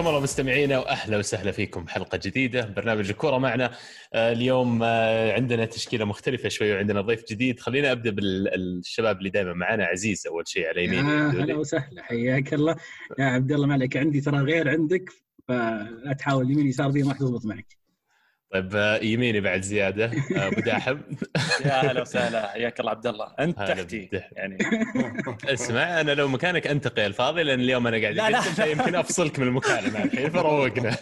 [0.00, 3.70] حياكم الله مستمعينا وأهلا وسهلا فيكم حلقة جديدة برنامج الكورة معنا.
[4.14, 7.60] آه، اليوم آه، عندنا تشكيلة مختلفة شوي وعندنا ضيف جديد.
[7.60, 9.84] خلينا أبدأ بالشباب اللي دائما معنا.
[9.84, 12.02] عزيز أول شيء على يمين أهلا وسهلا.
[12.02, 12.76] حياك الله.
[13.18, 15.10] يا عبد الله ما عليك عندي ترى غير عندك
[15.48, 17.79] فلا تحاول يمين يسار ما تضبط معك.
[18.52, 20.98] طيب آه، يميني بعد زيادة آه، أبو داحم.
[21.64, 23.34] يا أهلا وسهلا حياك الله عبد الله.
[23.38, 24.58] أنت تحتي يعني.
[25.54, 28.40] اسمع أنا لو مكانك انتقي الفاضي لأن اليوم أنا قاعد لا لا.
[28.40, 30.96] فيمكن أفصلك من المكالمة الحين فروقنا.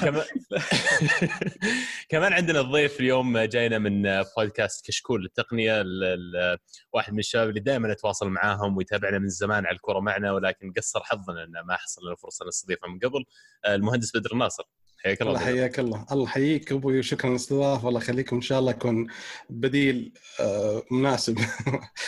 [0.00, 0.24] كمان
[2.08, 5.84] كمان عندنا الضيف اليوم جاينا من بودكاست كشكول للتقنيه
[6.92, 11.00] واحد من الشباب اللي دائما أتواصل معاهم ويتابعنا من زمان على الكوره معنا ولكن قصر
[11.04, 13.24] حظنا إنه ما حصل لنا فرصة نستضيفه من قبل
[13.64, 14.64] آه، المهندس بدر الناصر.
[15.04, 16.06] حياك الله حياك الله.
[16.12, 19.06] الله يحييك أبوي وشكرا للاستضافه الله يخليكم ان شاء الله يكون
[19.50, 21.38] بديل آه، مناسب.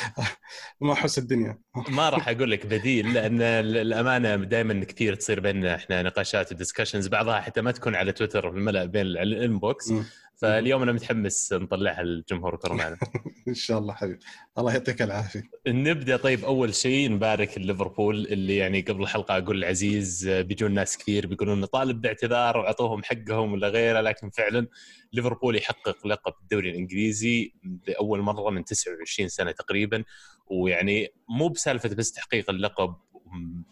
[0.81, 1.59] ما احس الدنيا.
[1.89, 7.09] ما راح أقول لك بديل لأن الأمانة دائما كثير تصير بيننا إحنا نقاشات و discussions
[7.09, 9.93] بعضها حتى ما تكون على تويتر في الملأ بين ال inbox.
[10.41, 12.97] فاليوم أنا متحمس نطلعها للجمهور الكورة معنا
[13.49, 14.19] إن شاء الله حبيبي.
[14.59, 15.43] الله يعطيك العافية.
[15.69, 21.27] نبدأ طيب أول شيء نبارك ليفربول اللي يعني قبل الحلقة أقول العزيز بيجون ناس كثير
[21.27, 24.67] بيقولون نطالب باعتذار وأعطوهم حقهم ولا غيره لكن فعلا
[25.13, 27.53] ليفربول يحقق لقب الدوري الإنجليزي
[27.89, 30.05] لأول مرة من 29 سنة تقريبا.
[30.51, 32.95] ويعني مو بسالفة بس تحقيق اللقب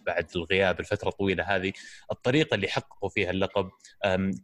[0.07, 1.73] بعد الغياب الفترة الطويله هذه
[2.13, 3.71] الطريقة اللي حققوا فيها اللقب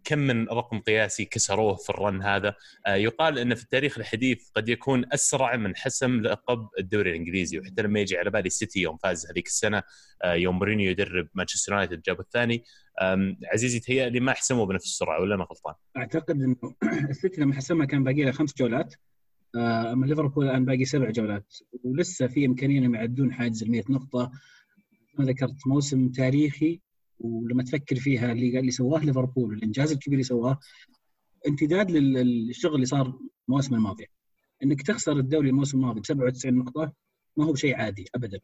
[0.05, 2.55] كم من رقم قياسي كسروه في ال run هذا؟
[2.87, 7.83] آه، يقال انه في التاريخ الحديث قد يكون أسرع من حسم لقب الدوري الإنجليزي وحتى
[7.83, 9.83] لما يجي على بالي سيتي يوم فاز هذيك السنة
[10.25, 12.65] آه، يوم مورينيو يدرب مانشستر يونايتد جاب الثاني.
[13.53, 16.57] عزيزي تهيأ لي ما حسموا بنفس السرعة ولا أنا غلطان؟ أعتقد إنه
[17.11, 18.95] السيتي لما حسمها كان باقي له خمس جولات.
[19.57, 21.55] آه، أما ليفربول الآن باقي سبع جولات.
[21.85, 24.33] ولسه في إمكانية إنهم يعدون حاجز ال 100 نقطة.
[25.19, 26.81] ما ذكرت موسم تاريخي
[27.21, 30.59] ولما تفكر فيها اللي اللي سواه ليفربول والانجاز الكبير اللي سواه
[31.49, 33.19] امتداد للشغل اللي صار
[33.49, 34.07] المواسم الماضيه
[34.63, 36.93] إنك تخسر الدوري الموسم الماضي ب 97 نقطة
[37.37, 38.41] ما هو بشيء عادي ابدا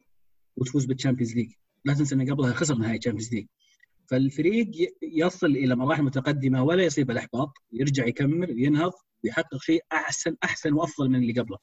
[0.57, 1.51] وتفوز بال Champions League
[1.85, 3.45] لا تنسى إنه قبلها خسر نهائي ال Champions League
[4.09, 4.71] فالفريق
[5.01, 8.91] يصل إلى مراحل متقدمة ولا يصيب الإحباط يرجع يكمل وينهض
[9.23, 11.57] ويحقق شيء احسن أحسن وأفضل من اللي قبله.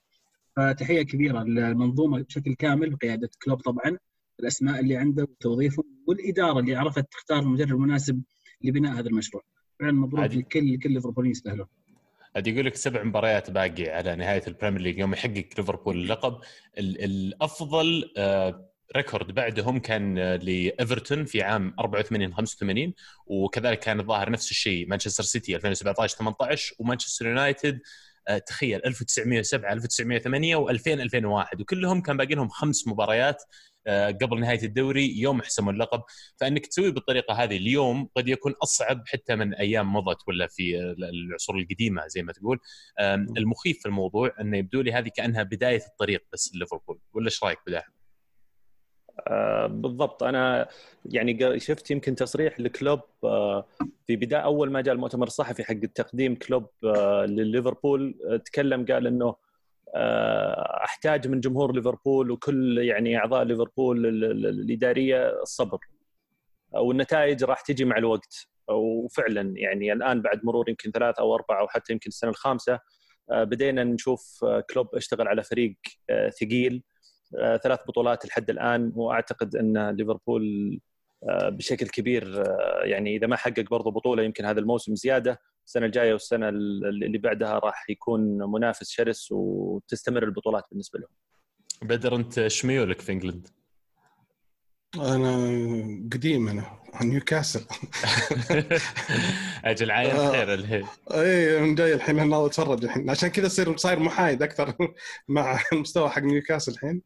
[0.56, 3.99] فتحية كبيرة للمنظومة بشكل كامل بقيادة كلوب طبعا.
[4.41, 8.22] الأسماء اللي عنده وتوظيفهم والإدارة اللي عرفت تختار المدرب المناسب
[8.64, 9.42] لبناء هذا المشروع.
[9.80, 11.66] فعلا مبروك لكل لكل ليفربول يستاهلون.
[12.36, 16.41] عاد يقول لك سبع مباريات باقي على نهاية ال Premier League يوم يحقق ليفربول اللقب.
[16.78, 22.94] الأفضل آه، record بعدهم كان آه، لإيفرتون في عام 84 85
[23.26, 27.80] وكذلك كان الظاهر نفس الشيء مانشستر سيتي 2017 18 ومانشستر يونايتد
[28.28, 33.42] آه، تخيل 1907 1908 و2000 2001 وكلهم كان باقي لهم خمس مباريات
[34.22, 36.02] قبل نهاية الدوري يوم حسموا اللقب.
[36.41, 41.58] فإنك تسوي بالطريقة هذه اليوم قد يكون أصعب حتى من أيام مضت ولا في العصور
[41.58, 42.58] القديمة زي ما تقول.
[43.36, 46.98] المخيف في الموضوع إنه يبدو لي هذه كأنها بداية الطريق بس ليفربول.
[47.14, 47.97] ولا إيش رأيك بدايه؟
[49.28, 50.22] آه بالضبط.
[50.22, 50.68] أنا
[51.04, 53.66] يعني شفت يمكن تصريح لكلوب آه
[54.06, 59.06] في بداية أول ما جاء المؤتمر الصحفي حق التقديم كلوب آه لليفربول آه، تكلم قال
[59.06, 59.36] إنه آه،
[60.84, 64.06] أحتاج من جمهور ليفربول وكل يعني أعضاء ليفربول
[64.47, 65.78] الإدارية الصبر.
[66.72, 68.48] والنتائج راح تجي مع الوقت.
[68.69, 72.80] وفعلا يعني الآن بعد مرور يمكن ثلاث أو أربع أو حتى يمكن السنة الخامسة
[73.30, 75.76] آه، بدينا نشوف آه، كلوب اشتغل على فريق
[76.41, 76.82] ثقيل.
[77.62, 78.92] ثلاث بطولات لحد الآن.
[78.97, 80.80] وأعتقد أن ليفربول
[81.32, 82.44] بشكل كبير
[82.82, 85.41] يعني إذا ما حقق برضه بطولة يمكن هذا الموسم زيادة.
[85.66, 91.09] السنة الجاية والسنة اللي بعدها راح يكون منافس شرس وتستمر البطولات بالنسبة لهم.
[91.83, 93.48] بدر أنت شميولك في إنجلند؟
[94.95, 95.36] أنا
[96.13, 97.60] قديم أنا نيوكاسل.
[99.65, 100.86] أجل عاين آه، خير الحين.
[101.10, 103.10] إي جاي الحين أتفرج الحين.
[103.10, 104.74] عشان كذا صير صاير محايد أكثر
[105.28, 107.03] مع المستوى حق نيوكاسل الحين.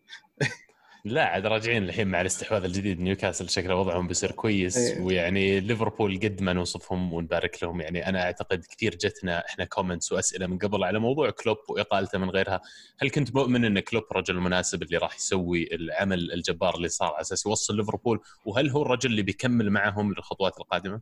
[1.05, 3.01] لا عاد راجعين الحين مع الاستحواذ الجديد.
[3.01, 5.01] نيوكاسل شكله وضعهم بيصير كويس أيه.
[5.01, 7.81] ويعني ليفربول قد ما نوصفهم ونبارك لهم.
[7.81, 12.31] يعني أنا أعتقد كثير جتنا إحنا comments وأسئلة من قبل على موضوع كلوب وإقالته من
[12.31, 12.61] غيرها،
[12.99, 17.21] هل كنت مؤمن إن كلوب الرجل المناسب اللي راح يسوي العمل الجبار اللي صار على
[17.21, 21.01] أساس يوصل ليفربول؟ وهل هو الرجل اللي بيكمل معهم للخطوات القادمة؟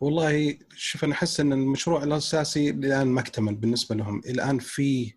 [0.00, 5.12] والله شوف أنا أحس إن المشروع الأساسي الآن ما اكتمل بالنسبة لهم، الآن في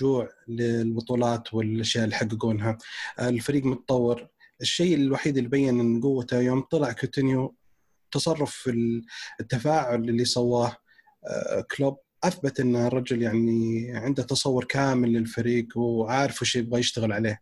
[0.00, 2.78] جوع للبطولات والأشياء اللي يحققونها.
[3.20, 4.28] الفريق متطور.
[4.60, 7.54] الشيء الوحيد اللي بين إن قوته يوم طلع كوتينيو
[8.10, 9.02] تصرف في
[9.40, 10.76] التفاعل اللي سواه
[11.26, 17.40] آه، كلوب أثبت إن الرجل يعني عنده تصور كامل للفريق وعارف وش يبغى يشتغل عليه.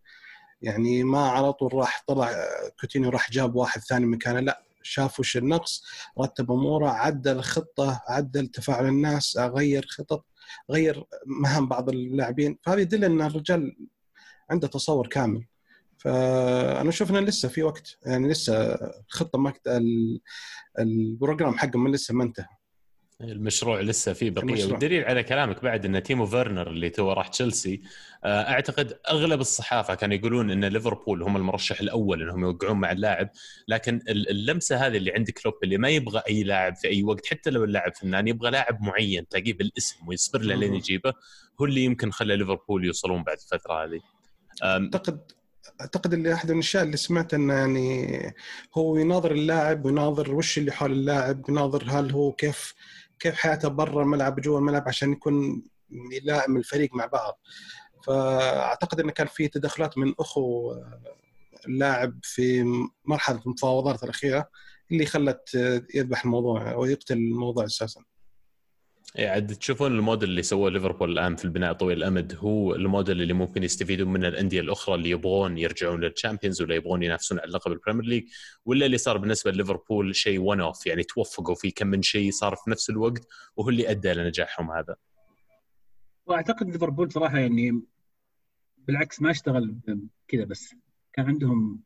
[0.62, 2.32] يعني ما على طول راح طلع
[2.81, 4.40] كوتينيو راح جاب واحد ثاني مكانه.
[4.40, 5.84] لا شاف وش النقص
[6.20, 10.25] رتب أموره عدل خطة عدل تفاعل الناس غير خطط.
[10.70, 12.58] غير مهام بعض اللاعبين.
[12.62, 13.76] فهذا يدل إن الرجال
[14.50, 15.47] عنده تصور كامل.
[15.99, 18.75] فأنا أشوف إنه لسه في وقت يعني لسه
[19.08, 19.52] الخطه ما
[20.79, 22.60] ال program حقهم لسه ما انتهى.
[23.20, 24.64] المشروع لسه فيه بقية.
[24.64, 27.82] والدليل على كلامك بعد إن تيمو فيرنر اللي تو راح تشيلسي
[28.25, 33.31] آه، أعتقد أغلب الصحافة كانوا يقولون إن ليفربول هم المرشح الأول انهم يوقعون مع اللاعب.
[33.69, 37.50] لكن اللمسة هذه اللي عند كلوب اللي ما يبغى أي لاعب في أي وقت حتى
[37.50, 41.12] لو اللاعب فنان يبغى لاعب معين تلاقيه بالاسم ويصبر له لين يجيبه
[41.61, 44.00] هو اللي يمكن خلى ليفربول يوصلون بعد الفترة هذه.
[44.62, 45.32] اعتقد
[45.81, 48.34] أعتقد اللي أحد الأشياء اللي سمعت إنه يعني
[48.75, 52.75] هو يناظر اللاعب ويناظر وش اللي حول اللاعب يناظر هل هو كيف
[53.20, 55.62] كيف حياته برا الملعب وجوا الملعب عشان يكون
[56.12, 57.40] يلائم الفريق مع بعض
[58.06, 60.75] فأعتقد إنه كان في تدخلات من أخو
[61.67, 62.64] اللاعب في
[63.05, 64.50] مرحلة المفاوضات الأخيرة
[64.93, 65.55] اللي خلت
[65.94, 68.05] يذبح الموضوع ويقتل الموضوع أساسا.
[69.19, 73.62] عاد تشوفون الموديل اللي سووه ليفربول الآن في البناء طويل الأمد هو الموديل اللي ممكن
[73.62, 77.76] يستفيدون منه الأندية الأخرى اللي يبغون يرجعون لل Champions ولا يبغون ينافسون على لقب ال
[77.76, 78.29] Premier League
[78.64, 82.56] ولا اللي صار بالنسبة لليفربول شيء one off يعني توفقوا في كم من شيء صار
[82.56, 83.26] في نفس الوقت
[83.56, 84.97] وهو اللي أدى لنجاحهم هذا.
[86.26, 87.82] وأعتقد ليفربول صراحة يعني
[88.79, 89.76] بالعكس ما اشتغل
[90.29, 90.75] كذا بس
[91.12, 91.81] كان عندهم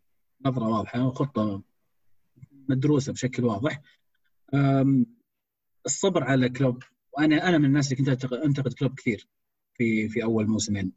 [0.47, 1.63] نظرة واضحة وخطة
[2.69, 3.83] مدروسة بشكل واضح.
[5.87, 6.83] الصبر على كلوب
[7.19, 9.29] وأنا أنا من الناس اللي كنت انتقد كلوب كثير
[9.75, 10.93] في في أول موسمين.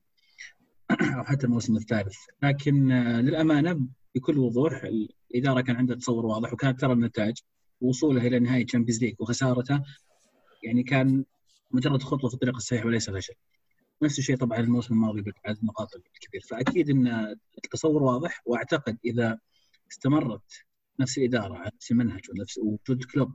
[1.18, 2.16] أو حتى الموسم الثالث.
[2.44, 4.84] لكن آه، للأمانة بكل وضوح
[5.32, 7.38] الإدارة كان عندها تصور واضح وكانت ترى النتائج
[7.82, 9.82] وصوله إلى نهايه Champions League وخسارته
[10.64, 11.26] يعني كان
[11.72, 13.34] مجرد خطوة في الطريق الصحيح وليس فشل.
[14.02, 16.42] نفس الشيء طبعا الموسم الماضي بعدد النقاط الكبير.
[16.50, 17.08] فأكيد إن
[17.66, 19.40] التصور واضح وأعتقد إذا
[19.92, 20.66] استمرت
[21.00, 23.32] نفس الإدارة على نفس المنهج ونفس وجود كلوب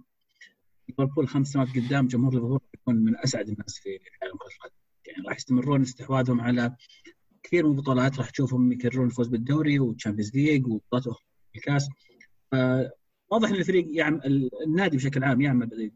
[0.99, 4.75] ليفربول خمس سنوات قدام جمهور ليفربول يكون من أسعد الناس في عالم كره القدم
[5.06, 6.77] يعني راح يستمرون استحواذهم على
[7.43, 11.19] كثير من البطولات راح تشوفهم يكررون الفوز بالدوري وال Champions League وبطولات
[11.56, 11.89] الكاس.
[12.53, 15.91] فواضح إن الفريق يعمل النادي بشكل عام يعمل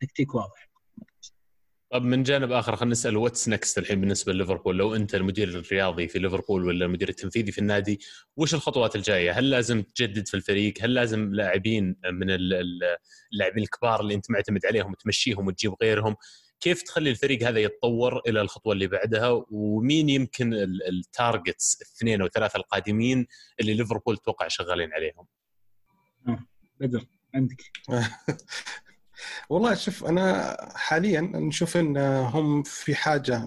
[0.00, 0.70] بتكتيك واضح.
[1.90, 6.08] طب من جانب آخر خلينا نسأل what's next الحين بالنسبة لليفربول لو أنت المدير الرياضي
[6.08, 8.00] في ليفربول ولا المدير التنفيذي في النادي
[8.36, 14.14] وش الخطوات الجاية؟ هل لازم تجدد في الفريق؟ هل لازم لاعبين من اللاعبين الكبار اللي
[14.14, 16.16] أنت معتمد عليهم تمشيهم وتجيب غيرهم؟
[16.60, 20.54] كيف تخلي الفريق هذا يتطور إلى الخطوة اللي بعدها ومين يمكن
[20.88, 23.26] ال targets الاثنين أو ثلاثة القادمين
[23.60, 25.26] اللي ليفربول توقع شغالين عليهم؟
[26.28, 26.38] آه،
[26.80, 27.62] بدر عندك
[29.50, 33.46] والله شوف أنا حاليا نشوف إن هم في حاجة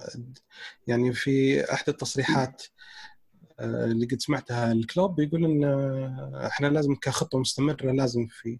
[0.87, 2.63] يعني في أحد التصريحات
[3.59, 5.63] آه، اللي قد سمعتها لكلوب يقول إن
[6.45, 8.59] إحنا لازم كخطة مستمرة لازم في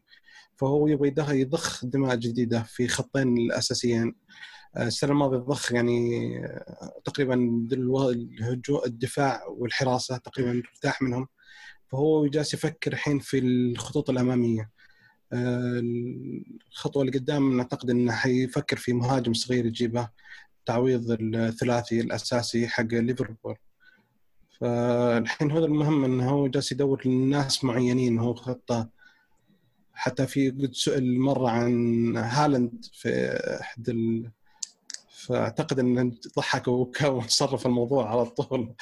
[0.55, 4.15] فهو يبغى يضخ دماء جديدة في خطين الأساسيين.
[4.77, 6.19] آه، السنة الماضية ضخ يعني
[7.05, 7.33] تقريبا
[7.71, 11.27] الهجوم الدفاع والحراسة تقريبا ارتاح منهم.
[11.91, 14.69] فهو جالس يفكر الحين في الخطوط الأمامية.
[15.33, 20.09] الخطوة اللي قدام نعتقد إنه حيفكر في مهاجم صغير يجيبه
[20.65, 23.55] تعويض الثلاثي الأساسي حق ليفربول.
[24.59, 28.89] فالحين هذا المهم إنه هو جالس يدور لناس معينين هو خطة.
[29.93, 33.09] حتى في قد سئل مرة عن هالاند في
[33.61, 34.31] أحد ال...
[35.09, 38.73] فأعتقد إنه ضحك وصرف الموضوع على طول.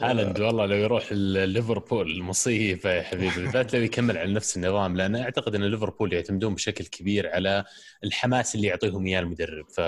[0.00, 3.34] هالاند والله لو يروح ليفربول مصيبه يا حبيبي.
[3.42, 7.64] بالذات لو يكمل على نفس النظام لأن أعتقد إن ليفربول يعتمدون بشكل كبير على
[8.04, 9.70] الحماس اللي يعطيهم إياه المدرب.
[9.70, 9.80] ف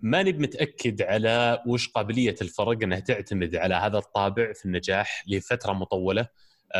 [0.00, 6.28] ماني متأكد على وش قابلية الفرق إنها تعتمد على هذا الطابع في النجاح لفترة مطولة.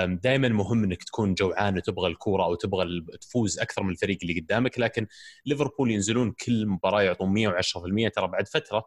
[0.04, 4.78] دائما مهم إنك تكون جوعان وتبغى الكورة أو تبغى تفوز أكثر من الفريق اللي قدامك
[4.78, 5.06] لكن
[5.47, 8.87] ليفربول ينزلون كل مباراة يعطون 110% ترى بعد فترة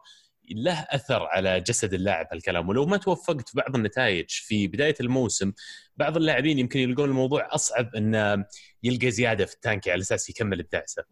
[0.50, 2.68] له أثر على جسد اللاعب هالكلام.
[2.68, 5.52] ولو ما توفقت في بعض النتائج في بداية الموسم
[5.96, 8.44] بعض اللاعبين يمكن يلقون الموضوع أصعب انه
[8.82, 11.04] يلقى زيادة في التانكي على أساس يكمل الدعسة.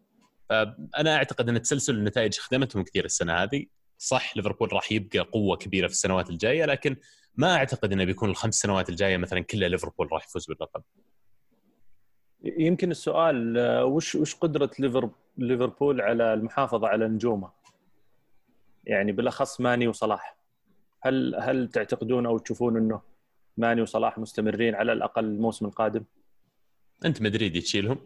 [0.49, 3.65] فأنا أعتقد إن تسلسل النتائج خدمتهم كثير السنة هذه.
[3.97, 6.95] صح ليفربول راح يبقى قوة كبيرة في السنوات الجاية لكن
[7.35, 10.83] ما أعتقد إنه بيكون الخمس سنوات الجاية مثلا كلها ليفربول راح يفوز باللقب
[12.43, 14.71] يمكن السؤال وش وش قدرة
[15.37, 17.51] ليفربول على المحافظة على نجومه؟
[18.83, 20.37] يعني بالأخص ماني وصلاح.
[21.01, 23.01] هل هل تعتقدون أو تشوفون إنه
[23.57, 26.03] ماني وصلاح مستمرين على الأقل الموسم القادم؟
[27.05, 27.97] أنت مدريدي تشيلهم؟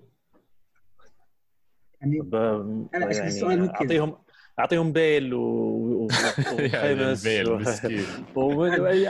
[2.01, 4.18] يعني أنا يعني السؤال ممكن اعطيهم
[4.60, 8.06] أعطيهم بيل وخيمس بيل مسكين.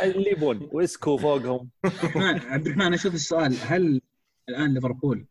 [0.04, 1.70] اللي يبون واسكو فوقهم.
[2.52, 3.56] عبد الرحمن أشوف السؤال.
[3.68, 4.02] هل
[4.50, 5.26] الآن ليفربول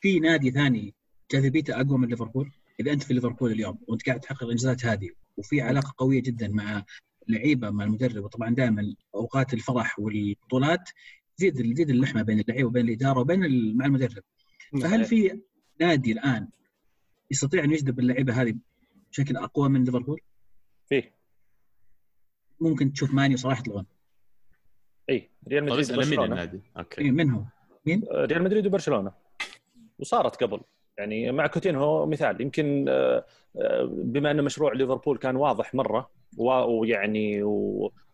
[0.00, 0.94] في نادي ثاني
[1.30, 2.50] جاذبيته أقوى من ليفربول؟
[2.80, 6.84] إذا أنت في ليفربول اليوم وأنت قاعد تحقق الانجازات هذه وفي علاقة قوية جدا مع
[7.28, 8.24] اللعيبة مع المدرب.
[8.24, 10.90] وطبعا دائما أوقات الفرح والبطولات
[11.36, 13.40] تزيد تزيد اللحمة بين اللعيبة وبين الإدارة وبين
[13.76, 14.22] مع المدرب.
[14.82, 15.40] فهل في
[15.80, 16.48] نادي الآن
[17.30, 18.54] يستطيع أن يجذب اللعيبة هذه
[19.10, 20.20] بشكل أقوى من ليفربول؟
[20.88, 21.14] فيه.
[22.60, 23.86] ممكن تشوف ماني صراحة يطلعون.
[25.10, 27.00] اي ريال طيب مدريد اسال مين وبرشلونه النادي؟ أوكي.
[27.00, 27.44] إيه من هو؟
[27.86, 29.12] مين؟ ريال مدريد وبرشلونة.
[29.98, 30.60] وصارت قبل.
[30.98, 32.40] يعني مع كوتينهو مثال.
[32.40, 33.24] يمكن آه،
[33.60, 37.42] آه، بما أن مشروع ليفربول كان واضح مرة ويعني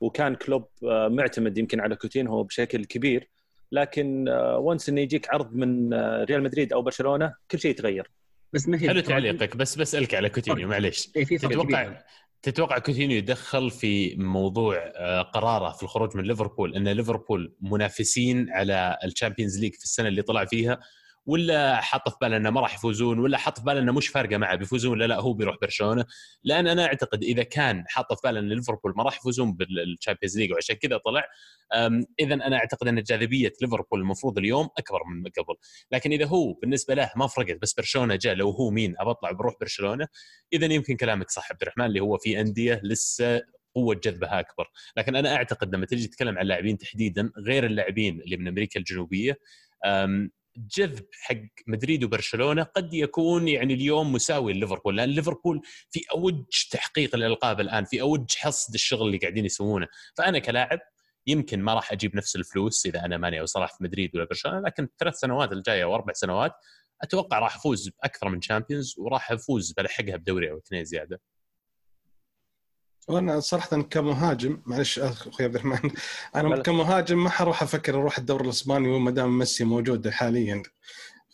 [0.01, 3.29] وكان كلوب آه، معتمد يمكن على كوتينهو بشكل كبير
[3.73, 8.11] لكن once إنه يجيك عرض من ريال مدريد أو برشلونة كل شيء يتغير.
[8.53, 11.11] بس ما هي حلو تعليقك بس بسالك على كوتينيو معليش.
[11.17, 11.65] اي في فرق كبير.
[11.65, 12.03] تتوقع
[12.43, 14.89] تتوقع كوتينيو يدخل في موضوع
[15.23, 20.23] قراره في الخروج من ليفربول أن ليفربول منافسين على ال Champions League في السنة اللي
[20.23, 20.81] طلع فيها
[21.27, 24.37] ولا حط في باله إنه ما راح يفوزون ولا حط في باله إنه مش فارقة
[24.37, 26.05] معه بيفوزون ولا لا هو بيروح برشلونة.
[26.45, 30.39] لأن أنا أعتقد إذا كان حاط في باله إن ليفربول ما راح يفوزون بال Champions
[30.39, 31.25] League وعشان كذا طلع
[32.21, 35.55] اذا أنا أعتقد إن جاذبية ليفربول المفروض اليوم أكبر من قبل.
[35.93, 39.55] لكن إذا هو بالنسبة له ما فرقت بس برشلونة جاء لو هو مين أطلع بروح
[39.61, 40.09] برشلونة
[40.53, 43.43] اذا يمكن كلامك صح عبد الرحمن اللي هو في أندية لسه
[43.75, 48.37] قوة جذبها أكبر، لكن أنا أعتقد لما تجي تتكلم عن اللاعبين تحديدا غير اللاعبين اللي
[48.37, 49.39] من أمريكا الجنوبية
[50.57, 57.15] جذب حق مدريد وبرشلونة قد يكون يعني اليوم مساوي لليفربول لأن ليفربول في أوج تحقيق
[57.15, 59.87] الإلقاب الآن في أوج حصد الشغل اللي قاعدين يسوونه.
[60.17, 60.81] فأنا كلاعب
[61.27, 64.61] يمكن ما راح أجيب نفس الفلوس إذا أنا ماني أو صلاح في مدريد ولا برشلونة
[64.61, 66.53] لكن الثلاث سنوات الجاية أو أربع سنوات
[67.03, 71.21] أتوقع راح أفوز بأكثر من شامبيونز وراح أفوز بلحقها بدوري أو اثنين زيادة.
[73.09, 75.91] وأنا صراحة كمهاجم معلش أخوي عبد الرحمن
[76.37, 76.63] أنا.
[76.63, 80.63] كمهاجم ما حروح أفكر أروح الدوري الأسباني ما دام ميسي موجود حاليا.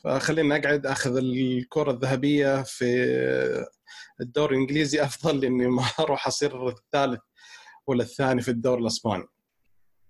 [0.04, 2.86] فخليني أقعد أخذ الكرة الذهبية في
[4.20, 7.20] الدوري الإنجليزي أفضل اني ما أروح أصير الثالث
[7.86, 9.24] ولا الثاني في الدوري الأسباني.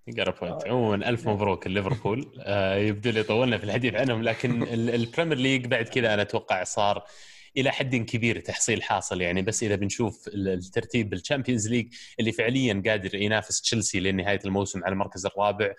[0.09, 5.00] point عموما ألف مبروك ليفربول آه يبدو لي طولنا في الحديث عنهم لكن ال- ال
[5.00, 7.05] Premier League بعد كذا أنا أتوقع صار
[7.59, 12.33] إلى حد كبير تحصيل حاصل يعني بس إذا بنشوف ال- الترتيب بال Champions League اللي
[12.33, 15.75] فعليا قادر ينافس تشيلسي لنهاية الموسم على المركز الرابع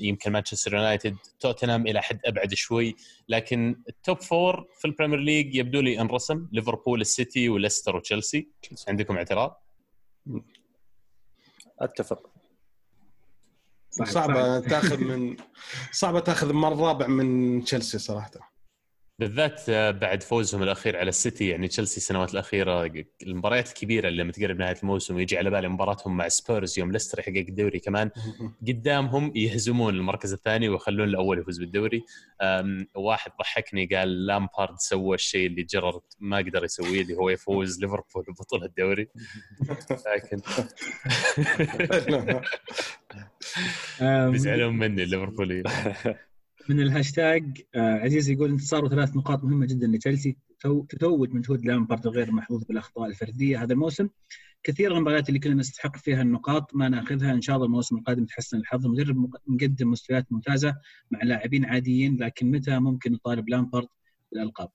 [0.00, 2.96] يمكن مانشستر يونايتد توتنهام إلى حد أبعد شوي
[3.28, 8.48] لكن ال top four في ال Premier League يبدو لي انرسم ليفربول السيتي وليستر وتشيلسي
[8.88, 9.62] عندكم اعتراض؟
[11.80, 12.30] أتفق
[13.90, 14.68] صعب- صعبة صعب.
[14.68, 15.36] تاخذ من
[15.92, 18.55] صعبة تاخذ المركز الرابع من تشيلسي صراحة
[19.18, 24.32] بالذات آه، بعد فوزهم الأخير على السيتي يعني تشيلسي السنوات الأخيرة المباريات الكبيره اللي لما
[24.32, 28.10] تقرب نهاية الموسم ويجي على بالي مباراتهم مع سبيرز يوم ليستر يحقق الدوري كمان
[28.68, 32.04] قدامهم يهزمون المركز الثاني ويخلون الأول يفوز بالدوري.
[32.94, 38.24] واحد ضحكني قال لامبارد سوى الشيء اللي جيرارد ما قدر يسويه اللي هو يفوز ليفربول
[38.28, 39.08] ببطوله الدوري.
[40.06, 40.40] لكن
[44.30, 45.64] بيزعلون مني الليفربوليين.
[46.68, 52.06] من الهاشتاج آه، عزيز يقول انتصار ثلاث نقاط مهمة جدا لتشيلسي تو- تتوج مجهود لامبارد
[52.06, 54.08] الغير محظوظ بالأخطاء الفردية هذا الموسم.
[54.62, 57.32] كثير من المباريات اللي كنا نستحق فيها النقاط ما نأخذها.
[57.32, 58.86] إن شاء الله الموسم القادم يتحسن الحظ.
[58.86, 60.74] المدرب مق- مقدم مستويات ممتازة
[61.10, 63.88] مع لاعبين عاديين لكن متى ممكن نطالب لامبارد
[64.32, 64.68] بالألقاب؟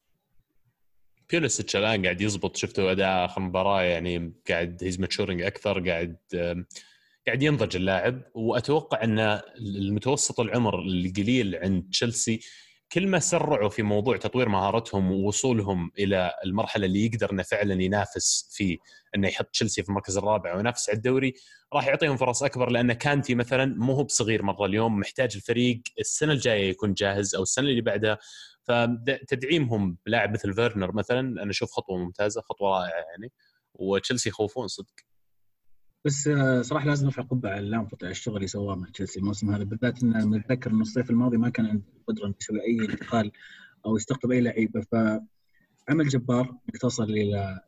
[1.29, 6.17] بوليسيتش الآن قاعد يزبط شفتوا أداء آخر مباراة يعني قاعد he's maturing أكثر قاعد
[7.27, 9.19] قاعد ينضج اللاعب وأتوقع أن
[9.59, 12.39] المتوسط العمر القليل عند تشيلسي
[12.91, 18.49] كل ما سرعوا في موضوع تطوير مهارتهم ووصولهم إلى المرحلة اللي يقدر إنه فعلا ينافس
[18.51, 18.77] في
[19.15, 21.33] إنه يحط تشيلسي في المركز الرابع وينافس على الدوري
[21.73, 26.33] راح يعطيهم فرص أكبر لأن كانتي مثلا مو هو بصغير مرة اليوم محتاج الفريق السنة
[26.33, 28.17] الجاية يكون جاهز أو السنة اللي بعدها.
[28.63, 33.31] فتدعيمهم بلاعب مثل فيرنر مثلا أنا أشوف خطوة ممتازة خطوة رائعة يعني
[33.73, 35.10] وتشيلسي يخوفون صدق.
[36.05, 39.49] بس آه، صراحة لازم نرفع قبعة على لامبارد على الشغل اللي سواه مع تشيلسي الموسم
[39.51, 39.63] هذا.
[39.63, 43.31] بالذات ان نتذكر ان الصيف الماضي ما كان عنده القدرة انه يسوي أي انتقال
[43.85, 44.81] أو يستقطب أي لعيبة.
[44.81, 47.61] فعمل جبار انك توصل إلى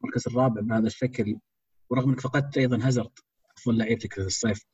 [0.00, 1.38] المركز الرابع بهذا الشكل
[1.90, 3.10] ورغم إنك فقدت أيضا هازارد
[3.58, 4.64] أفضل لعيبتك في الصيف.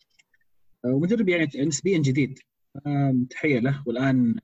[0.85, 2.39] آه، ومدرب يعني نسبيا جديد.
[3.31, 3.83] تحية له.
[3.87, 4.35] والآن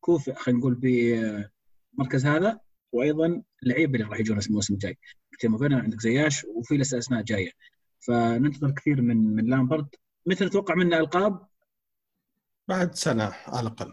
[0.00, 2.60] كوفئ خلينا نقول بالمركز هذا
[2.92, 4.98] وأيضا اللعيبة اللي راح يجون الموسم الجاي.
[5.40, 7.50] تيمو عندك زياش وفي لسه أسماء جاية.
[8.00, 9.88] فننتظر كثير من من لامبرد.
[10.26, 11.46] متى نتوقع منه ألقاب؟
[12.68, 13.92] بعد سنة على الأقل.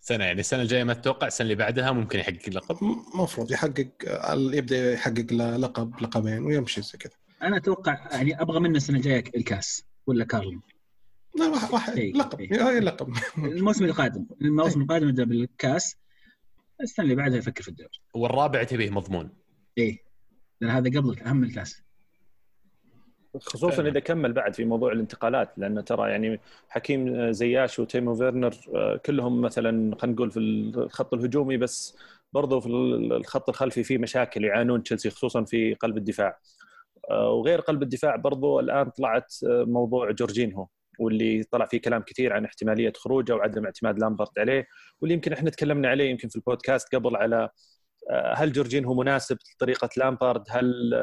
[0.00, 2.76] سنة يعني السنة الجاية ما تتوقع السنة اللي بعدها ممكن يحقق اللقب
[3.14, 3.88] المفروض يحقق
[4.34, 7.12] يبدأ يحقق لقب لقبين ويمشي زي كذا.
[7.42, 10.60] أنا أتوقع يعني أبغى منه السنة الجاية الكاس ولا كارلين؟
[11.38, 12.40] لا راح راح إيه، لقب.
[12.40, 12.68] إيه.
[12.68, 13.14] هاي لقب.
[13.38, 15.96] الموسم القادم الموسم القادم يبدأ بالكاس.
[16.80, 18.00] السنة اللي بعدها يفكر في الدوري.
[18.14, 19.30] والرابع تبيه مضمون.
[19.78, 19.98] إيه
[20.60, 21.82] لأن هذا قبل أهم الكاس.
[23.36, 23.88] خصوصا.
[23.88, 29.40] إذا كمل بعد في موضوع الانتقالات لأن ترى يعني حكيم زياش وتيمو فيرنر آه، كلهم
[29.40, 31.98] مثلا خلينا نقول في الخط الهجومي بس
[32.32, 36.38] برضو في الخط الخلفي في مشاكل يعانون تشيلسي خصوصا في قلب الدفاع
[37.10, 40.66] آه، وغير قلب الدفاع برضو الآن طلعت آه، موضوع جورجينهو
[40.98, 44.66] واللي طلع فيه كلام كثير عن احتمالية خروجه وعدم اعتماد لامبارد عليه
[45.00, 47.50] واللي يمكن إحنا تكلمنا عليه يمكن في البودكاست قبل على آه،
[48.34, 50.94] هل جورجينهو مناسب لطريقة لامبارد؟ هل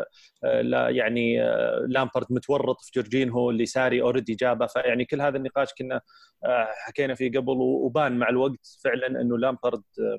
[0.43, 5.37] آه، لا يعني آه، لامبارد متورط في جورجينهو اللي ساري already جابه؟ فيعني كل هذا
[5.37, 6.01] النقاش كنا
[6.45, 10.17] آه، حكينا فيه قبل وبان مع الوقت فعلا إنه لامبارد آه،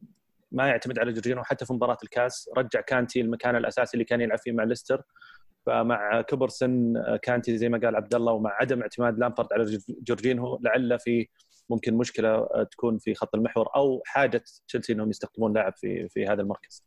[0.52, 2.50] ما يعتمد على جورجينهو حتى في مباراة الكاس.
[2.57, 5.02] رجع كانتي المكان الأساسي اللي كان يلعب فيه مع ليستر.
[5.66, 9.64] فمع كبر سن آه، كانتي زي ما قال عبد الله ومع عدم اعتماد لامبارد على
[9.64, 11.28] جورج- جورجينهو لعل في
[11.70, 16.26] ممكن مشكلة آه، تكون في خط المحور أو حاجة تشيلسي إنهم يستخدمون لاعب في في
[16.26, 16.82] هذا المركز.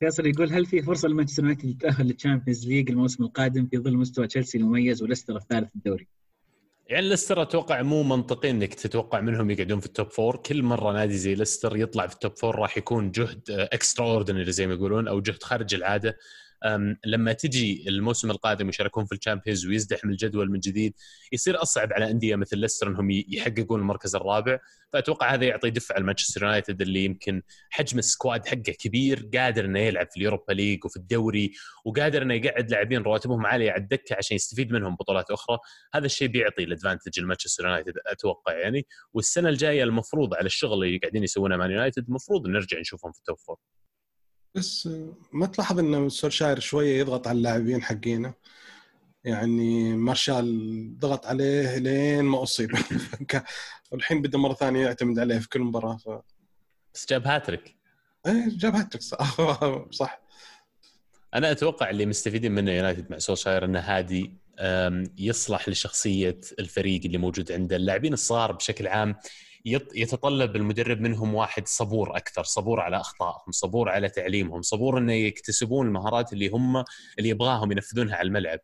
[0.00, 3.96] فيصل يقول هل في فرصة لمانشستر يونايتد يتأهل لل Champions League الموسم القادم في ظل
[3.96, 6.08] مستوى تشيلسي المميز وليستر الثالث في الدوري؟
[6.86, 10.92] يعني ليستر أتوقع مو منطقي إنك تتوقع منهم يقعدون في ال top four، كل مرة
[10.92, 15.08] نادي زي ليستر يطلع في ال top four راح يكون جهد extraordinary زي ما يقولون
[15.08, 16.16] أو جهد خارج العادة.
[17.06, 20.94] لما تجي الموسم القادم يشاركون في ال Champions ويزدحم الجدول من جديد
[21.32, 24.58] يصير أصعب على أندية مثل ليستر إنهم يحققون المركز الرابع.
[24.92, 29.80] فأتوقع هذا يعطي دفعة لمانشستر يونايتد اللي يمكن حجم ال squad حقه كبير قادر إنه
[29.80, 31.52] يلعب في ال Europa League وفي الدوري
[31.84, 35.58] وقادر إنه يقعد لاعبين رواتبهم عالية على الدكة عشان يستفيد منهم بطولات أخرى.
[35.94, 38.86] هذا الشيء بيعطي ال advantage لمانشستر يونايتد أتوقع يعني.
[39.12, 43.23] والسنة الجاية المفروض على الشغل اللي قاعدين يسوونه مان يونايتد المفروض نرجع نشوفهم في ال
[43.23, 43.56] top four
[44.54, 44.88] بس
[45.32, 48.34] ما تلاحظ ان سولشاير شوية يضغط على اللاعبين حقينه.
[49.24, 52.70] يعني مارشال ضغط عليه لين ما أصيب.
[53.92, 56.08] والحين بدا مرة ثانية يعتمد عليه في كل مباراة ف...
[56.94, 57.76] بس جاب هاتريك.
[58.26, 59.36] إيه جاب هاتريك صح.
[59.90, 60.22] صح.
[61.34, 64.36] أنا أتوقع اللي مستفيدين منه يونايتد مع سولشاير إنه هادي
[65.18, 67.76] يصلح لشخصية الفريق اللي موجود عنده.
[67.76, 69.14] اللاعبين الصغار بشكل عام
[69.94, 75.86] يتطلب المدرب منهم واحد صبور أكثر صبور على أخطائهم صبور على تعليمهم صبور إنه يكتسبون
[75.86, 76.76] المهارات اللي هم
[77.18, 78.58] اللي يبغاهم ينفذونها على الملعب.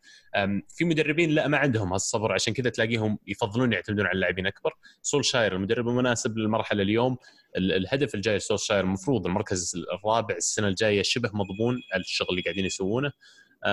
[0.69, 4.75] في مدربين لا ما عندهم هالصبر عشان كذا تلاقيهم يفضلون يعتمدون على اللاعبين أكبر.
[5.03, 7.17] سولشاير المدرب المناسب للمرحلة اليوم
[7.57, 13.13] ال- الهدف الجاي لسولشاير المفروض المركز الرابع السنة الجاية شبه مضمون الشغل اللي قاعدين يسوونه.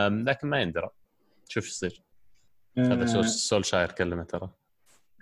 [0.09, 0.89] لكن ما يندرى.
[1.49, 2.01] شوف إيش يصير.
[2.77, 4.49] هذا سول- سولشاير كلمة ترى.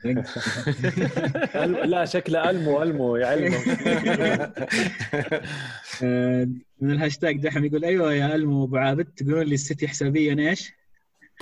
[1.91, 3.57] لا شكله ألمو ألمو يعلمه
[6.03, 6.47] آه،
[6.81, 10.73] من الهاشتاج دحم يقول أيوه يا ألمو أبو عابد تقولون لي السيتي حسابيا إيش؟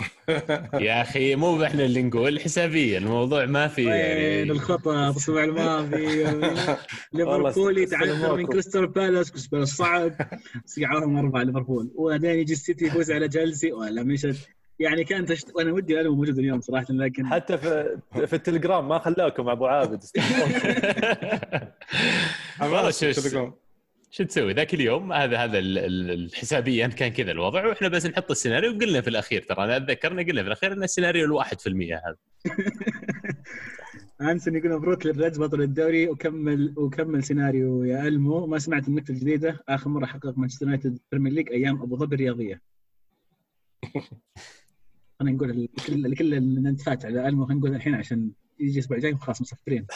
[0.88, 2.98] يا أخي مو إحنا اللي نقول حسابيا.
[2.98, 6.24] الموضوع ما في وين يعني الخطا الأسبوع الماضي.
[7.14, 8.46] ليفربول يتعثر من.
[8.46, 10.28] كريستال بالاس كريستال بالاس صعد
[10.66, 11.92] صقعوهم أربعة ليفربول.
[11.96, 14.50] وبعدين يجي السيتي يفوز على تشيلسي ولا مشت.
[14.80, 15.56] يعني كانت تشت...
[15.56, 20.04] وأنا ودي المو موجود اليوم صراحة لكن حتى في في التليجرام ما خلاكم أبو عابد.
[22.62, 22.92] والله
[24.12, 28.32] شو تسوي؟ ذاك اليوم هذا هذا ال- ال- الحسابيا كان كذا الوضع وإحنا بس نحط
[28.32, 31.96] السيناريو وقلنا في الأخير ترى أنا أتذكرنا قلنا في الأخير إن السيناريو الواحد في المية
[32.06, 32.16] هذا.
[34.32, 38.46] انسون يقول مبروك للريدز بطل الدوري وكمل وكمل سيناريو يا المو.
[38.48, 42.16] ما سمعت النكتة الجديدة آخر مرة حقق مانشستر يونايتد ال Premier League أيام أبو ظبي
[42.16, 42.62] الرياضية.
[45.20, 49.16] خلينا نقول لكل لكل اللي نتفات على المو خلينا نقول الحين عشان يجي الأسبوع الجاي
[49.16, 49.86] خلاص مصفرين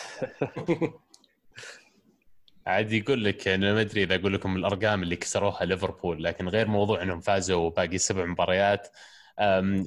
[2.68, 6.48] عاد يقول لك يعني أنا ما أدري إذا أقول لكم الأرقام اللي كسروها ليفربول لكن
[6.48, 8.88] غير موضوع إنهم فازوا باقي سبع مباريات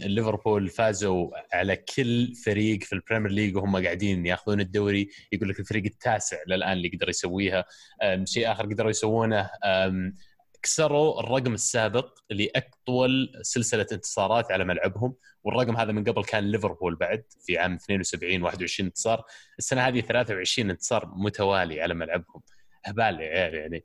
[0.04, 5.08] ليفربول فازوا على كل فريق في ال Premier League وهم قاعدين ياخذون الدوري.
[5.32, 7.64] يقول لك الفريق التاسع للآن اللي قدر يسويها.
[8.24, 9.50] شيء آخر قدروا يسوونه
[10.66, 15.14] كسروا الرقم السابق لأطول سلسلة انتصارات على ملعبهم.
[15.44, 19.24] والرقم هذا من قبل كان ليفربول بعد في عام 72 21 انتصار.
[19.58, 22.42] السنة هذه 23 انتصار متوالي على ملعبهم.
[22.84, 23.84] هبال يا عيال يعني.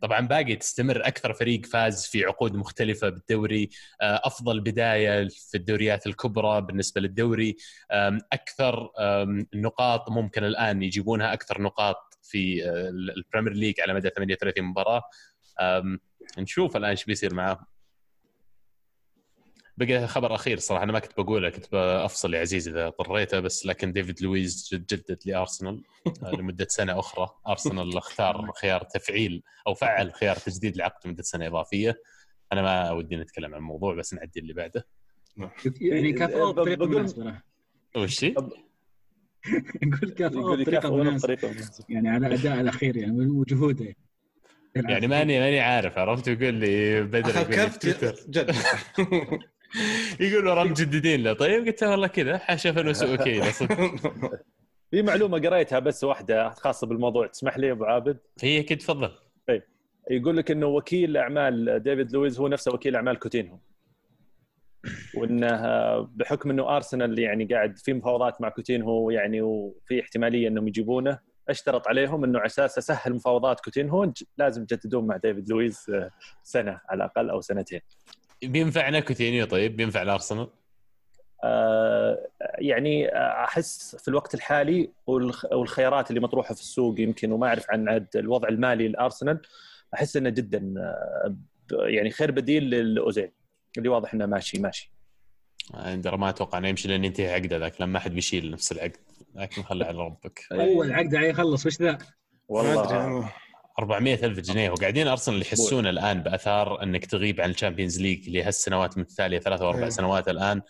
[0.00, 3.70] طبعا باقي تستمر أكثر فريق فاز في عقود مختلفة بالدوري.
[4.02, 7.56] أه، أفضل بداية في الدوريات الكبرى بالنسبة للدوري.
[8.32, 8.90] أكثر
[9.54, 15.02] نقاط ممكن الآن يجيبونها أكثر نقاط في أه، ال Premier League على مدى 38 مباراة.
[16.38, 17.64] نشوف الآن إيش بيصير معاهم
[19.76, 23.66] بقى خبر أخير صراحة أنا ما كنت بقوله كنت بأفصل يا عزيز إذا اضطريته بس
[23.66, 25.82] لكن ديفيد لويز جد- جدد لأرسنال
[26.22, 27.28] آه، لمدة سنة أخرى.
[27.48, 32.02] أرسنال اختار خيار تفعيل أو فعل خيار تجديد العقد لمدة سنة إضافية.
[32.52, 34.86] أنا ما ودي نتكلم عن الموضوع بس نعدي اللي بعده.
[35.80, 37.40] يعني كافئوه بطريقه مناسبه.
[37.96, 38.24] وش
[40.16, 41.84] كاف يقول بطريقة مناسبه.
[41.88, 43.94] يعني على أداء الأخير يعني وجهوده.
[44.88, 48.14] يعني ماني ماني عارف عرفت؟ يقول لي بدر اخذ يقول لي كرت تويتر.
[48.28, 48.54] جد.
[50.20, 51.32] يقول ورا مجددين له.
[51.32, 52.38] طيب؟ قلت له والله كذا.
[52.38, 53.42] حاشا فلوس okay
[54.90, 57.26] في معلومة قريتها بس واحدة خاصة بالموضوع.
[57.26, 59.10] تسمح لي أبو عابد؟ هي أكيد تفضل.
[60.10, 63.58] يقول لك إنه وكيل أعمال ديفيد لويز هو نفسه وكيل أعمال كوتينهو.
[65.14, 71.18] وانه بحكم إنه أرسنال يعني قاعد في مفاوضات مع كوتينهو يعني وفي احتمالية إنهم يجيبونه
[71.48, 76.10] أشترط عليهم إنه على أساس أسهل مفاوضات كوتينهو لازم يجددون مع ديفيد لويز آه،
[76.42, 77.80] سنة على الأقل أو سنتين.
[78.44, 80.48] بينفعنا كوتينيو طيب؟ بينفع الارسنال
[81.44, 82.26] آه،
[82.58, 87.88] يعني أحس في الوقت الحالي والخ- والخيارات اللي مطروحة في السوق يمكن وما أعرف عن
[87.88, 89.40] عد الوضع المالي لأرسنال
[89.94, 91.36] أحس إنه جدا آه،
[91.72, 93.30] يعني خير بديل لأوزيل
[93.78, 94.92] اللي واضح إنه ماشي ماشي.
[95.74, 98.96] عندنا ما أتوقع انه يمشي لين ينتهي عقده ذاك لما حد بيشيل نفس العقد.
[99.36, 100.40] لكن خلي على ربك.
[100.52, 101.98] أول عقد يخلص وش ذا؟
[102.48, 103.28] والله أدري.
[103.78, 104.70] 400 ألف جنيه.
[104.70, 109.60] وقاعدين ارسنال يحسون الآن بأثار إنك تغيب عن ال Champions League اللي هالسنوات متتاليه ثلاث
[109.60, 109.90] أو أربع أيوه.
[109.90, 110.62] سنوات الآن.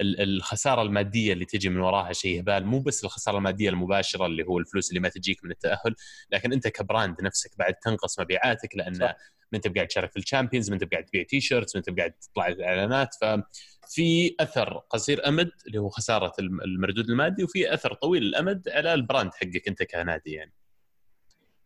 [0.00, 2.66] ال- الخسارة المادية اللي تجي من وراها شيء هبال.
[2.66, 5.94] مو بس الخسارة المادية المباشرة اللي هو الفلوس اللي ما تجيك من التأهل
[6.30, 9.16] لكن أنت ك brand نفسك بعد تنقص مبيعاتك لأن صح.
[9.52, 12.12] ما انت بقاعد تشارك في ال Champions ما انت بقاعد تبيع t-shirts ما انت بقاعد
[12.12, 18.22] تطلع الاعلانات ففي أثر قصير أمد اللي هو خسارة الم- المردود المادي وفي أثر طويل
[18.22, 20.52] الامد على ال brand حقك أنت كنادي يعني.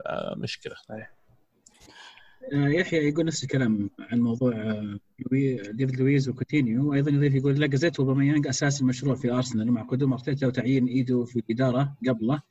[0.06, 0.74] آه، مشكلة.
[2.52, 4.98] آه، يحيى يقول نفس الكلام عن موضوع آه،
[5.72, 6.90] ديفيد لويز وكوتينيو.
[6.90, 11.36] وأيضا يضيف يقول لاكازيت أوباميانج أساس المشروع في أرسنال مع قدوم أرتيتا وتعيين إيدو في
[11.38, 12.42] الإدارة قبله.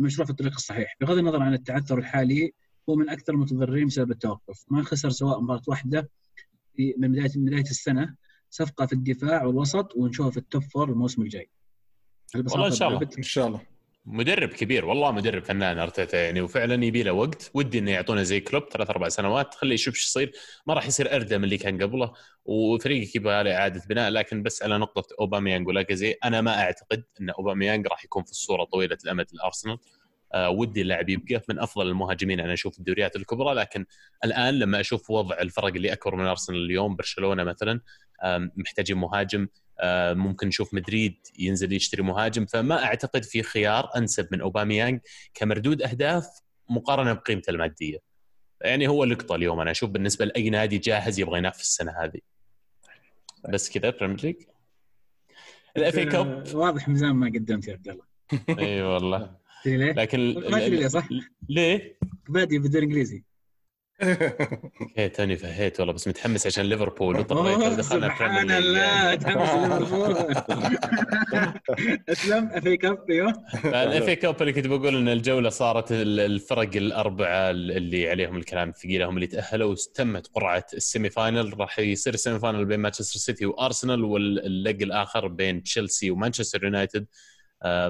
[0.00, 0.96] المشروع في الطريق الصحيح.
[1.00, 2.52] بغض النظر عن التعثر الحالي
[2.90, 4.64] هو من أكثر المتضررين بسبب التوقف.
[4.70, 6.10] ما خسر سواء مباراة واحدة
[6.76, 8.14] في من بدايه من بداية السنة.
[8.50, 11.50] صفقة في الدفاع والوسط ونشوفها في ال top four الموسم الجاي.
[12.34, 13.08] والله إن شاء الله.
[13.18, 13.60] إن شاء الله.
[14.06, 17.50] مدرب كبير والله مدرب فنان أرتيتا يعني وفعلا يبي له وقت.
[17.54, 19.54] ودي إنه يعطونه زي كلوب ثلاث أربع سنوات.
[19.54, 20.32] خليه يشوف إيش يصير.
[20.66, 22.12] ما راح يصير اردى من اللي كان قبله
[22.44, 24.10] وفريقك يبغى له إعادة بناء.
[24.10, 28.64] لكن بس على نقطة أوباميانج ولاكازي أنا ما أعتقد إن أوباميانج راح يكون في الصورة
[28.64, 30.03] طويلة الأمد لارسنال آه
[30.36, 33.86] ودي اللاعب يبقى من أفضل المهاجمين أنا أشوف الدوريات الكبرى لكن
[34.24, 37.80] الآن لما أشوف وضع الفرق اللي أكبر من أرسنال اليوم برشلونة مثلا
[38.56, 39.48] محتاجين مهاجم
[39.80, 45.00] آه، ممكن نشوف مدريد ينزل يشتري مهاجم فما أعتقد في خيار أنسب من أوباميانج
[45.34, 46.26] كمردود أهداف
[46.68, 47.98] مقارنة بقيمته المادية.
[48.60, 52.20] يعني هو لقطة اليوم أنا أشوف بالنسبة لأي نادي جاهز يبغى ينافس السنة هذه.
[53.48, 54.36] بس كذا Premier League.
[55.76, 58.04] ال FA Cup آه، واضح من زمان ما قدمت يا عبد الله
[58.66, 59.30] إي والله؟
[59.66, 61.08] لكن ما ليه صح؟
[61.48, 61.98] ليه؟
[62.28, 63.24] بادي بالدوري الانجليزي
[64.80, 67.16] أوكي توني فهيت والله بس متحمس عشان ليفربول.
[67.16, 68.50] ودخلنا سبحان.
[68.50, 69.48] الله تحمس
[69.80, 70.16] ليفربول.
[72.08, 73.44] اسلم أفي كاب أيوه.
[73.64, 78.68] الاف اي كاب اللي كنت بقول إن الجولة صارت ال- الفرق الأربعة اللي عليهم الكلام
[78.68, 83.46] الثقيله هم اللي تأهلوا وتمت قرعة السيمي فاينل راح يصير السيمي فاينل بين مانشستر سيتي
[83.46, 87.06] وأرسنال واللق الآخر بين تشيلسي ومانشستر يونايتد.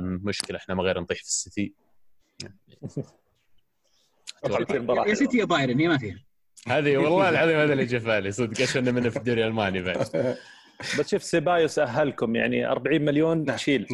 [0.01, 1.75] مشكلة إحنا ما غير نطيح في السيتي.
[5.07, 6.25] يا سيتي يا بايرن هي ما فيها.
[6.69, 8.61] هذه والله العظيم هذا اللي جاء في بالي صدق.
[8.61, 9.97] اشوفنا منه في الدوري الألماني بعد.
[10.99, 13.57] بس شوف سيبايوس أهلكم يعني 40 مليون نعم.
[13.57, 13.87] تشيل.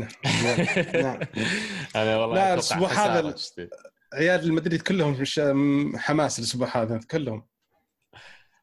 [0.95, 1.21] نعم
[1.97, 3.35] أنا والله لا، خسارة هذا.
[4.15, 5.41] عيال المدريد كلهم مش
[5.97, 7.50] حماس الأسبوع هذا كلهم.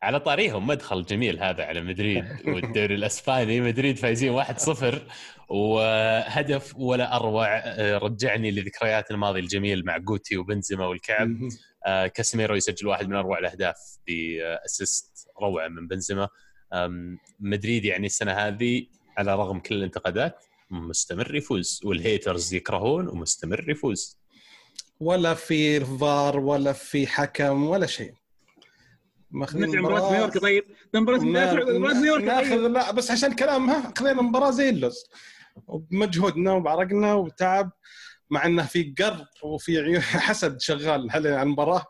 [0.02, 3.62] على طاريهم مدخل جميل هذا على مدريد والدوري الأسباني.
[3.62, 4.96] مدريد فايزين 1-0
[5.50, 7.48] وهدف ولا أروع.
[7.48, 11.38] آه، رجعني لذكريات الماضي الجميل مع غوتي وبنزيما والكعب.
[11.86, 16.28] آه، كاسيميرو يسجل واحد من أروع الأهداف ب assist روعة من بنزيما.
[17.40, 18.86] مدريد يعني السنة هذه
[19.18, 24.18] على رغم كل الانتقادات مستمر يفوز وال haters يكرهون ومستمر يفوز.
[25.00, 28.14] ولا في فار ولا في حكم ولا شيء.
[29.32, 30.64] ماخذين نرجع مباراة نيويورك طيب؟
[30.94, 32.72] مباراة مباراة نيويورك ناخذ طيب.
[32.72, 35.04] لا بس عشان كلامها خذينا مباراة زي اللوز
[35.68, 37.72] وبمجهودنا وبعرقنا وتعب
[38.30, 41.86] مع إنه في قر وفي عيون حسد شغال هل على المباراة.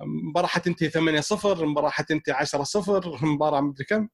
[0.00, 4.08] المباراه حتنتهي 8 0 المباراه حتنتهي 10 0 المباراه مدري كم.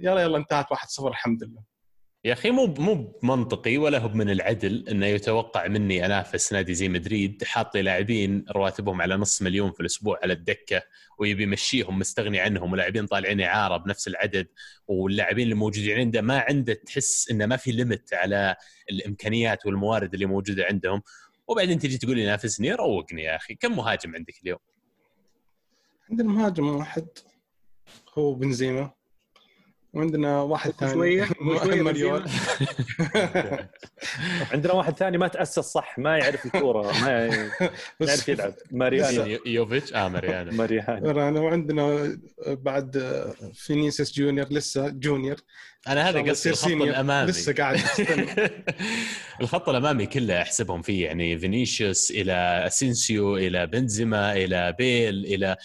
[0.00, 1.77] يلا يلا انتهت 1 0 الحمد لله.
[2.24, 6.88] يا أخي مو مو منطقي ولا هو من العدل إنه يتوقع مني أنافس نادي زي
[6.88, 10.82] مدريد حاط لي لاعبين رواتبهم على نص مليون في الأسبوع على الدكة
[11.18, 14.48] ويبي يمشيهم مستغني عنهم ولاعبين طالعين اعاره بنفس العدد
[14.88, 18.56] واللاعبين اللي موجودين عنده ما عنده تحس إنه ما في ليمت على
[18.90, 21.02] الإمكانيات والموارد اللي موجودة عندهم.
[21.48, 23.54] وبعدين تجي تقول لي نافسني روقني يا أخي.
[23.54, 24.58] كم مهاجم عندك اليوم؟
[26.10, 27.06] عندنا مهاجم واحد
[28.18, 28.97] هو بنزيما.
[29.98, 30.92] وعندنا واحد ثاني.
[30.92, 31.24] شوية
[34.52, 37.10] عندنا واحد ثاني ما تأسس صح؟ ما يعرف الكورة ما
[38.00, 38.54] يعرف يلعب.
[38.70, 39.38] ماريانو.
[39.46, 40.52] يوفيتش؟ آه ماريانو.
[40.52, 41.44] ماريانو.
[41.44, 43.02] وعندنا بعد
[43.54, 45.36] فينيسيوس جونيور لسه جونيور.
[45.88, 47.30] أنا هذا قصدي الخط الأمامي.
[47.30, 47.80] لسه قاعد.
[49.40, 52.32] الخط الأمامي كله احسبهم فيه يعني فينيسيوس إلى
[52.66, 55.56] أسينسيو إلى بنزيما إلى بيل إلى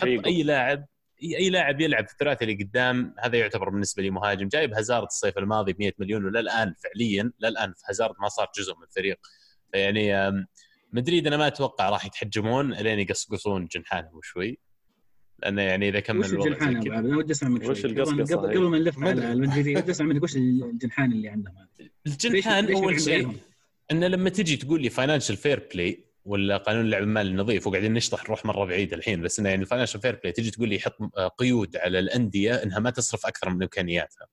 [0.00, 0.86] حط أي لاعب
[1.22, 4.48] اي لاعب يلعب في الثلاثه اللي قدام هذا يعتبر بالنسبة لي مهاجم.
[4.48, 8.76] جايب هازارد الصيف الماضي ب 100 مليون ولا الآن فعليا للان هازارد ما صار جزء
[8.76, 9.18] من الفريق.
[9.72, 10.32] فيعني
[10.92, 14.58] مدريد أنا ما أتوقع راح يتحجمون لين يقصقصون جنحانهم شوي.
[15.42, 18.62] لأنه يعني إذا كمل وش الجنحان ابو أنا ودي اسمع منك وش القصقصه قبل, قبل
[18.62, 21.54] ما نلف على المدريديه ودي اسمع منك وش الجنحان اللي عندهم
[22.06, 23.28] الجنحان أول شيء
[23.90, 28.24] انه لما تجي تقول لي financial fair play ولا قانون اللعب المالي النظيف وقاعدين نشطح
[28.24, 30.96] نروح مرة بعيد الحين بس إنه يعني ال financial fair play تجي تقول لي يحط
[31.38, 34.26] قيود على الأندية إنها ما تصرف أكثر من إمكانياتها.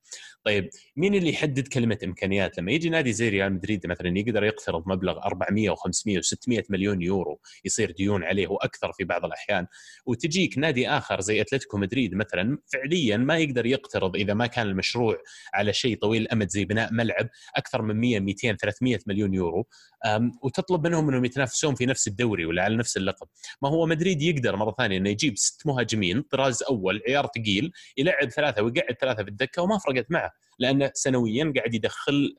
[0.43, 4.83] طيب مين اللي يحدد كلمة إمكانيات؟ لما يجي نادي زي ريال مدريد مثلا يقدر يقترض
[4.87, 9.67] مبلغ 400 و500 و600 مليون يورو يصير ديون عليه وأكثر في بعض الأحيان
[10.05, 15.17] وتجيك نادي آخر زي أتلتيكو مدريد مثلا فعليا ما يقدر يقترض إذا ما كان المشروع
[15.53, 19.67] على شيء طويل الامد زي بناء ملعب أكثر من 100 200 300 مليون يورو
[20.43, 23.27] وتطلب منهم إنهم يتنافسون في نفس الدوري ولا على نفس اللقب
[23.61, 28.29] ما هو مدريد يقدر مرة ثانية إنه يجيب ست مهاجمين طراز أول عيار ثقيل يلعب
[28.29, 32.35] ثلاثة ويقعد ثلاثة في الدكة وما فرقت معه لأنه سنويا قاعد يدخل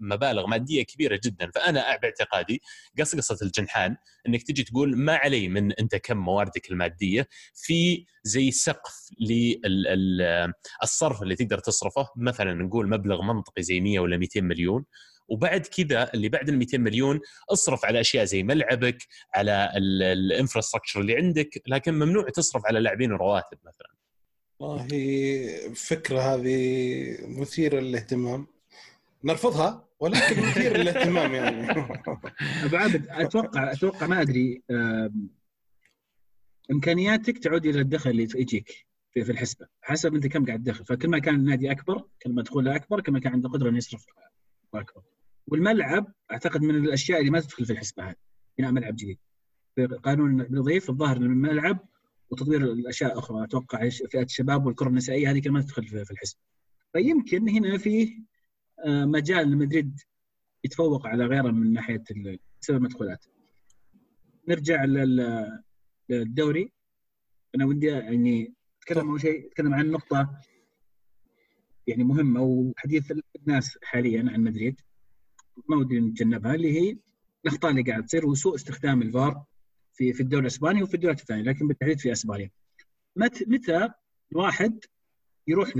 [0.00, 1.50] مبالغ مادية كبيرة جدا.
[1.54, 2.62] فأنا باعتقادي
[2.98, 3.96] قصقصه الجنحان
[4.28, 7.28] إنك تجي تقول ما علي من أنت كم مواردك المادية.
[7.54, 9.08] في زي سقف
[10.82, 12.08] للصرف اللي تقدر تصرفه.
[12.16, 14.84] مثلا نقول مبلغ منطقي زي 100 ولا 200 مليون.
[15.28, 17.20] وبعد كذا اللي بعد ال 200 مليون
[17.52, 21.62] اصرف على أشياء زي ملعبك على الانفراستراكشر اللي عندك.
[21.66, 24.01] لكن ممنوع تصرف على لاعبين ورواتب مثلا.
[24.62, 24.88] والله
[25.74, 28.46] فكرة هذه مثيرة للاهتمام.
[29.24, 31.70] نرفضها ولكن مثيرة للاهتمام يعني.
[32.64, 34.62] أبو عابد أتوقع أتوقع ما أدري
[36.70, 40.84] إمكانياتك تعود إلى الدخل اللي يجيك في, في الحسبة حسب أنت كم قاعد تدخل.
[40.84, 43.78] فكل ما كان النادي أكبر كل ما دخوله أكبر كل ما كان عنده قدرة إنه
[43.78, 44.06] يصرف
[44.74, 45.02] اكبر
[45.46, 48.16] والملعب أعتقد من الأشياء اللي ما تدخل في الحسبة هذه
[48.58, 49.18] بناء ملعب جديد.
[49.74, 51.78] في قانون نظيف الظاهر الملعب
[52.32, 56.40] وتطوير الأشياء أخرى أتوقع فئة الشباب والكرة النسائية هذه كمان تدخل في الحسبة.
[56.92, 58.22] فيمكن هنا في
[58.86, 60.00] آه، مجال لمدريد
[60.64, 62.04] يتفوق على غيره من ناحية
[62.60, 63.24] سبب المدخولات.
[64.48, 64.84] نرجع
[66.08, 66.72] للدوري.
[67.54, 70.40] أنا ودي يعني أتكلم أول شيء أتكلم عن نقطة
[71.86, 74.80] يعني مهمة وحديث الناس حاليا عن مدريد.
[75.68, 76.96] ما ودي نتجنبها اللي هي
[77.44, 79.44] الأخطاء اللي قاعد تصير وسوء استخدام الفار.
[79.94, 82.50] في في الدوري الاسباني وفي الدوري الثانية لكن بالتحديد في إسبانيا.
[83.16, 83.88] متى
[84.32, 84.84] الواحد
[85.48, 85.72] يروح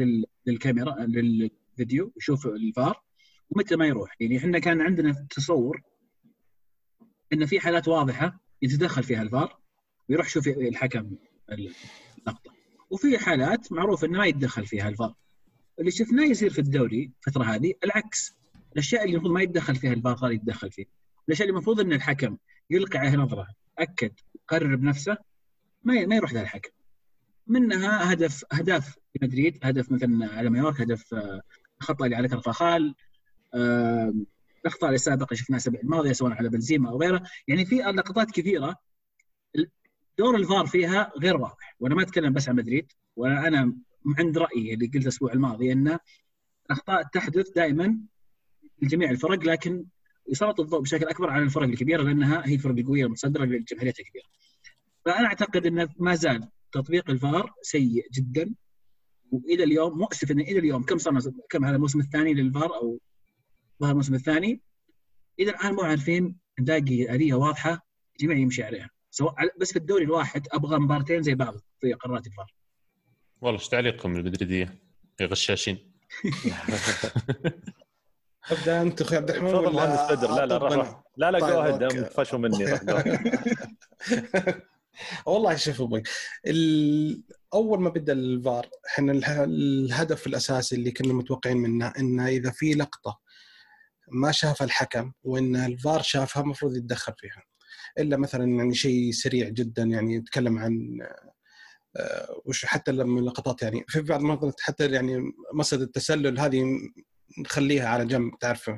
[0.46, 3.02] للكاميرا للفيديو يشوف الفار
[3.50, 5.82] ومتى ما يروح؟ يعني إحنا كان عندنا تصور
[7.32, 9.58] إن في حالات واضحة يتدخل فيها الفار
[10.08, 11.16] ويروح يشوف الحكم
[11.52, 12.52] اللقطه
[12.90, 15.14] وفي حالات معروف إنه ما يتدخل فيها الفار.
[15.78, 18.34] اللي شفناه يصير في الدوري الفترة هذه العكس.
[18.72, 20.86] الأشياء اللي المفروض ما يتدخل فيها الفار يتدخل فيها.
[21.28, 22.36] الأشياء اللي المفروض إن الحكم
[22.70, 23.48] يلقي عليها نظرة
[23.78, 24.12] اكد
[24.48, 25.16] قرر بنفسه
[25.84, 26.70] ما ما يروح ذا الحكم.
[27.46, 31.42] منها هدف اهداف مدريد هدف مثلا على مايوركا هدف آه،
[31.80, 32.94] الخطا اللي على كارفخال
[34.64, 37.22] الاخطاء السابقه شفناها الأسابيع الماضيه سواء على بنزيما أو غيره.
[37.48, 38.76] يعني في لقطات كثيرة
[40.18, 41.76] دور الفار فيها غير واضح.
[41.80, 43.76] وأنا ما أتكلم بس عن مدريد وأنا أنا
[44.18, 45.98] عند رأيي اللي قلته الأسبوع الماضي ان
[46.66, 47.98] الاخطاء تحدث دائما
[48.82, 49.84] لجميع الفرق لكن
[50.28, 54.26] يسلط الضوء بشكل أكبر على الفرق الكبيرة لأنها هي الفرق القوية المتصدرة اللي جماهيريتها كبيره.
[55.04, 58.54] فأنا أعتقد انه ما زال تطبيق الفار سيء جدا
[59.30, 62.98] وإلى اليوم مؤسف إنه إلى اليوم كم صار كم هذا الموسم الثاني للفار أو
[63.80, 64.60] ظهر الموسم الثاني
[65.40, 70.46] إلى الآن مو عارفين نلاقي اليه واضحة الجميع يمشي عليها سواء بس في الدوري الواحد
[70.52, 72.54] أبغى مبارتين زي بعض في قرارات الفار.
[73.40, 74.82] والله إيش تعليقكم المدريدية
[75.20, 75.78] يا غشاشين؟
[78.50, 80.58] ابدا أنت أخوي عبد الرحمن تفضل مهندس بدر لا لا
[81.16, 82.64] لا لا جو أهيد فشوا مني
[85.26, 86.02] والله شوف أبوي
[87.54, 89.12] أول ما بدأ الفار إحنا
[89.44, 93.20] الهدف الأساسي اللي كنا متوقعين منه إنه إذا في لقطة
[94.08, 97.42] ما شافها الحكم وإن الفار شافها المفروض يتدخل فيها.
[97.98, 100.98] إلا مثلا يعني شيء سريع جدا يعني يتكلم عن
[101.96, 106.64] آه، وش حتى لما لقطات يعني في بعض المرات حتى يعني مصيدة التسلل هذه
[107.38, 108.70] نخليها على جنب تعرف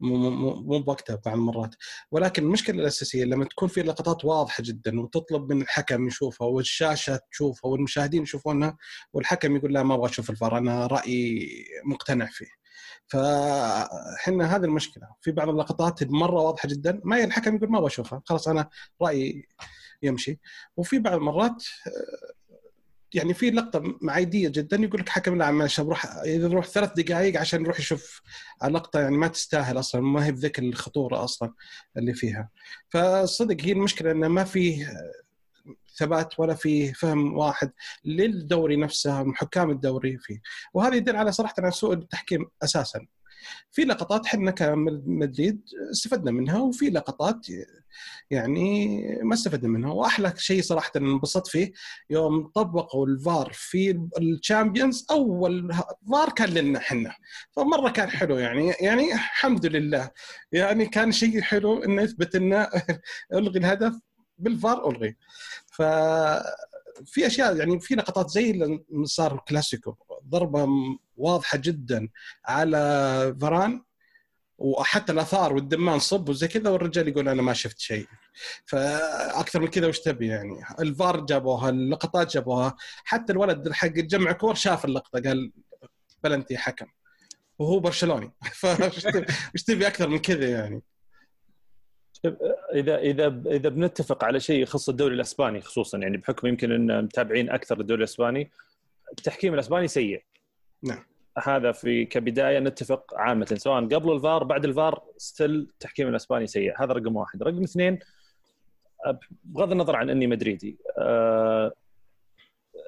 [0.00, 1.74] مو مو مو بوقتها بعض المرات.
[2.10, 7.70] ولكن المشكلة الأساسية لما تكون في لقطات واضحة جدا وتطلب من الحكم يشوفها والشاشة تشوفها
[7.70, 8.76] والمشاهدين يشوفونها
[9.12, 11.48] والحكم يقول لا ما أبغى أشوف الفار أنا رأيي
[11.84, 12.46] مقتنع فيه.
[13.08, 15.08] فحنا هذه المشكلة.
[15.20, 18.68] في بعض اللقطات مرة واضحة جدا ما الحكم يقول ما أبغى أشوفها خلاص أنا
[19.02, 19.48] رأيي
[20.02, 20.40] يمشي.
[20.76, 21.64] وفي بعض المرات
[23.14, 27.40] يعني في لقطة معيدية جدا يقول لك حكم لا معلش بروح إذا بروح ثلاث دقائق
[27.40, 28.22] عشان يروح يشوف
[28.64, 31.52] لقطة يعني ما تستاهل أصلا ما هي بذيك الخطورة أصلا
[31.96, 32.50] اللي فيها.
[32.88, 34.86] فصدق هي المشكلة إنه ما في
[35.96, 37.72] ثبات ولا في فهم واحد
[38.04, 40.40] للدوري نفسه حكام الدوري فيه.
[40.74, 43.06] وهذا يدل على صراحة على سوء التحكيم أساسا.
[43.70, 47.46] في لقطات إحنا كمدريد استفدنا منها وفي لقطات
[48.30, 49.92] يعني ما استفدنا منها.
[49.92, 51.72] وأحلى شيء صراحة انبسطت فيه
[52.10, 55.72] يوم طبقوا الفار في ال Champions أول
[56.12, 57.14] فار كان لنا إحنا
[57.56, 60.10] فمرة كان حلو يعني يعني الحمد لله.
[60.52, 62.68] يعني كان شيء حلو إنه يثبت إنه
[63.34, 63.94] ألغي الهدف
[64.38, 65.16] بالفار ألغي.
[65.72, 65.82] ف
[67.06, 69.96] في أشياء يعني في لقطات زي اللي صار كلاسيكو.
[70.28, 70.68] ضربة
[71.16, 72.08] واضحة جدا
[72.44, 73.82] على فران
[74.58, 78.06] وحتى الآثار والدمان صب وزي كذا والرجال يقول أنا ما شفت شيء.
[78.66, 82.76] فأكثر من كذا وش تبي يعني؟ الفار جابوها اللقطات جابوها.
[83.04, 85.52] حتى الولد حق جمع كور شاف اللقطة قال
[86.24, 86.86] بلنتي حكم.
[87.58, 88.32] وهو برشلوني.
[88.60, 90.82] فايش تبي أكثر من كذا يعني؟
[92.74, 97.50] اذا إذا إذا بنتفق على شيء يخص الدوري الإسباني خصوصا يعني بحكم يمكن إن متابعين
[97.50, 98.50] أكثر الدوري الإسباني
[99.10, 100.24] التحكيم الأسباني سيء.
[100.82, 101.04] نعم.
[101.38, 106.82] هذا في كبداية نتفق عامة سواء قبل الفار بعد ال VAR still التحكيم الأسباني سيء.
[106.82, 107.42] هذا رقم واحد.
[107.42, 107.98] رقم اثنين
[109.44, 111.72] بغض النظر عن إني مدريدي أه،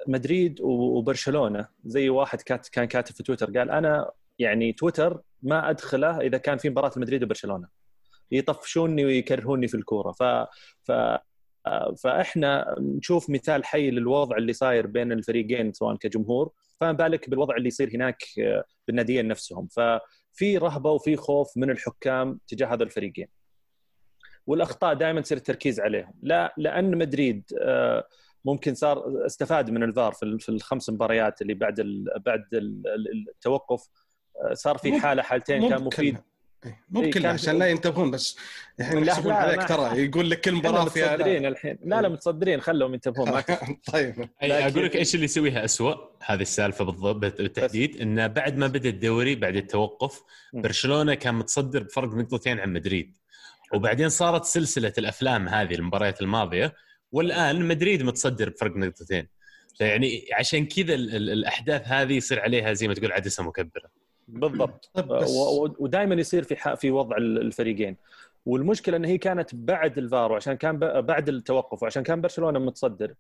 [0.07, 2.41] مدريد وبرشلونة زي واحد
[2.73, 7.25] كان كاتب في تويتر قال أنا يعني تويتر ما أدخله إذا كان في مباراة مدريد
[7.25, 7.69] وبرشلونة.
[8.31, 10.13] يطفشوني ويكرهوني في الكورة.
[10.13, 10.23] ف
[10.83, 10.93] ف
[12.03, 17.69] فإحنا نشوف مثال حي للوضع اللي صاير بين الفريقين سواء كجمهور فما بالك بالوضع اللي
[17.69, 18.23] يصير هناك
[18.87, 19.67] بالناديين نفسهم.
[19.67, 23.29] ففي رهبة وفي خوف من الحكام تجاه هذا الفريقين.
[24.47, 26.15] والأخطاء دائما تصير التركيز عليهم.
[26.23, 28.09] لا لأن مدريد آه،
[28.45, 32.45] ممكن صار استفاد من الفار في الخمس مباريات اللي بعد بعد
[33.29, 33.89] التوقف.
[34.37, 36.19] آه، صار في حالة حالتين كان مفيد.
[36.67, 38.37] إيه، ممكن إيه عشان لا ينتبهون بس
[38.81, 41.79] الحين يحسبون عليك ترى يقول لك كل مباراة فيها متصدرين الحين.
[41.85, 42.13] لا لا إيه.
[42.13, 43.41] متصدرين خلهم ينتبهون ما
[43.93, 44.29] طيب.
[44.43, 45.97] أي أقول لك إيش اللي يسويها اسوء
[46.27, 50.23] هذه السالفة بالضبط بالتحديد انه بعد ما بدأ الدوري بعد التوقف
[50.53, 53.17] برشلونة كان متصدر بفرق نقطتين عن مدريد.
[53.75, 56.75] وبعدين صارت سلسلة الأفلام هذه المباريات الماضية
[57.13, 59.29] والآن مدريد متصدر بفرق نقطتين.
[59.79, 64.02] فيعني عشان كذا الأحداث هذه يصير عليها زي ما تقول عدسة مكبرة.
[64.29, 64.91] بالضبط.
[64.95, 65.11] طيب،
[65.79, 67.97] ودائما يصير في في وضع الفريقين.
[68.47, 73.15] والمشكلة إن هي كانت بعد الفار وعشان كان بعد التوقف وعشان كان برشلونة متصدر.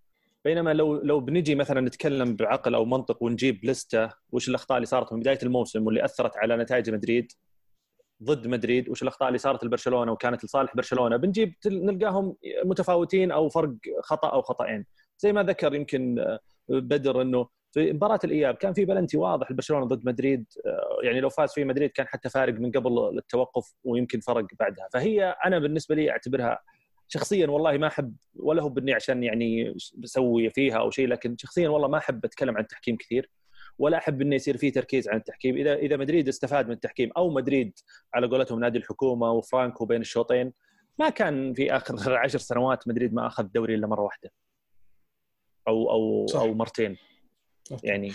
[0.44, 5.12] بينما لو لو بنجي مثلا نتكلم بعقل أو منطق ونجيب لستة وش الأخطاء اللي صارت
[5.12, 7.32] من بداية الموسم واللي أثرت على نتائج مدريد
[8.22, 13.74] ضد مدريد وش الأخطاء اللي صارت لبرشلونة وكانت لصالح برشلونة بنجيب نلقاهم متفاوتين أو فرق
[14.02, 14.86] خطأ أو خطأين.
[15.18, 16.24] زي ما ذكر يمكن
[16.68, 21.28] بدر إنه في مباراة الإياب كان في بلنتي واضح لبرشلونة ضد مدريد آه، يعني لو
[21.28, 24.88] فاز فيه مدريد كان حتى فارق من قبل التوقف ويمكن فرق بعدها.
[24.92, 26.58] فهي أنا بالنسبة لي أعتبرها
[27.08, 31.68] شخصيا والله ما أحب ولا هو بني عشان يعني بسوي فيها أو شيء لكن شخصيا
[31.68, 33.30] والله ما أحب أتكلم عن التحكيم كثير
[33.78, 35.56] ولا أحب إنه يصير فيه تركيز عن التحكيم.
[35.56, 37.78] إذا إذا مدريد استفاد من التحكيم أو مدريد
[38.14, 40.52] على قولتهم نادي الحكومة وفرانكو بين الشوطين
[40.98, 44.30] ما كان في آخر عشر سنوات مدريد ما أخذ دوري إلا مرة واحدة
[45.68, 46.40] أو أو صح.
[46.40, 46.96] أو مرتين.
[47.82, 48.12] يعني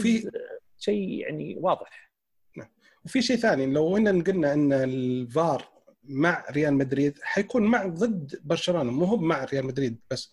[0.00, 0.30] في
[0.78, 2.10] شيء يعني واضح
[2.56, 2.68] نعم.
[3.04, 5.73] وفي شيء ثاني لو إن قلنا إن الفار
[6.08, 8.90] مع ريال مدريد حيكون مع ضد برشلونة.
[8.90, 10.32] مو هو مع ريال مدريد بس.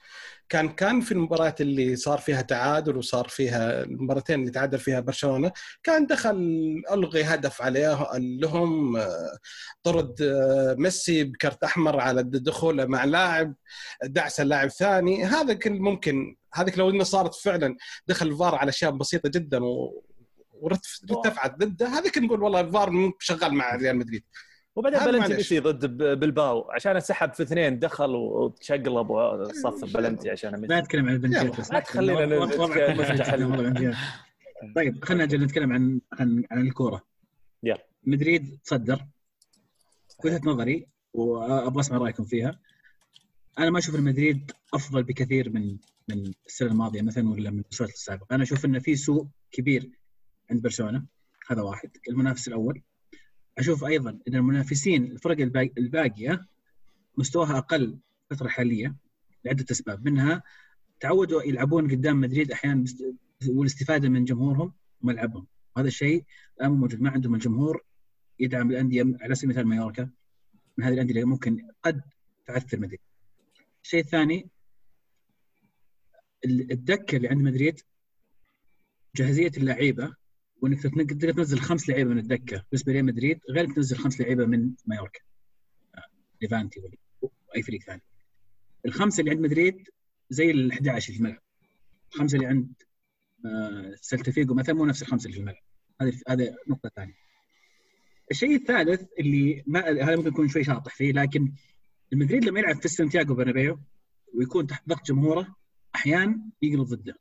[0.50, 5.52] كان كان في المباريات اللي صار فيها تعادل وصار فيها المباراتين اللي تعادل فيها برشلونة.
[5.84, 6.36] كان دخل
[6.92, 8.98] ألغي هدف عليه لهم
[9.84, 10.16] طرد
[10.78, 13.56] ميسي بكرت أحمر على دخوله مع لاعب
[14.04, 15.24] دعس اللاعب ثاني.
[15.24, 16.36] هذا كل ممكن.
[16.54, 20.04] هذيك لو إنه صارت فعلا دخل الفار على أشياء بسيطة جدا و
[20.62, 24.24] ورتفعت ضده هذيك نقول والله الفار شغال مع ريال مدريد.
[24.76, 25.86] وبعدين بلنتي ضد
[26.20, 26.72] بلباو.
[26.72, 32.46] عشان أنسحب في اثنين دخل وتشقلب وصف بلنتي عشان ما أتكلم عن البنتي لا تخلينا
[34.76, 37.04] طيب خلينا نجي نتكلم عن عن عن الكورة.
[37.64, 37.86] يلا.
[38.04, 39.06] مدريد تصدر.
[40.26, 42.60] وجهة نظري وأبغى أسمع رأيكم فيها.
[43.60, 47.88] أنا ما أشوف إن مدريد أفضل بكثير من من السنة الماضية مثلا ولا من السنة
[47.88, 48.36] السابقة.
[48.36, 49.90] أنا أشوف انه في سوء كبير
[50.52, 51.06] عند برشلونة.
[51.48, 51.90] هذا واحد.
[52.10, 52.82] المنافس الأول.
[53.58, 56.48] أشوف أيضا إن المنافسين الفرق الباقي- الباقية
[57.18, 57.98] مستواها أقل
[58.32, 58.96] الفترة الحاليه
[59.46, 60.44] لعدة أسباب منها
[61.00, 62.86] تعودوا يلعبون قدام مدريد أحيانا
[63.48, 65.48] والاستفادة من جمهورهم وملعبهم.
[65.78, 66.26] هذا الشيء
[66.58, 67.02] الآن مو موجود.
[67.02, 67.84] ما عندهم الجمهور
[68.40, 70.10] يدعم الأندية على سبيل المثال مايوركا.
[70.78, 72.02] من هذه الأندية اللي ممكن قد
[72.46, 73.00] تعثر مدريد.
[73.84, 74.50] الشيء الثاني
[76.46, 77.80] ال- الدكة اللي عند مدريد
[79.16, 80.16] جاهزية اللعيبة
[80.62, 84.72] وإنك تقدر تنزل خمس لعيبة من الدكة بالنسبة لريال مدريد غير تنزل خمس لعيبة من
[84.86, 85.20] مايوركا
[85.96, 86.04] آه،
[86.42, 86.98] ليفانتي ولا
[87.56, 88.02] أي فريق ثاني.
[88.86, 89.88] الخمسة اللي عند مدريد
[90.30, 91.42] زي ال 11 اللي في الملعب.
[92.12, 92.74] الخمسة اللي عند
[93.46, 95.64] آه، سلتا فيجو مثلا مو نفس الخمسة اللي في الملعب.
[96.02, 97.14] هذه هذه نقطة ثانية.
[98.32, 101.54] الشيء الثالث اللي ما هذا ممكن يكون شوي شاطح فيه لكن
[102.14, 103.80] المدريد لما يلعب في سانتياغو برنابيو
[104.34, 105.56] ويكون تحت ضغط جمهوره
[105.96, 107.16] أحيانا يقلب ضده.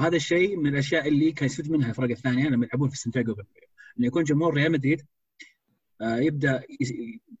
[0.00, 3.34] وهذا الشيء من الأشياء اللي كان يستفيد منها الفرق الثانية لما يلعبون في سانتياغو.
[3.98, 5.02] انه يكون جمهور ريال مدريد
[6.00, 6.62] آه، يبدأ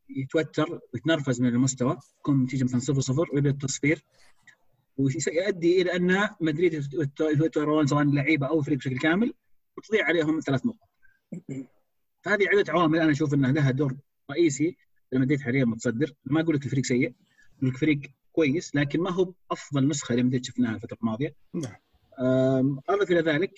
[0.08, 4.04] يتوتر ويتنرفز من المستوى يكون النتيجه مثلا 0 0 ويبدأ التصفير
[4.96, 6.74] ويؤدي إلى أن مدريد
[7.20, 9.34] يتوترون سواء لعيبة أو فريق بشكل كامل
[9.76, 10.88] وتضيع عليهم ثلاث نقاط.
[12.22, 13.96] فهذه عدة عوامل أنا أشوف انها لها دور
[14.30, 14.76] رئيسي
[15.12, 17.14] لما مدريد حاليا متصدر ما أقول لك الفريق سيء
[17.58, 18.00] أقول لك فريق
[18.32, 21.76] كويس لكن ما هو أفضل نسخة لمدريد شفناها الفترة الماضية نعم
[22.88, 23.52] اضف إلى ذلك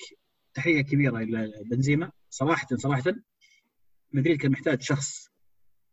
[0.54, 2.12] تحية كبيرة إلى بنزيما.
[2.30, 3.14] صراحة صراحة
[4.12, 5.28] مدريد كان محتاج شخص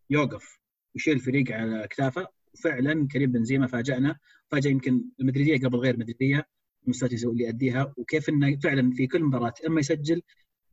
[0.09, 0.59] يوقف
[0.95, 4.19] ويشيل الفريق على اكتافه وفعلا كريم بنزيما فاجأنا.
[4.51, 6.47] فاجأ يمكن المدريدية قبل غير مدريديه
[6.83, 10.21] المستويات اللي يؤديها وكيف إنه فعلا في كل مباراة إما يسجل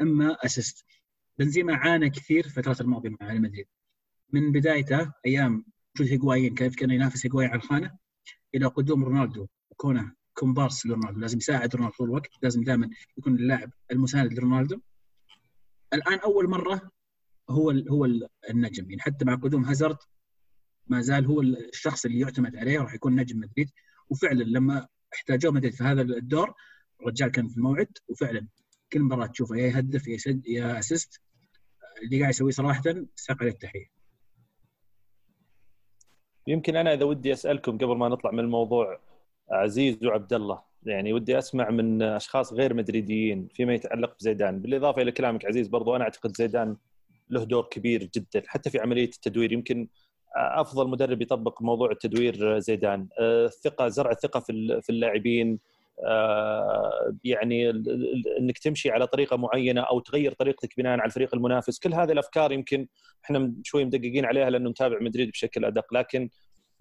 [0.00, 0.84] إما أسيست.
[1.38, 3.66] بنزيما عانى كثير في الفترات الماضية مع ريال مدريد.
[4.32, 7.98] من بدايته أيام وجود هيغوايين كيف كان ينافس هيغوايين على الخانة
[8.54, 11.20] إلى قدوم رونالدو وكونه كومبارس لرونالدو.
[11.20, 12.30] لازم يساعد رونالدو طول الوقت.
[12.42, 14.80] لازم دائما يكون اللاعب المساند لرونالدو.
[15.92, 16.90] الآن أول مرة
[17.50, 18.90] هو ال هو ال- النجم.
[18.90, 19.96] يعني حتى مع قدوم هازارد
[20.86, 22.80] ما زال هو الشخص اللي يعتمد عليه.
[22.80, 23.70] راح يكون نجم مدريد.
[24.10, 26.54] وفعلا لما احتاجوه مدريد في هذا الدور
[27.00, 27.98] الرجال كان في الموعد.
[28.08, 28.48] وفعلا
[28.92, 31.20] كل مباراة تشوفه يا يهدف يا يسد يا اسيست
[32.02, 32.82] اللي قاعد يسويه صراحة
[33.18, 33.86] يستحق عليه التحيه
[36.46, 39.00] يمكن أنا إذا ودي أسألكم قبل ما نطلع من الموضوع
[39.50, 40.62] عزيز وعبد الله.
[40.86, 44.60] يعني ودي أسمع من أشخاص غير مدريديين فيما يتعلق بزيدان.
[44.60, 46.76] بالإضافة إلى كلامك عزيز برضو أنا أعتقد زيدان
[47.30, 49.52] له دور كبير جدا حتى في عملية التدوير.
[49.52, 49.88] يمكن
[50.36, 53.08] أفضل مدرب يطبق موضوع التدوير زيدان.
[53.20, 54.40] الثقة زرع الثقة
[54.80, 55.58] في اللاعبين.
[56.04, 57.70] آه، يعني
[58.40, 61.78] إنك تمشي على طريقة معينة أو تغير طريقتك بناء على الفريق المنافس.
[61.78, 62.86] كل هذه الأفكار يمكن
[63.24, 65.94] إحنا شوي مدققين عليها لأنه نتابع مدريد بشكل أدق.
[65.94, 66.30] لكن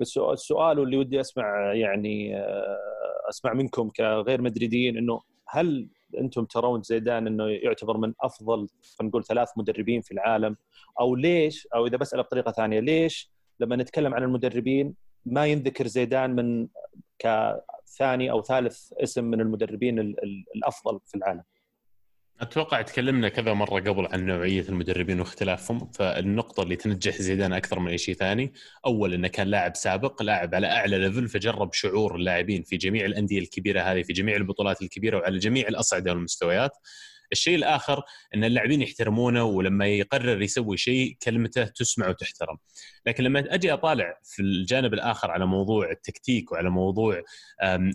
[0.02, 2.78] السؤال السؤال اللي ودي أسمع يعني آه،
[3.30, 5.88] أسمع منكم كغير مدريديين إنه هل
[6.18, 8.56] أنتم ترون زيدان إنه يعتبر من أفضل
[8.98, 10.58] خلينا نقول ثلاث مدربين في العالم؟
[11.00, 16.36] أو ليش؟ أو إذا بسأله بطريقة ثانية ليش لما نتكلم عن المدربين ما ينذكر زيدان
[16.36, 16.68] من
[17.20, 21.44] كثاني أو ثالث اسم من المدربين ال- ال- الأفضل في العالم؟
[22.42, 27.88] أتوقع تكلمنا كذا مرة قبل عن نوعية المدربين واختلافهم فالنقطة اللي تنجح زيدان أكثر من
[27.92, 28.54] أي شيء ثاني
[28.86, 33.40] اول إنه كان لاعب سابق لاعب على أعلى ليفل فجرب شعور اللاعبين في جميع الأندية
[33.40, 36.72] الكبيرة هذه في جميع البطولات الكبيرة وعلى جميع الأصعدة والمستويات.
[37.32, 38.04] الشيء الآخر
[38.36, 42.58] إن اللاعبين يحترمونه ولما يقرر يسوي شيء كلمته تسمع وتحترم.
[43.06, 47.22] لكن لما أجي أطالع في الجانب الآخر على موضوع التكتيك وعلى موضوع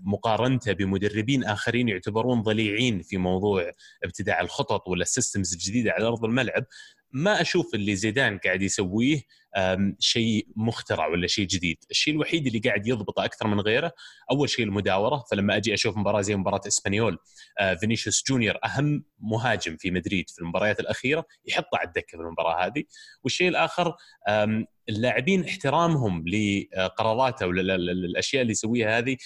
[0.05, 3.71] مقارنته بمدربين آخرين يعتبرون ضليعين في موضوع
[4.05, 6.65] ابتداع الخطط ولا ال systems الجديده على أرض الملعب
[7.13, 9.21] ما أشوف اللي زيدان قاعد يسويه
[9.99, 13.93] شيء مخترع ولا شيء جديد، الشيء الوحيد اللي قاعد يضبطه أكثر من غيره
[14.31, 17.19] أول شيء المداورة، فلما أجي أشوف مباراة زي مباراة إسبانيول
[17.61, 22.67] آه، فينيسيوس جونيور أهم مهاجم في مدريد في المباريات الأخيرة يحطه على الدكة في المباراة
[22.67, 22.85] هذه،
[23.25, 23.95] والشيء الآخر
[24.89, 29.17] اللاعبين احترامهم لقراراته والاشياء اللي يسويها هذه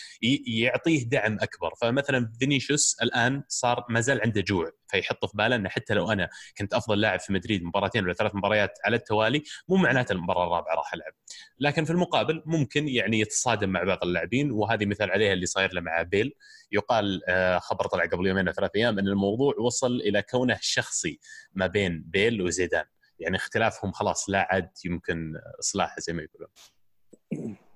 [0.47, 1.75] يعطيه دعم أكبر.
[1.81, 6.29] فمثلا فينيسيوس الآن صار ما زال عنده جوع فيحط في باله إنه حتى لو أنا
[6.59, 10.75] كنت أفضل لاعب في مدريد مباراتين ولا ثلاث مباريات على التوالي مو معناته المباراة الرابعة
[10.75, 11.13] راح ألعب.
[11.59, 15.81] لكن في المقابل ممكن يعني يتصادم مع بعض اللاعبين وهذه مثال عليها اللي صاير له
[15.81, 16.35] مع بيل.
[16.73, 21.19] يقال آه، خبر طلع قبل يومين أو ثلاث أيام إن الموضوع وصل إلى كونه شخصي
[21.53, 22.85] ما بين بيل وزيدان.
[23.19, 26.49] يعني اختلافهم خلاص لا عاد يمكن اصلاحه زي ما يقولون.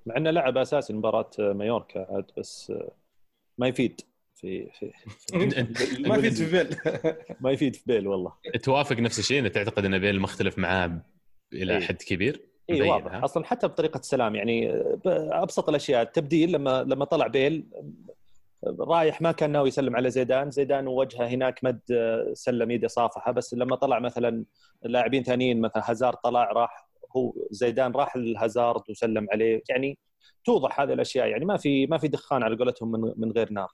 [0.07, 2.73] مع إنه لعب أساسي مباراة مايوركا عاد بس
[3.59, 4.01] ما يفيد
[4.35, 6.77] في, في, في ما في تفل
[7.41, 8.33] ما يفيد في بيل والله.
[8.63, 11.01] توافق نفس الشيء انك تعتقد إن بيل مختلف معاه
[11.53, 11.81] إلى إيه.
[11.81, 13.15] حد كبير؟ اي واضح.
[13.15, 14.71] ها؟ أصلا حتى بطريقة السلام يعني
[15.07, 17.67] أبسط الأشياء التبديل لما لما طلع بيل
[18.65, 21.81] رايح ما كان ناوي يسلم على زيدان زيدان وجهه هناك مد
[22.33, 24.45] سلم يده صافحه بس لما طلع مثلا
[24.83, 29.99] لاعبين ثانيين مثلا هازارد طلع راح هو زيدان راح لهازارد وسلم عليه يعني
[30.45, 33.69] توضح هذه الأشياء يعني ما في ما في دخان على قولتهم من, من غير نار.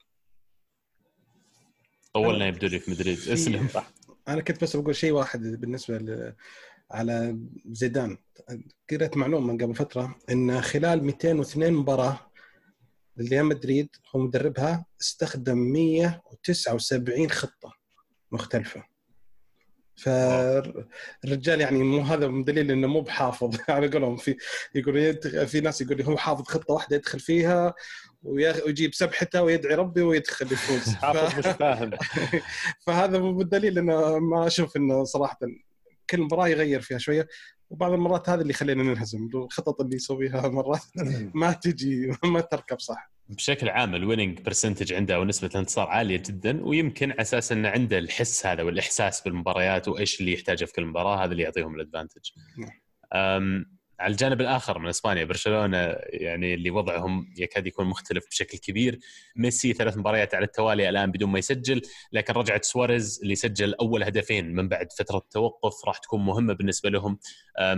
[2.13, 3.67] طولنا يبدو لي في مدريد اسلم
[4.27, 6.33] أنا كنت بس بقول شيء واحد بالنسبة ل...
[6.91, 7.37] على
[7.71, 8.17] زيدان.
[8.91, 12.19] قريت معلومة من قبل فترة إن خلال 202 مباراة
[13.17, 17.73] لريال مدريد هو مدربها استخدم 179 خطة
[18.31, 18.83] مختلفة.
[19.95, 23.57] فالرجال يعني مو هذا دليل إنه مو بحافظ.
[23.69, 24.37] على قولهم في
[24.75, 25.17] يقول
[25.47, 27.73] في ناس يقول هو حافظ خطة واحدة يدخل فيها
[28.23, 30.93] ويجيب سبحته ويدعي ربي ويدخل يفوز.
[30.95, 31.91] حافظ مش فاهم.
[32.85, 35.39] فهذا بالدليل إنه ما أشوف إنه صراحة
[36.09, 37.27] كل مباراة يغير فيها شوية.
[37.69, 40.81] وبعض المرات هذا اللي يخلينا ننهزم الخطط اللي يسويها مرات
[41.33, 43.11] ما تجي ما تركب صح.
[43.29, 47.97] بشكل عام ال winning percentage عنده ونسبة الانتصار عالية جدا ويمكن على أساس إنه عنده
[47.97, 52.29] الحس هذا والإحساس بالمباريات وإيش اللي يحتاجه في كل مباراة هذا اللي يعطيهم ال advantage.
[53.99, 55.77] على الجانب الآخر من إسبانيا برشلونة
[56.07, 58.99] يعني اللي وضعهم يكاد يكون مختلف بشكل كبير.
[59.35, 61.81] ميسي ثلاث مباريات على التوالي الآن بدون ما يسجل
[62.11, 66.89] لكن رجعت سواريز اللي سجل أول هدفين من بعد فترة توقف راح تكون مهمة بالنسبة
[66.89, 67.19] لهم.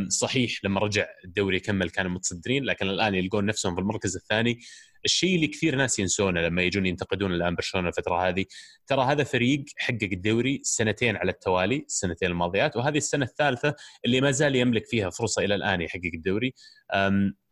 [0.07, 4.59] صحيح لما رجع الدوري كمل كانوا متصدرين لكن الآن يلقون نفسهم في المركز الثاني.
[5.05, 8.45] الشيء اللي كثير ناس ينسونه لما يجون ينتقدون الآن برشلونة الفترة هذه
[8.87, 13.75] ترى هذا فريق حقق الدوري سنتين على التوالي السنتين الماضيات وهذه السنة الثالثة
[14.05, 16.53] اللي ما زال يملك فيها فرصة إلى الآن يحقق الدوري.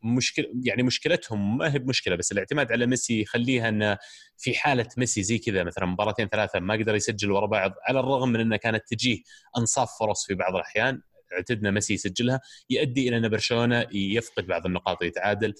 [0.03, 3.97] مشكله يعني مشكلتهم ما هي بمشكلة بس الاعتماد على ميسي يخليها انه
[4.37, 8.29] في حالة ميسي زي كذا مثلا مباراتين ثلاثة ما قدر يسجل ورا بعض على الرغم
[8.29, 9.17] من انها كانت تجيه
[9.57, 11.01] أنصاف فرص في بعض الأحيان
[11.35, 15.53] اعتدنا ميسي يسجلها يؤدي إلى إن برشلونة يفقد بعض النقاط ويتعادل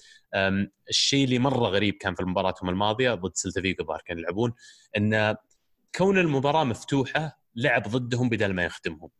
[0.88, 4.52] الشيء اللي مرة غريب كان في مباراتهم الماضية ضد سلتا فيجو الظاهر كانوا يلعبون
[4.96, 5.36] إن
[5.94, 9.10] كون المباراة مفتوحة لعب ضدهم بدل ما يخدمهم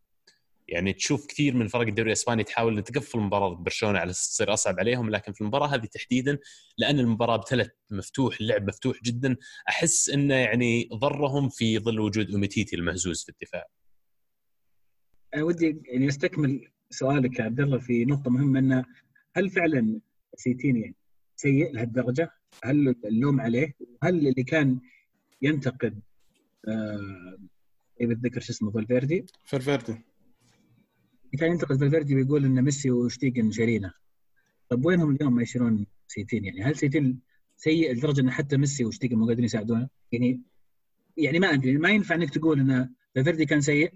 [0.68, 5.10] يعني تشوف كثير من فرق الدوري الإسباني تحاول تقفل مباراه برشلونة على تصير أصعب عليهم
[5.10, 6.38] لكن في المباراة هذه تحديدا
[6.78, 9.36] لأن المباراة ابتلت مفتوح اللعب مفتوح جدا
[9.68, 13.66] أحس إنه يعني ضرهم في ظل وجود أوميتيتي المهزوز في الدفاع.
[15.36, 18.84] أنا ودي يعني أستكمل سؤالك يا عبد الله في نقطة مهمة إنه
[19.36, 20.00] هل فعلا
[20.34, 20.94] سيتيني يعني
[21.36, 22.30] سيء لهالدرجة؟
[22.64, 24.80] هل اللوم عليه؟ هل اللي كان
[25.42, 26.00] ينتقد
[26.68, 27.38] آه
[28.00, 29.96] بتذكر شو اسمه فالفيردي؟ فالفيردي
[31.38, 33.92] كان ينتقد فالفيردي بيقول ان ميسي وشتيجن شايلينه
[34.68, 37.20] طيب وينهم اليوم ما يشيلون سيتين يعني هل سيتين
[37.56, 40.42] سيء لدرجة إن حتى ميسي وشتيجن مو قادرين يساعدونه؟ يعني
[41.16, 43.92] يعني ما أدري ما ينفع إنك تقول إن فالفيردي كان سيء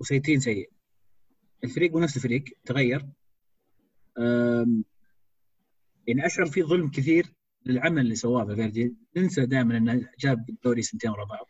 [0.00, 0.70] وسيتين سيء.
[1.64, 3.06] الفريق هو نفس الفريق تغير.
[6.06, 7.26] يعني أشعر في ظلم كثير
[7.66, 11.46] للعمل اللي سواه فالفيردي ننسى دائما إنه جاب الدوري سنتين ورا بعض.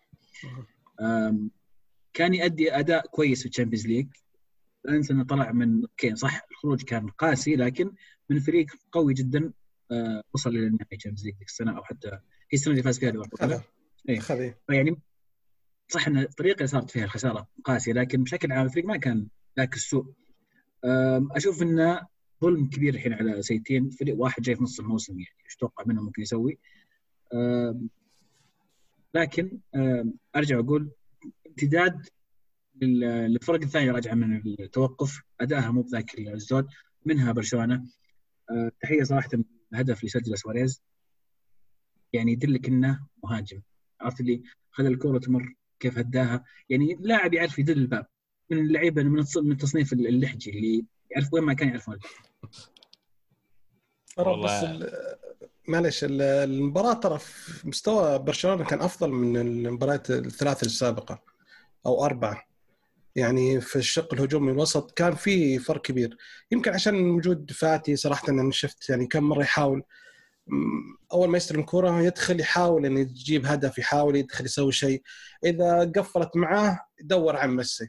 [2.14, 4.08] كان يؤدي أداء كويس في الشامبيونز ليج.
[4.84, 7.92] لا ننسى إنه طلع من okay صح الخروج كان قاسي لكن
[8.30, 9.52] من فريق قوي جدا
[9.90, 12.20] آه، وصل إلى النهائي ال Champions League السنة أو حتى هي
[12.54, 13.60] السنة اللي فاز فيها ليفربول
[14.08, 14.20] إيه.
[14.66, 14.96] فيعني
[15.88, 19.28] صح إن الطريقة صارت فيها الخسارة قاسية لكن بشكل عام الفريق ما كان
[19.58, 20.12] ذاك السوء.
[21.36, 22.06] أشوف إنه
[22.42, 23.90] ظلم كبير الحين على سيتين.
[23.90, 26.58] فريق واحد جاي في نص الموسم يعني إيش توقع منه ممكن يسوي؟
[29.14, 29.60] لكن
[30.36, 30.90] أرجع أقول
[31.46, 32.08] امتداد
[32.82, 35.22] للفرق الثانية راجعه من التوقف.
[35.40, 36.66] أدائها مو بذاك الزود.
[37.04, 37.86] منها برشلونة.
[38.82, 39.30] تحية صراحة
[39.72, 40.82] الهدف اللي سجله سواريز.
[42.12, 43.60] يعني يدلك إنه مهاجم.
[44.00, 45.54] عرفت اللي خذ الكره تمر.
[45.80, 46.44] كيف هداها.
[46.68, 48.06] يعني لاعب يعرف يدل الباب.
[48.50, 51.98] من اللعيبة من من التصنيف اللحجي اللي يعرف وين ما كان يعرفون.
[54.16, 54.84] ترى بس
[55.68, 61.22] معلش المباراة ترى في مستوى برشلونة كان أفضل من المباريات الثلاث السابقة
[61.86, 62.48] أو أربعة.
[63.16, 66.16] يعني في الشق الهجومي الوسط كان في فرق كبير.
[66.50, 69.82] يمكن عشان وجود فاتي صراحة أنا شفت يعني كم مرة يحاول.
[71.12, 75.02] أول ما يستلم كوره يدخل يحاول إنه يجيب هدف يحاول يدخل يسوي شيء.
[75.44, 77.88] إذا قفلت معاه يدور عن ميسي.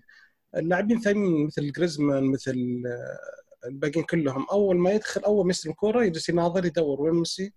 [0.57, 6.03] اللاعبين الثانيين مثل جريزمان مثل آه، الباقيين كلهم أول ما يدخل أول ما يستلم كوره
[6.03, 7.53] يجلس يناظر يدور وين ميسي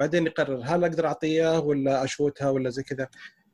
[0.00, 3.08] بعدين يقرر هل أقدر أعطيه ولا أشوتها ولا زي كذا.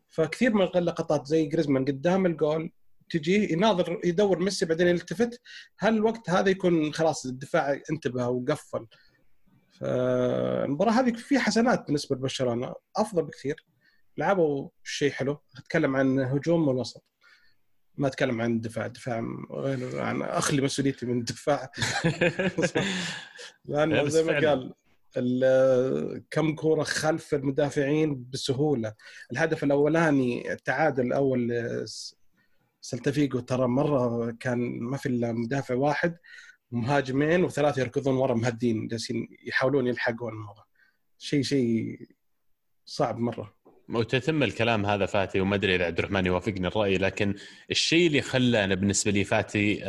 [0.09, 2.71] فكثير من اللقطات زي جريزمان قدام الجول
[3.11, 5.41] تجي يناظر يدور ميسي بعدين يلتفت.
[5.79, 8.87] هل الوقت هذا يكون خلاص الدفاع انتبه وقفل؟
[9.81, 13.65] فالمباراة هذه في حسنات بالنسبة لبرشلونة أفضل بكثير.
[14.19, 15.39] لعبوا شيء حلو.
[15.59, 17.05] أتكلم عن هجوم والوسط
[17.97, 21.71] ما أتكلم عن الدفاع الدفاع غير عن أخلي مسؤوليتي من الدفاع
[23.65, 24.75] لأنه زي ما قال
[25.17, 28.95] ال- كم كورة خلف المدافعين بسهولة.
[29.33, 31.65] الهدف الأولاني التعادل الأول
[32.81, 36.17] سلتفيجو ترى مرة كان ما في إلا مدافع واحد.
[36.71, 40.65] مهاجمين وثلاثة يركضون ورا مهدين جالسين يحاولون يلحقون الموضوع.
[41.19, 41.99] شيء شيء
[42.85, 43.55] صعب مرة.
[43.89, 47.35] وتتم الكلام هذا فاتي وما أدري إذا عبد الرحمن يوافقني الرأي لكن
[47.71, 49.81] الشيء اللي خلى أنا بالنسبة لي فاتي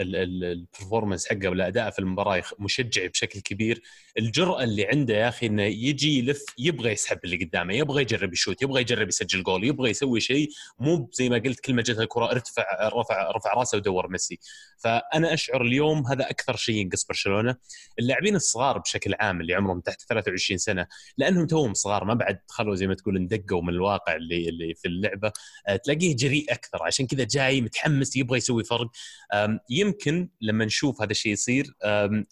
[0.00, 3.82] ال performance حقه والاداء في المباراة مشجع بشكل كبير
[4.18, 8.62] الجرأة اللي عنده يا أخي إنه يجي يلف يبغى يسحب اللي قدامه يبغى يجرب يشوت
[8.62, 12.30] يبغى يجرب يسجل جول يبغى يسوي شيء مو زي ما قلت كل ما جت الكرة
[12.30, 14.38] ارتفع رفع رفع راسه ودور ميسي.
[14.78, 17.56] فأنا أشعر اليوم هذا أكثر شيء ينقص برشلونة.
[17.98, 20.86] اللاعبين الصغار بشكل عام اللي عمرهم تحت 23 سنة
[21.18, 24.88] لأنهم توهم صغار ما بعد دخلوا زي ما تقول اندقوا من الواقع اللي اللي في
[24.88, 25.32] اللعبة
[25.68, 26.82] آه، تلاقيه جريء أكثر.
[26.82, 28.90] عشان كذا جاي متحمس يبغى يسوي فرق.
[29.70, 31.66] يمكن لما نشوف هذا الشيء يصير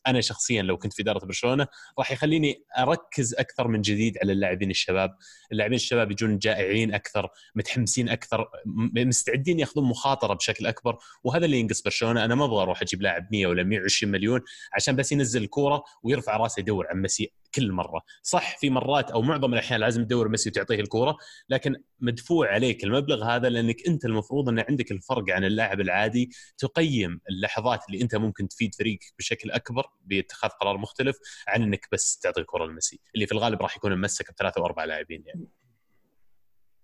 [0.07, 1.67] أنا شخصيا لو كنت في إدارة برشلونة
[1.99, 5.17] راح يخليني أركز أكثر من جديد على اللاعبين الشباب.
[5.53, 8.49] اللاعبين الشباب يجون جائعين أكثر متحمسين أكثر
[8.97, 10.99] مستعدين يأخذون مخاطرة بشكل أكبر.
[11.25, 12.25] وهذا اللي ينقص برشلونة.
[12.25, 14.41] أنا ما أبغى أروح أجيب لاعب 100 ولا 120 مليون
[14.77, 17.33] عشان بس ينزل الكورة ويرفع راسه يدور عن ميسي.
[17.55, 18.03] كل مرة.
[18.23, 21.17] صح في مرات أو معظم الأحيان لازم تدور ميسي وتعطيه الكورة
[21.49, 27.21] لكن مدفوع عليك المبلغ هذا لأنك أنت المفروض أن عندك الفرق عن اللاعب العادي تقيم
[27.31, 31.17] اللحظات اللي أنت ممكن تفيد فريقك بشكل أكبر باتخاذ قرار مختلف
[31.49, 35.23] عن إنك بس تعطي الكره لميسي اللي في الغالب راح يكون ممسك بثلاثة واربع لاعبين
[35.27, 35.47] يعني.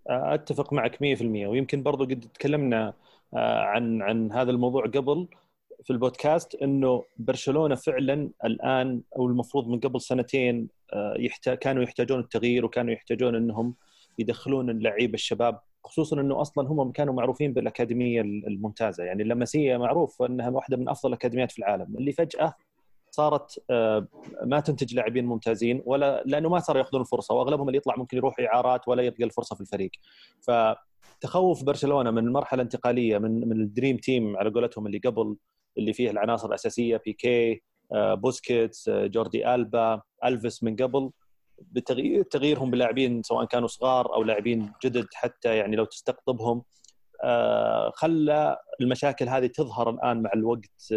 [0.09, 2.95] أتفق معك 100% ويمكن برضو قد تكلمنا
[3.35, 5.29] عن عن هذا الموضوع قبل.
[5.85, 12.20] في البودكاست إنه برشلونة فعلا الآن أو المفروض من قبل سنتين آه، يحتاج كانوا يحتاجون
[12.20, 13.74] التغيير وكانوا يحتاجون إنهم
[14.18, 19.05] يدخلون اللعيبة الشباب خصوصا إنه أصلا هم كانوا معروفين بالأكاديمية الممتازة.
[19.05, 21.97] يعني اللمسيه معروف إنها واحدة من أفضل الأكاديميات في العالم.
[21.99, 22.55] اللي فجأة
[23.11, 24.07] صارت آه،
[24.45, 28.41] ما تنتج لاعبين ممتازين ولا لأنه ما صاروا يأخذون الفرصة وأغلبهم اللي يطلع ممكن يروح
[28.41, 29.91] إعارات ولا يلقى الفرصة في الفريق.
[30.41, 35.37] فتخوف برشلونة من مرحلة انتقالية من من ال dream team على قولتهم اللي قبل
[35.79, 37.62] اللي فيه العناصر الأساسية بيكي
[37.93, 41.11] آه، بوسكيتس آه، جوردي ألبا ألفيس من قبل.
[41.59, 46.62] بتغيير تغييرهم بلاعبين سواء كانوا صغار أو لاعبين جدد حتى يعني لو تستقطبهم
[47.24, 50.93] آه، خلى المشاكل هذه تظهر الآن مع الوقت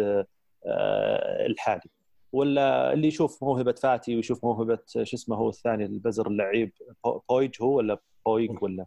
[1.46, 1.90] الحالي.
[2.32, 6.72] ولا اللي يشوف موهبة فاتي ويشوف موهبة شو اسمه هو الثاني البزر اللعيب
[7.04, 8.86] بو- بويج هو ولا بويج ولا؟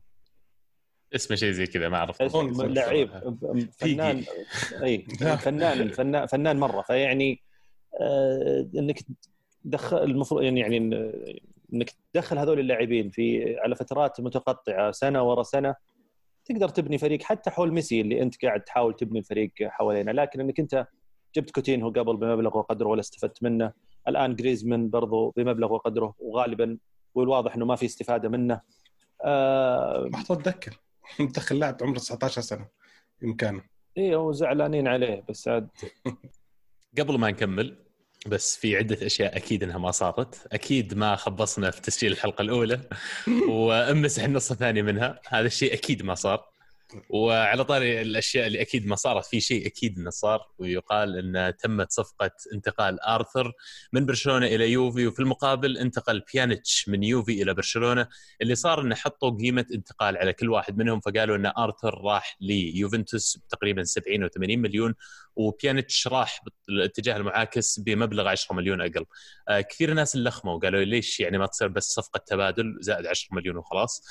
[1.15, 3.09] اسمه شيء زي كذا ما أعرف لعيب
[3.77, 4.23] فنان
[4.83, 4.97] إي.
[5.37, 6.81] فنان فنان فنان مرة.
[6.81, 7.41] فيعني
[8.01, 8.99] آه، إنك
[9.63, 10.77] تدخل المفروض يعني يعني
[11.73, 15.75] إنك تدخل هذول اللاعبين في على فترات متقطعة سنة ورا سنة
[16.45, 17.21] تقدر تبني فريق.
[17.21, 20.87] حتى حول ميسي اللي أنت قاعد تحاول تبني الفريق حوالينه لكن إنك أنت
[21.35, 23.73] جبت كوتينهو قبل بمبلغ وقدره ولا استفدت منه.
[24.07, 26.77] الآن جريزمان برضو بمبلغ وقدره وغالبا
[27.15, 28.61] والواضح إنه ما في استفادة منه.
[29.25, 30.71] آه محطوط دكه
[31.19, 32.67] مدخل لاعب عمره 19 سنة
[33.21, 33.63] بإمكانه.
[33.97, 35.69] إيه وزعلانين عليه بس عاد.
[36.99, 37.77] قبل ما نكمل
[38.27, 40.47] بس في عدة أشياء أكيد أنها ما صارت.
[40.51, 42.89] أكيد ما خبصنا في تسجيل الحلقة الأولى
[43.49, 45.21] وامسح النص الثاني منها.
[45.27, 46.52] هذا الشيء أكيد ما صار.
[47.09, 51.91] وعلى طاري الأشياء اللي أكيد ما صارت في شيء أكيد إنه صار ويقال إن تمت
[51.91, 53.53] صفقة انتقال آرثر
[53.93, 58.07] من برشلونة إلى يوفي وفي المقابل انتقل بيانيتش من يوفي إلى برشلونة.
[58.41, 63.37] اللي صار إنه حطوا قيمة انتقال على كل واحد منهم فقالوا إن آرثر راح ليوفنتوس
[63.37, 64.95] بتقريبا 70 أو 80 مليون
[65.35, 69.05] وبيانيتش راح بالاتجاه المعاكس بمبلغ 10 مليون أقل.
[69.49, 73.57] آه كثير ناس اللخموا وقالوا ليش يعني ما تصير بس صفقة تبادل زائد 10 مليون
[73.57, 74.03] وخلاص؟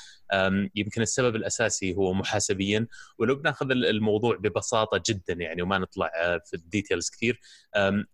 [0.75, 2.13] يمكن السبب الأساسي هو
[2.73, 6.11] محاسبيا ولو بناخذ الموضوع ببساطة جدا يعني وما نطلع
[6.45, 7.39] في ال details كثير.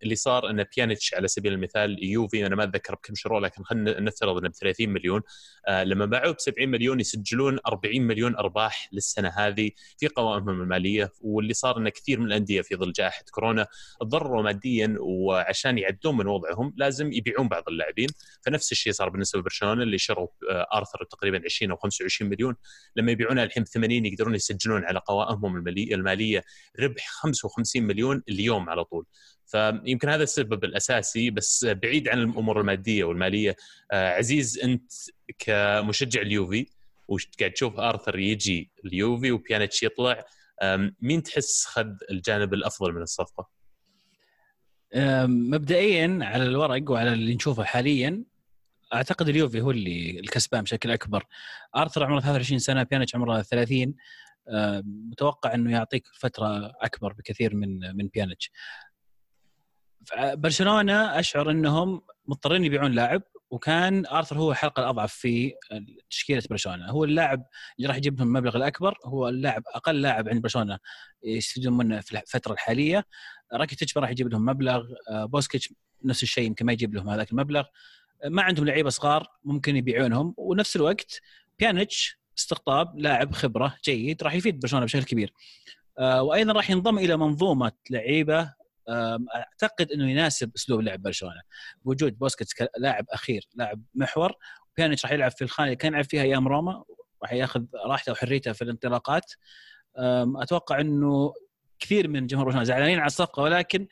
[0.03, 3.99] اللي صار إن بيانيتش على سبيل المثال يوفي أنا ما أتذكر بكم شروه لكن خلينا
[3.99, 5.21] نفترض إنه ب 30 مليون
[5.69, 11.11] لما باعوه ب 70 مليون يسجلون 40 مليون أرباح للسنة هذه في قوائمهم المالية.
[11.21, 13.67] واللي صار ان كثير من الأندية في ظل جائحة كورونا
[14.01, 18.07] تضرروا ماديا وعشان يعدون من وضعهم لازم يبيعون بعض اللاعبين.
[18.41, 20.27] فنفس الشيء صار بالنسبة لبرشلونة اللي شروا
[20.73, 22.55] أرثر تقريبا 20 أو 25 مليون.
[22.95, 26.43] لما يبيعونها الحين ب 80 يقدرون يسجلون على قوائمهم المالية
[26.79, 29.05] ربح 55 مليون اليوم على طول.
[29.45, 33.55] فيمكن هذا السبب الأساسي بس بعيد عن الأمور المادية والمالية
[33.91, 34.91] عزيز أنت
[35.37, 36.65] كمشجع اليوفي
[37.07, 40.25] وقاعد تشوف آرثر يجي اليوفي وبيانيتش يطلع
[41.01, 43.49] مين تحس خذ الجانب الأفضل من الصفقة؟
[45.25, 48.23] مبدئيا على الورق وعلى اللي نشوفه حاليا
[48.93, 51.25] أعتقد اليوفي هو اللي الكسبان بشكل أكبر.
[51.75, 53.93] آرثر عمره 23 سنة بيانيتش عمره 30
[54.85, 58.51] متوقع إنه يعطيك فترة أكبر بكثير من من بيانيتش.
[60.17, 63.21] برشلونة أشعر إنهم مضطرين يبيعون لاعب
[63.51, 65.53] وكان آرثر هو الحلقة الأضعف في
[66.09, 66.85] تشكيلة برشلونة.
[66.89, 67.45] هو اللاعب
[67.77, 70.79] اللي راح يجيب لهم المبلغ الأكبر هو اللاعب أقل لاعب عند برشلونة
[71.23, 73.05] يستفيدون منه في الفترة الحالية.
[73.53, 75.73] راكيتيتش راح يجيب لهم مبلغ آه، بوسكيتس
[76.03, 77.63] نفس الشيء يمكن ما يجيب لهم هذاك المبلغ.
[78.23, 80.33] آه، ما عندهم لعيبة صغار ممكن يبيعونهم.
[80.37, 81.21] ونفس الوقت
[81.59, 85.33] بيانيتش استقطاب لاعب خبرة جيد راح يفيد برشلونة بشكل كبير.
[85.99, 88.53] آه، وأيضا راح ينضم إلى منظومة لعيبة
[89.35, 91.41] أعتقد إنه يناسب أسلوب لعب برشلونة.
[91.85, 94.33] وجود بوسكيتس كلاعب أخير لاعب محور
[94.77, 96.83] بيانيتش راح يلعب في الخانة اللي كان يلعب فيها أيام روما
[97.23, 99.33] راح يأخذ راحته وحريته في الانطلاقات.
[100.35, 101.33] أتوقع إنه
[101.79, 103.87] كثير من جمهور برشلونة زعلانين على الصفقة ولكن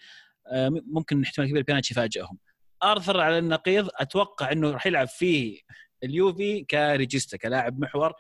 [0.91, 2.37] ممكن احتمال كبير بيانيتش يفاجئهم.
[2.83, 5.61] آرثر على النقيض أتوقع إنه راح يلعب فيه
[6.03, 8.13] اليوفي ريجيستا كلاعب محور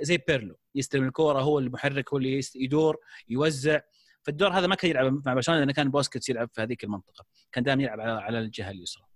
[0.00, 2.96] زي بيرلو يستلم الكورة هو المحرك هو اللي يدور
[3.28, 3.80] يوزع.
[4.22, 7.24] فالدور هذا ما كان يلعب مع برشلونة لأنه كان بوسكيتس يلعب في هذيك المنطقة.
[7.52, 9.11] كان دائما يلعب على الجهة اليسرى.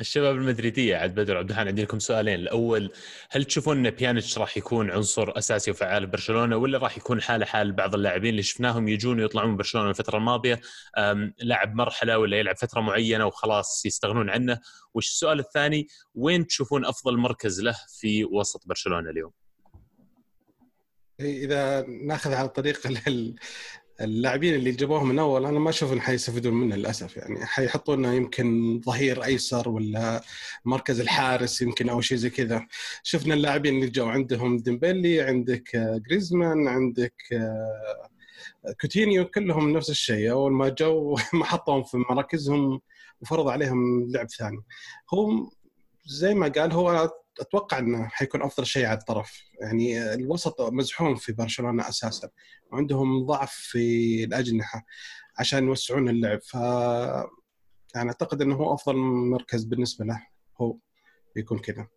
[0.00, 2.40] الشباب المدريدية عاد بدر عبد الرحمن عندي لكم سؤالين.
[2.40, 2.92] الأول
[3.30, 7.72] هل تشوفون إن بيانيتش راح يكون عنصر أساسي وفعال برشلونة ولا راح يكون حالة حال
[7.72, 10.60] بعض اللاعبين اللي شفناهم يجون ويطلعون من برشلونة الفترة الماضية
[11.38, 14.60] لاعب مرحلة ولا يلعب فترة معينة وخلاص يستغنون عنه؟
[14.94, 19.32] والسؤال السؤال الثاني وين تشوفون أفضل مركز له في وسط برشلونة اليوم؟
[21.20, 22.86] إذا ناخذ على طريق
[24.02, 27.46] اللاعبين اللي جابوهم من أول أنا ما أشوف ان حيستفيدون منه للأسف يعني.
[27.46, 30.22] حيحطونه يمكن ظهير أيسر ولا
[30.64, 32.66] مركز الحارس يمكن أو شيء زي كذا.
[33.02, 35.76] شفنا اللاعبين اللي جو عندهم ديمبلي عندك
[36.08, 40.30] جريزمان عندك آه، كوتينيو كلهم نفس الشيء.
[40.30, 42.80] أول ما جو ما حطهم في مراكزهم
[43.20, 44.62] وفرض عليهم لعب ثاني.
[45.14, 45.50] هو
[46.04, 49.42] زي ما قال هو أتوقع إنه حيكون أفضل شيء على الطرف.
[49.60, 52.28] يعني الوسط مزحوم في برشلونة أساسا
[52.72, 54.86] وعندهم ضعف في الأجنحة
[55.38, 56.40] عشان يوسعون اللعب.
[56.42, 56.54] ف
[57.94, 60.26] يعني أعتقد إنه هو أفضل مركز بالنسبة له
[60.60, 60.76] هو
[61.36, 61.88] يكون كذا.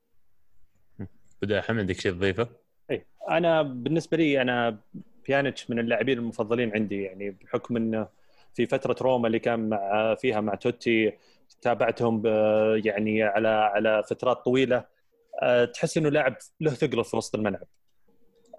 [1.41, 2.49] بدأ حمد عندك شيء تضيفه؟
[2.91, 4.82] اي أنا بالنسبة لي أنا
[5.28, 7.01] بيانيتش من اللاعبين المفضلين عندي.
[7.03, 8.08] يعني بحكم إنه
[8.53, 11.14] في فترة روما اللي كان مع فيها مع توتي
[11.62, 12.24] تابعتهم
[12.86, 14.96] يعني على على فترات طويلة.
[15.41, 17.68] آه، تحس إنه لاعب له ثقل في وسط الملعب.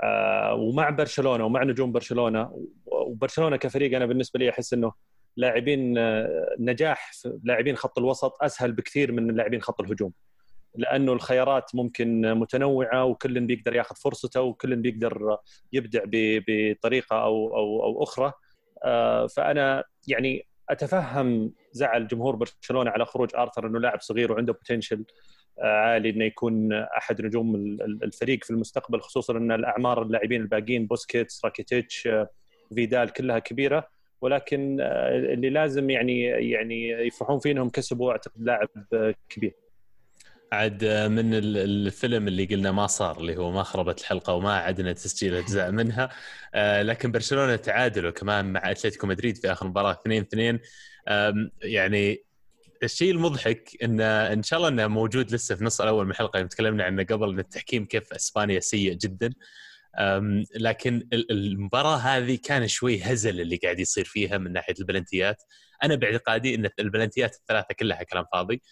[0.03, 4.93] آه، ومع برشلونة ومع نجوم برشلونة وبرشلونة كفريق أنا بالنسبة لي أحس إنه
[5.37, 7.11] لاعبين آه، نجاح
[7.45, 10.13] لاعبين خط الوسط أسهل بكثير من لاعبين خط الهجوم.
[10.75, 15.39] لأنه الخيارات ممكن متنوعة وكل بيقدر ياخذ فرصته وكل بيقدر
[15.73, 16.03] يبدع
[16.49, 18.33] بطريقة أو أو أو أخرى.
[19.29, 25.05] فأنا يعني أتفهم زعل جمهور برشلونة على خروج آرثر إنه لاعب صغير وعنده potential
[25.59, 27.55] عالي إنه يكون أحد نجوم
[28.03, 32.09] الفريق في المستقبل خصوصا إن الأعمار اللاعبين الباقيين بوسكيتس راكيتيتش
[32.75, 33.89] فيدال كلها كبيرة
[34.21, 38.69] ولكن اللي لازم يعني يعني يفرحون فيه إنهم كسبوا أعتقد لاعب
[39.29, 39.55] كبير.
[40.53, 45.35] عاد من الفيلم اللي قلنا ما صار اللي هو ما خربت الحلقة وما عدنا تسجيل
[45.35, 46.11] أجزاء منها.
[46.83, 50.61] لكن برشلونة تعادلوا كمان مع أتلتيكو مدريد في آخر مباراة 2 2
[51.63, 52.23] يعني
[52.83, 56.49] الشيء المضحك إن إن شاء الله إنه موجود لسه في نص الأول من الحلقة يوم
[56.49, 59.31] تكلمنا عنه قبل إن التحكيم كيف إسبانيا سيء جدا.
[60.57, 65.43] لكن المباراة هذه كان شوي هزل اللي قاعد يصير فيها من ناحية البلنتيات.
[65.83, 68.63] أنا باعتقادي إن البلنتيات الثلاثة كلها كلام فاضي.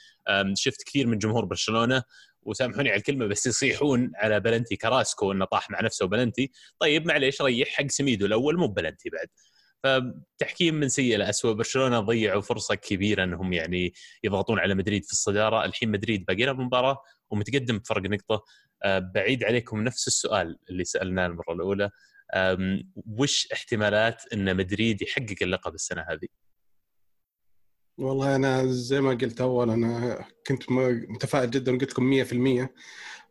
[0.55, 2.03] شفت كثير من جمهور برشلونة
[2.43, 6.51] وسامحوني على الكلمة بس يصيحون على بلنتي كراسكو إنه طاح مع نفسه بلنتي.
[6.79, 9.29] طيب معليش ريح حق سميدو الأول مو بلنتي بعد.
[9.85, 13.93] فتحكيم من سيء لاسوء برشلونة ضيعوا فرصة كبيرة إنهم يعني
[14.25, 15.65] يضغطون على مدريد في الصدارة.
[15.65, 18.45] الحين مدريد باقي له مباراة ومتقدم بفرق نقطة.
[18.83, 21.91] آه، بعيد عليكم نفس السؤال اللي سألناه المرة الأولى.
[23.07, 26.29] وش احتمالات إن مدريد يحقق اللقب السنة هذه؟
[27.99, 30.63] والله أنا زي ما قلت أول أنا كنت
[31.09, 32.25] متفائل جدا وقلت لكم
[32.65, 32.69] 100%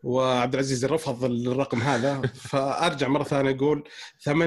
[0.03, 2.21] وعبد العزيز رفض الرقم هذا.
[2.49, 3.83] فأرجع مرة ثانية أقول
[4.29, 4.33] 68.6%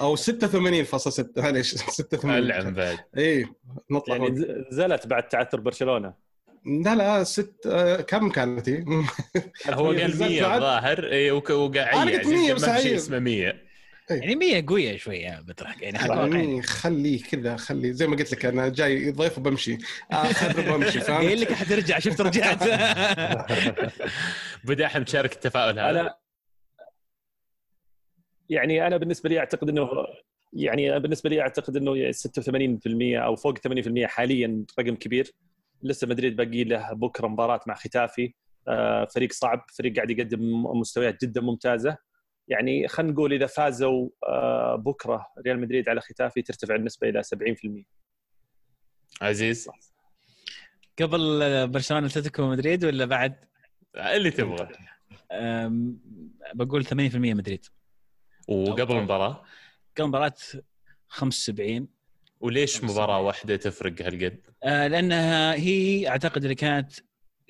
[0.00, 2.98] أو 86.6 معليش 86 العن بعد.
[3.18, 3.46] اي
[3.90, 6.28] نطلع يعني زلت بعد تعثر برشلونة.
[6.84, 7.68] لا لا ست
[8.08, 8.84] كم كانت هي؟
[9.68, 11.12] هو قال 100 الظاهر.
[11.12, 13.67] اي وقاعد أنا قلت 100 بس اسمه 100 إيه.
[14.10, 15.98] يعني 100 قوية شوية بطرح يعني
[16.36, 19.78] يعني خليه كذا خليه زي ما قلت لك أنا جاي ضيف وبمشي.
[20.10, 22.62] اخذ وبمشي فاهم قايل لك حترجع شفت رجعت.
[24.64, 26.00] بدأ احمد تشارك التفاؤل هذا.
[26.00, 26.14] أنا
[28.50, 29.88] يعني أنا بالنسبة لي أعتقد إنه
[30.52, 35.32] يعني بالنسبة لي أعتقد إنه 86% أو فوق 80% حاليا رقم كبير.
[35.82, 38.34] لسه مدريد باقي له بكرة مباراة مع ختافي.
[38.68, 42.07] آه، فريق صعب فريق قاعد يقدم مستويات جدا ممتازة.
[42.48, 47.84] يعني خلينا نقول إذا فازوا آه، بكرة ريال مدريد على ختافي ترتفع النسبة إلى 70%
[49.22, 49.68] عزيز.
[51.02, 53.36] قبل برشلونة اتلتيكو مدريد ولا بعد؟
[53.96, 54.68] اللي تبغى.
[56.54, 57.66] بقول 80% مدريد.
[58.48, 59.44] وقبل المباراة؟
[59.96, 60.34] قبل مباراه
[61.08, 61.88] 75
[62.40, 66.92] وليش مباراة واحدة تفرق هالقد؟ آه، لأنها هي أعتقد اللي كانت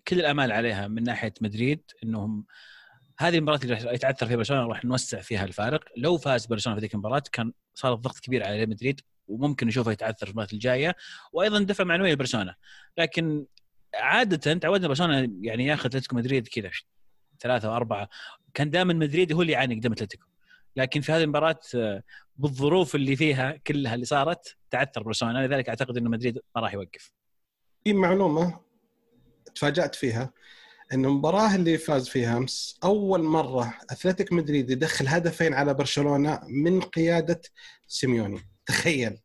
[0.09, 2.45] كل الأمال عليها من ناحية مدريد إنهم
[3.21, 5.85] هذه المباراة اللي راح يتعثر فيها برشلونة راح نوسع فيها الفارق.
[5.97, 9.93] لو فاز برشلونة في ذيك المباراة كان صار الضغط كبير على ريال مدريد وممكن نشوفه
[9.93, 10.97] يتعثر في المباراة الجاية
[11.33, 12.55] وأيضا دفع معنوي لبرشلونة.
[12.99, 13.47] لكن
[13.95, 16.71] عاده تعودنا برشلونة يعني ياخذ أتلتيكو مدريد كذا
[17.41, 18.09] ثلاثة واربعه
[18.55, 20.27] كان دائما مدريد هو اللي يعاني قدام أتلتيكو.
[20.77, 21.61] لكن في هذه المباراة
[22.37, 25.47] بالظروف اللي فيها كلها اللي صارت تعثر برشلونة.
[25.47, 27.13] لذلك أعتقد انه مدريد ما راح يوقف.
[27.85, 28.61] في معلومة
[29.55, 30.33] تفاجأت فيها.
[30.93, 36.81] إن المباراه اللي فاز فيها أمس أول مرة اثلتيك مدريد يدخل هدفين على برشلونة من
[36.81, 37.41] قيادة
[37.89, 38.41] سيميوني.
[38.67, 39.19] تخيل.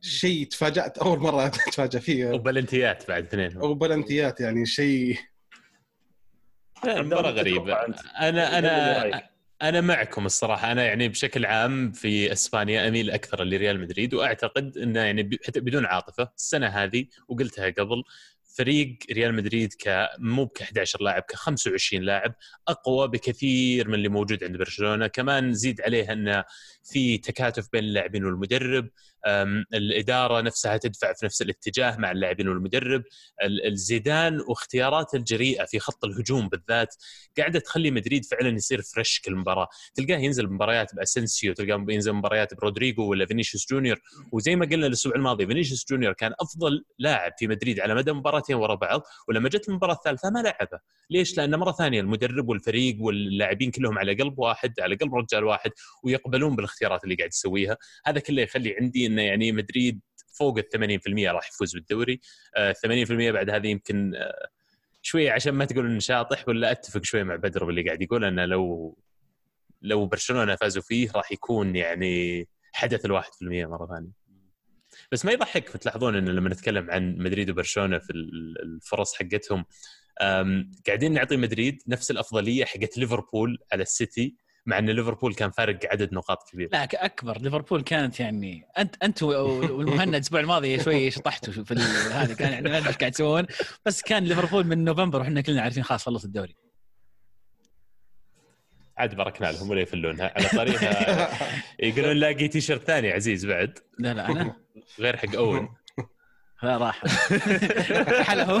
[0.00, 2.30] شيء تفاجأت أول مرة اتفاجئ فيه.
[2.30, 3.56] وبلنتيات بعد اثنين.
[3.62, 5.18] وبلنتيات يعني شيء.
[6.86, 7.74] مباراه غريبه
[8.20, 9.22] أنا أنا
[9.62, 10.72] أنا معكم الصراحة.
[10.72, 15.60] أنا يعني بشكل عام في إسبانيا أميل أكثر لريال مدريد وأعتقد إنه يعني ب- حتى
[15.60, 16.28] بدون عاطفة.
[16.36, 18.02] السنة هذه وقلتها قبل
[18.58, 22.34] فريق ريال مدريد ك مو ك 11 لاعب ك 25 لاعب
[22.68, 25.06] أقوى بكثير من اللي موجود عند برشلونة.
[25.06, 26.44] كمان زيد عليه انه
[26.84, 28.88] في تكاتف بين اللاعبين والمدرب.
[29.74, 33.02] الإدارة نفسها تدفع في نفس الاتجاه مع اللاعبين والمدرب.
[33.42, 36.94] ال- الزيدان واختياراته الجريئة في خط الهجوم بالذات
[37.38, 39.68] قاعدة تخلي مدريد فعلا يصير fresh كل مباراة.
[39.94, 44.00] تلقاه ينزل مباريات باسينسيو تلقاه ينزل مباريات برودريجو ولا فينيسيوس جونيور.
[44.32, 48.56] وزي ما قلنا الأسبوع الماضي فينيسيوس جونيور كان أفضل لاعب في مدريد على مدى مباراتين
[48.56, 50.78] ورا بعض ولما جت المباراة الثالثة ما لعبه.
[51.10, 55.70] ليش؟ لأن مرة ثانية المدرب والفريق واللاعبين كلهم على قلب واحد على قلب رجال واحد
[56.04, 57.76] ويقبلون بالاختيارات اللي قاعد يسويها.
[58.06, 60.00] هذا كله يخلي عندي إنه يعني مدريد
[60.38, 62.20] فوق ال 80% راح يفوز بالدوري.
[62.56, 64.48] آه، 80% بعد هذه يمكن آه،
[65.02, 68.44] شوية عشان ما تقول إنه شاطح ولا أتفق شوية مع بدر باللي قاعد يقول إنه
[68.44, 68.96] لو
[69.82, 74.10] لو برشلونة فازوا فيه راح يكون يعني حدث في المية مرة ثانية.
[75.12, 79.64] بس ما يضحك تلاحظون إنه لما نتكلم عن مدريد وبرشلونة في ال- الفرص حقتهم
[80.86, 84.36] قاعدين نعطي مدريد نفس الأفضلية حقت ليفربول على السيتي.
[84.68, 86.68] مع إن ليفربول كان فارق عدد نقاط كبير.
[86.72, 87.38] لا أكبر.
[87.38, 91.74] ليفربول كانت يعني أنت أنت والمهند الأسبوع الماضي شوي شطحتوا في
[92.12, 93.46] هذا كان يعني ما أدري إيش قاعد تسوون
[93.86, 96.56] بس كان ليفربول من نوفمبر وإحنا كلنا عارفين خلاص خلص الدوري.
[98.98, 101.30] عاد باركنا لهم ولا يفلونها على طريقها
[101.80, 103.78] يقولون لاقي تي شيرت ثاني عزيز بعد.
[103.98, 104.56] لا لا أنا
[104.98, 105.68] غير حق اون
[106.62, 107.02] لا راح.
[108.28, 108.60] حلو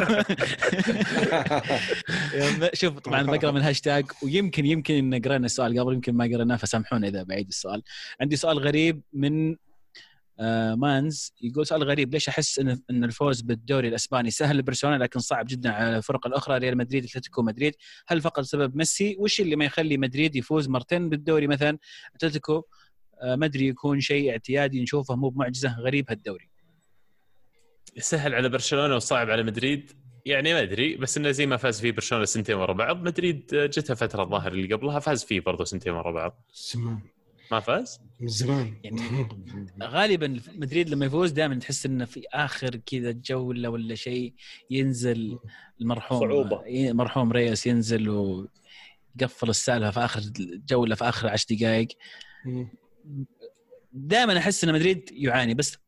[2.74, 7.08] شوف طبعا بقرا من الهاشتاج ويمكن يمكن إن قرينا السؤال قبل يمكن ما قريناه فسامحونا
[7.08, 7.82] إذا بعيد السؤال.
[8.20, 9.56] عندي سؤال غريب من
[10.40, 15.20] آه، مانز يقول سؤال غريب ليش أحس ان إن الفوز بالدوري الأسباني سهل لبرشلونة لكن
[15.20, 17.74] صعب جدا على الفرق الأخرى ريال مدريد أتلتيكو مدريد؟
[18.06, 21.78] هل فقط سبب ميسي؟ وش اللي ما يخلي مدريد يفوز مرتين بالدوري مثلا؟
[22.14, 22.62] أتلتيكو
[23.22, 26.47] آه، ما أدري يكون شيء اعتيادي نشوفه مو بمعجزة غريب هالدوري.
[27.98, 29.90] سهل على برشلونة وصعب على مدريد.
[30.26, 33.94] يعني ما أدري بس إنه زي ما فاز فيه برشلونة سنتين ورا بعض مدريد جتها
[33.94, 36.44] فترة الظاهر اللي قبلها فاز فيه برضه سنتين ورا بعض.
[36.54, 36.98] زمان.
[37.52, 38.74] ما فاز؟ من زمان.
[38.84, 39.00] يعني
[39.82, 44.34] غالبا مدريد لما يفوز دائما تحس إنه في آخر كذا جولة ولا شيء
[44.70, 45.38] ينزل
[45.80, 46.66] المرحوم صعوبة.
[46.66, 50.20] ي- مرحوم ريس ينزل ويقفل السالفة في آخر
[50.68, 51.88] جولة في آخر عشر دقائق
[53.92, 55.78] دائما أحس إن مدريد يعاني بس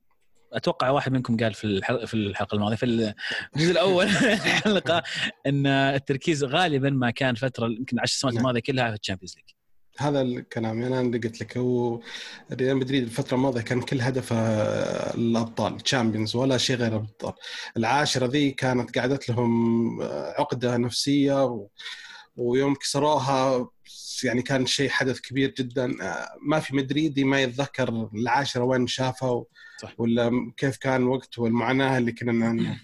[0.53, 2.86] أتوقع واحد منكم قال في الحلقة في الحلقة الماضية في
[3.57, 4.07] الجزء الأول
[4.46, 5.03] الحلقة
[5.46, 8.40] إن التركيز غالبا ما كان فترة يمكن 10 سنوات نعم.
[8.40, 9.45] الماضية كلها في ال Champions League.
[9.98, 12.01] هذا الكلام أنا اللي قلت لك هو
[12.53, 14.36] ريال مدريد الفترة الماضية كان كل هدفه
[15.14, 17.32] الأبطال Champions ولا شيء غير الأبطال.
[17.76, 20.03] العاشرة ذي كانت قعدت لهم
[20.38, 21.68] عقدة نفسية و...
[22.36, 23.68] ويوم كسروها
[24.24, 25.94] يعني كان شيء حدث كبير جدا.
[26.42, 29.46] ما في مدريدي ما يتذكر العاشرة وين شافها و...
[29.81, 29.95] صح.
[29.99, 32.76] ولا كيف كان وقت والمعاناة اللي كنا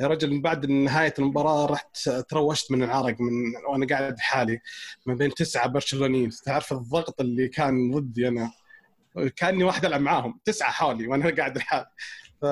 [0.00, 4.60] يا رجل من بعد نهاية المباراة رحت تروشت من العرق من وأنا قاعد حالي
[5.06, 6.30] ما بين تسعة برشلونيين.
[6.30, 8.52] تعرف الضغط اللي كان ضدي أنا؟
[9.36, 11.86] كأني واحد ألعب معاهم تسعة حولي وأنا قاعد لحالي.
[12.42, 12.46] ف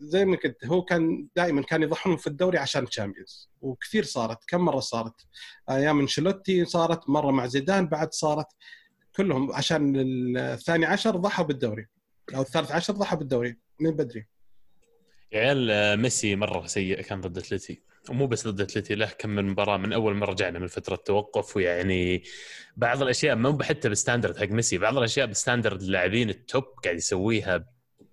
[0.00, 4.60] زي ما كنت هو كان دائما كان يضحون في الدوري عشان الشامبيونز وكثير صارت كم
[4.60, 5.14] مرة صارت؟
[5.70, 8.46] أيام أنشيلوتي صارت مرة مع زيدان بعد صارت
[9.16, 9.94] كلهم عشان
[10.36, 11.86] الثاني عشر ضحوا بالدوري.
[12.34, 14.26] أو الثالث عشر ضحوا بالدوري من بدري.
[15.32, 17.82] يا عيال آه، ميسي مرة سيء كان ضد أتلتي.
[18.10, 21.56] ومو بس ضد أتلتي له كم من مباراة من أول ما رجعنا من فترة توقف
[21.56, 22.22] ويعني
[22.76, 26.64] بعض الأشياء مو حتى بال standard حق ميسي بعض الأشياء بال standard اللاعبين ال top
[26.84, 27.64] قاعد يسويها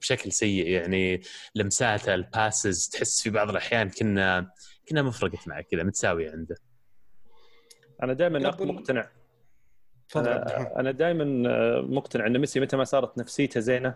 [0.01, 0.67] بشكل سيء.
[0.67, 1.21] يعني
[1.55, 4.51] لمساته ال passes تحس في بعض الأحيان كنا
[4.89, 6.55] كنا ما فرقت معه كذا متساوية عنده.
[8.03, 9.09] أنا دائما قبل- مقتنع.
[10.15, 11.23] أنا, أنا دائما
[11.81, 13.95] مقتنع إن ميسي متى ما صارت نفسيته زينة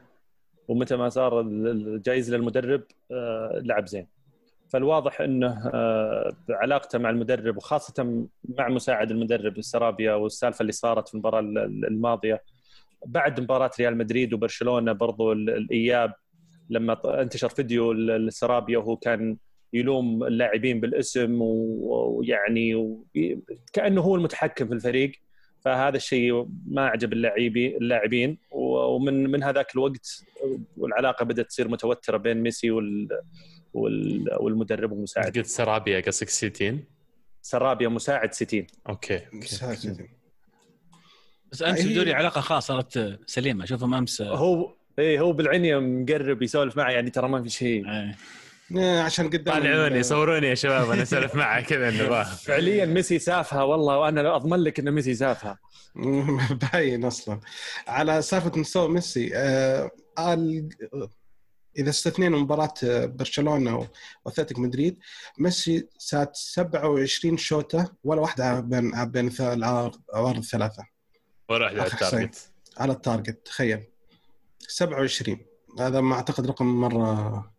[0.68, 4.08] ومتى ما صار الجايزه للمدرب آه، لعب زين.
[4.70, 8.26] فالواضح إنه آه، علاقته مع المدرب وخاصة
[8.58, 12.44] مع مساعد المدرب السرابيا والسالفة اللي صارت في المباراة ال- ال- الماضية.
[13.06, 16.14] بعد مباراة ريال مدريد وبرشلونة برضو ال- الإياب
[16.70, 19.38] لما انتشر فيديو ال- السرابيا وهو كان
[19.74, 22.98] يلوم اللاعبين بالاسم ويعني
[23.74, 25.12] كأنه هو المتحكم في الفريق.
[25.66, 27.76] فهذا الشيء ما عجب اللاعبين.
[27.76, 30.24] اللاعبين ومن من هذاك الوقت
[30.78, 33.08] والعلاقة بدأت تصير متوترة بين ميسي وال
[33.74, 36.84] وال- والمدرب والمساعد قلت سرابيا قصدك سيتين؟
[37.42, 38.68] سرابيا مساعد سيتين.
[38.90, 39.22] أوكي.
[39.42, 39.88] بس أوكي.
[39.88, 40.08] هذا-
[41.52, 44.22] بس امس بدوري علاقة خاصة صارت سليمة أشوفهم أمس.
[44.22, 47.90] هو إيه هو بالعنية مقرب يسولف معي يعني ترى ما في شيء.
[47.90, 48.16] إيه،
[48.78, 53.98] عشان قدام طالعوني صوروني يا شباب أنا أسولف معه كذا نبغاه فعليا ميسي سافها والله
[53.98, 55.60] وأنا أضمن لك ان ميسي سافها.
[56.74, 57.40] باين أصلا.
[57.88, 60.70] على سالفة مستوى ميسي آه ال-
[61.78, 63.88] إذا استثنينا مباراة برشلونة
[64.26, 64.98] واتلتيك مدريد
[65.40, 70.84] ميسي شات 27 شوطه ولا واحدة بين بين العوارض الثلاثة.
[71.50, 71.88] ولا واحد على.
[71.94, 72.52] التارجت.
[72.78, 73.84] على التارجت تخيل.
[74.60, 75.38] 27
[75.80, 77.52] هذا ما أعتقد رقم مرة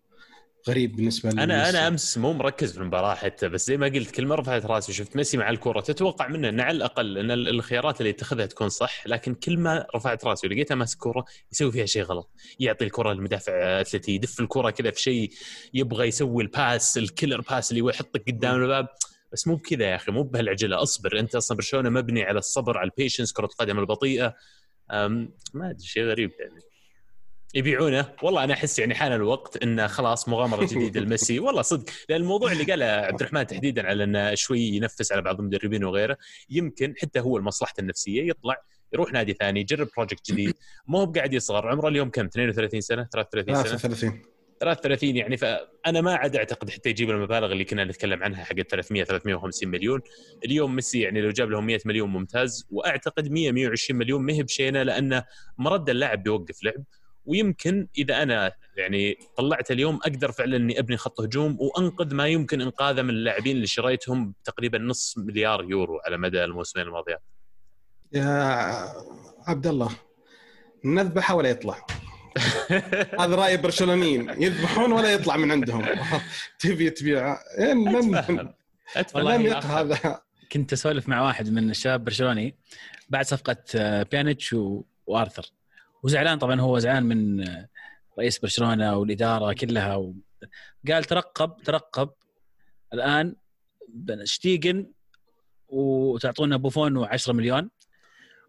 [0.69, 1.71] غريب بالنسبة أنا لميسي.
[1.71, 4.93] أنا أمس مو مركز في المباراة حتى بس زي ما قلت كل ما رفعت راسي
[4.93, 8.69] وشفت ميسي مع الكره تتوقع منه انه على الأقل إن ال- الخيارات اللي يتخذها تكون
[8.69, 13.13] صح لكن كل ما رفعت راسي ولقيته ماسك كورة يسوي فيها شيء غلط يعطي الكره
[13.13, 15.31] للمدافع أتلتي يدف الكره كذا في شيء
[15.75, 18.89] يبغى يسوي ال pass ال killer pass اللي يحطك قدام الباب.
[19.33, 21.19] بس مو بكذا يا أخي مو بهالعجلة أصبر.
[21.19, 24.35] أنت أصلا برشلونة مبني على الصبر على ال patience كرة القدم البطيئة.
[25.55, 26.61] ما أدري شيء غريب يعني.
[27.55, 28.13] يبيعونه.
[28.23, 31.39] والله أنا أحس يعني حان الوقت انه خلاص مغامرة جديدة لميسي.
[31.39, 31.85] والله صدق.
[32.09, 36.17] لأن الموضوع اللي قاله عبد الرحمن تحديدا على إنه شوي ينفس على بعض المدربين وغيره
[36.51, 38.57] يمكن حتى هو لمصلحته النفسية يطلع
[38.93, 40.55] يروح نادي ثاني يجرب project جديد.
[40.89, 41.69] ما هو بقاعد يصغر.
[41.69, 44.23] عمره اليوم كم؟ 32 سنة؟ 33 سنة؟ 33
[44.61, 45.37] 33 يعني.
[45.37, 50.01] فأنا ما عاد أعتقد حتى يجيب المبالغ اللي كنا نتكلم عنها حق 300 350 مليون.
[50.45, 52.67] اليوم ميسي يعني لو جاب لهم 100 مليون ممتاز.
[52.71, 55.25] وأعتقد 100 120 مليون ما هي بشينة لأنه
[55.59, 56.85] مرد اللاعب بيوقف لعب.
[57.31, 62.61] ويمكن إذا أنا يعني طلعت اليوم أقدر فعلا إني أبني خط هجوم وأنقذ ما يمكن
[62.61, 67.23] إنقاذه من اللاعبين اللي شريتهم تقريبا نص مليار يورو على مدى الموسمين الماضيات
[68.13, 68.25] يا
[69.47, 69.91] عبد الله
[70.85, 71.87] نذبحه ولا يطلع؟
[73.21, 75.87] هذا رأي برشلونيين يذبحون ولا يطلع من عندهم.
[76.61, 78.15] تبي تبيع؟ إيه، لم.
[79.65, 80.21] هذا
[80.53, 82.55] كنت أسولف مع واحد من الشباب برشلوني
[83.09, 84.57] بعد صفقة آه، بيانيتش
[85.07, 85.47] وآرثر.
[86.03, 87.45] وزعلان طبعا هو زعلان من
[88.19, 90.15] رئيس برشلونة والإدارة كلها و...
[90.89, 92.11] قال ترقب ترقب.
[92.95, 93.37] الآن
[94.25, 94.93] شتيجن
[95.69, 97.71] وتعطونا بوفون و10 مليون.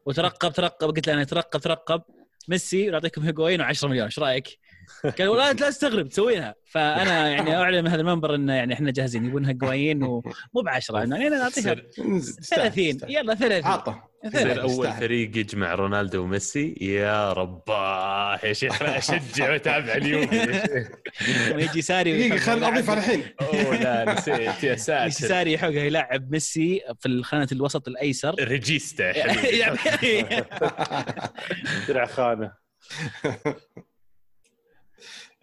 [0.05, 0.87] وترقب ترقب.
[0.87, 2.01] قلت له أنا ترقب ترقب.
[2.47, 4.05] ميسي ونعطيكم هيجوين و10 مليون.
[4.05, 4.59] إيش رأيك؟
[5.19, 8.91] قال والله انت لا تستغرب تسوينها فأنا يعني اعلن من هذا المنبر انه يعني إحنا
[8.91, 10.23] جاهزين يبون هيجوين ومو
[10.63, 14.91] ب 10 يعني أنا نعطيها يصير 30 يلا 30 عطى يصير أول.
[14.91, 19.95] فريق يجمع رونالدو وميسي يا رباه يا شيخ لا أشجع وأتابع.
[21.49, 23.23] لما يجي ساري دقيقة خلينا اضيف على الحين.
[23.41, 28.35] أوه لا نسيت يا يجي ساتر ساري يحقها يلعب ميسي في الخانة الوسط الأيسر.
[28.39, 29.57] regista يا حبيبي.
[29.57, 30.45] يعني
[31.87, 32.51] درع خانة.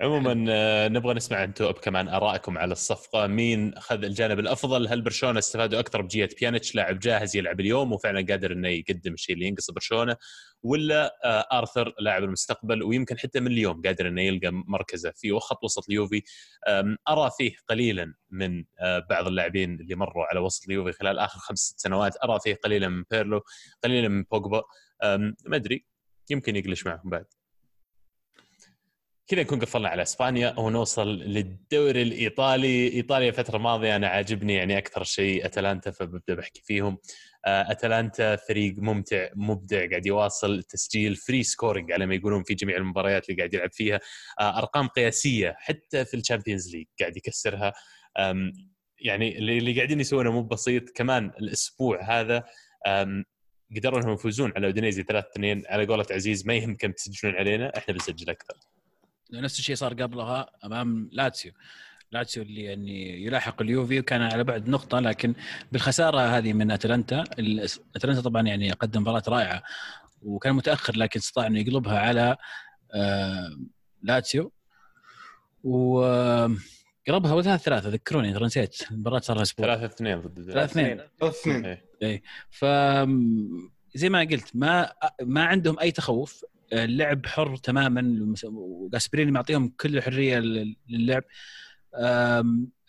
[0.01, 3.27] عموما آه، نبغى نسمع أنتم كمان آرائكم على الصفقة.
[3.27, 8.27] مين اخذ الجانب الأفضل؟ هل برشلونة استفادوا أكثر بجيه بيانيتش لاعب جاهز يلعب اليوم وفعلا
[8.29, 10.17] قادر إنه يقدم الشيء اللي ينقص برشلونة
[10.63, 15.65] ولا آه، آرثر لاعب المستقبل ويمكن حتى من اليوم قادر إنه يلقى مركزه في خط
[15.65, 16.23] وسط اليوفي؟
[17.09, 21.59] أرى فيه قليلا من آه، بعض اللاعبين اللي مروا على وسط اليوفي خلال آخر خمس
[21.59, 22.17] ست سنوات.
[22.25, 23.43] أرى فيه قليلا من بيرلو
[23.85, 24.63] قليلا من بوجبا.
[25.45, 25.87] ما أدري
[26.31, 27.38] يمكن يقلش معهم بعد.
[29.29, 32.93] كذا نكون قفلنا على إسبانيا ونوصل للدوري الإيطالي.
[32.93, 36.99] إيطاليا الفترة الماضية أنا عاجبني يعني أكثر شيء أتلانتا فببدأ بحكي فيهم.
[37.47, 42.77] آه، أتلانتا فريق ممتع مبدع قاعد يواصل تسجيل free scoring على ما يقولون في جميع
[42.77, 44.01] المباريات اللي قاعد يلعب فيها.
[44.41, 47.73] آه، أرقام قياسية حتى في ال Champions League قاعد يكسرها.
[49.01, 50.91] يعني اللي قاعدين يسوونه مو بسيط.
[50.91, 52.45] كمان الأسبوع هذا
[53.77, 57.73] قدروا إنهم يفوزون على أودينيزي 3 2 على قولة عزيز ما يهم كم تسجلون علينا
[57.77, 58.55] إحنا بنسجل أكثر.
[59.33, 61.53] نفس الشيء صار قبلها أمام لاتسيو.
[62.13, 65.35] لاتسيو اللي يعني يلاحق اليوفي وكان على بعد نقطة لكن
[65.73, 67.25] بالخسارة هذه من أتلانتا
[67.97, 69.63] أتلانتا طبعا يعني قدم مباراة رائعة
[70.23, 72.37] وكان متأخر لكن استطاع انه يقلبها على
[72.95, 73.59] آه،
[74.03, 74.53] لاتسيو.
[75.65, 76.01] و
[77.09, 80.71] قربها ولا ثلاث ثلاثة؟ ذكروني ترى نسيت المباراة صار لها أسبوع 3 2 ضد ثلاث
[80.71, 81.01] اثنين.
[81.23, 81.77] اثنين.
[82.03, 82.23] إيه.
[82.51, 82.65] ف
[83.95, 86.45] زي ما قلت ما ما عندهم أي تخوف.
[86.73, 91.25] اللعب حر تماما وجاسبريني معطيهم كل الحريه لل- للعب.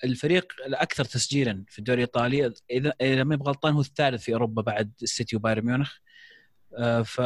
[0.03, 4.91] الفريق الأكثر تسجيلا في الدوري الإيطالي إذا إذا ما غلطان هو الثالث في أوروبا بعد
[5.03, 5.93] السيتي وبايرن ميونخ.
[6.77, 7.21] أه، ف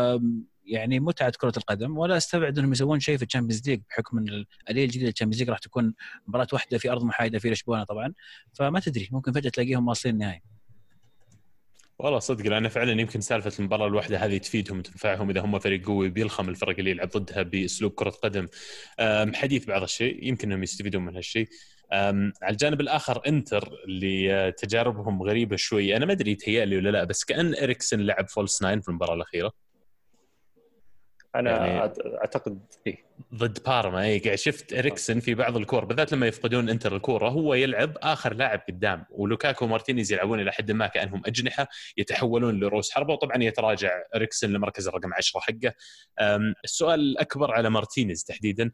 [0.65, 4.27] يعني متعة كرة القدم ولا أستبعد إنهم يسوون شيء في ال Champions League بحكم إن
[4.67, 5.93] الألية الجديدة لل Champions League راح تكون
[6.27, 8.13] مباراة واحدة في أرض محايدة في لشبونه طبعا.
[8.53, 10.41] فما تدري ممكن فجأة تلاقيهم واصلين النهائي.
[12.03, 16.09] والله صدق لأن فعلا يمكن سالفة المباراة الواحدة هذه تفيدهم وتنفعهم إذا هم فريق قوي
[16.09, 18.47] بيلخم الفرق اللي يلعب ضدها بأسلوب كرة قدم.
[19.35, 21.47] حديث بعض الشيء يمكن إنهم يستفيدون من هالشيء.
[21.91, 25.95] على الجانب الآخر إنتر اللي آه، تجاربهم غريبة شوي.
[25.97, 29.51] أنا ما أدري يتهيألي ولا لا بس كأن إريكسن لعب false nine في المباراة الأخيرة.
[31.35, 31.79] أنا يعني-
[32.17, 32.97] أعتقد إيه.
[33.34, 37.53] ضد بارما اي قاعد شفت إريكسن في بعض الكور بالذات لما يفقدون إنتر الكورة هو
[37.53, 39.05] يلعب آخر لاعب قدام.
[39.09, 43.14] ولوكاكو ومارتينيز يلعبون إلى حد ما كأنهم أجنحة يتحولون لرؤوس حربة.
[43.14, 45.74] وطبعا يتراجع إريكسن لمركز الرقم 10 حقه.
[46.64, 48.72] السؤال الأكبر على مارتينيز تحديدا.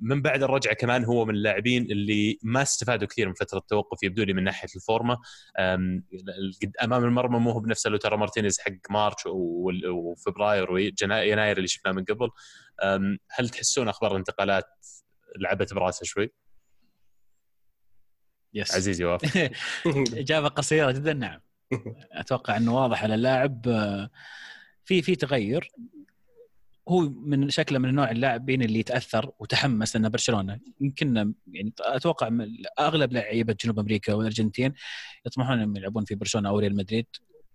[0.00, 4.22] من بعد الرجعة كمان هو من اللاعبين اللي ما استفادوا كثير من فترة التوقف يبدو
[4.22, 5.18] لي من ناحية الفورمة.
[6.84, 12.04] أمام المرمى مو هو بنفسه لو ترى مارتينيز حق March وفبراير ويناير اللي شفناه من
[12.04, 12.30] قبل.
[13.30, 14.64] هل تحسون أخبار الانتقالات
[15.36, 16.30] لعبت براسه شوي؟
[18.54, 19.50] yes عزيز يوافق
[20.22, 21.40] إجابة قصيرة جدا نعم.
[22.12, 23.68] أتوقع إنه واضح على اللاعب.
[23.68, 24.10] آه،
[24.84, 25.72] في في تغير.
[26.88, 30.60] هو من شكله من نوع اللاعبين اللي يتأثر وتحمس لأن برشلونة.
[30.80, 34.74] يمكن يعني أتوقع من أغلب لعيبة جنوب أمريكا والأرجنتين
[35.26, 37.06] يطمحون إنهم يلعبون في برشلونة أو ريال مدريد.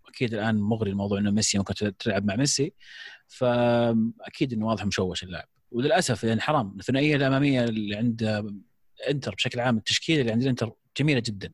[0.07, 2.73] أكيد الآن مغري الموضوع إنه ميسي ممكن تلعب مع ميسي
[3.27, 5.47] فأكيد إنه واضح مشوش اللاعب.
[5.71, 8.45] وللأسف يعني حرام الثنائية الأمامية اللي عند
[9.09, 11.51] إنتر بشكل عام التشكيلة اللي عند الانتر جميلة جدا.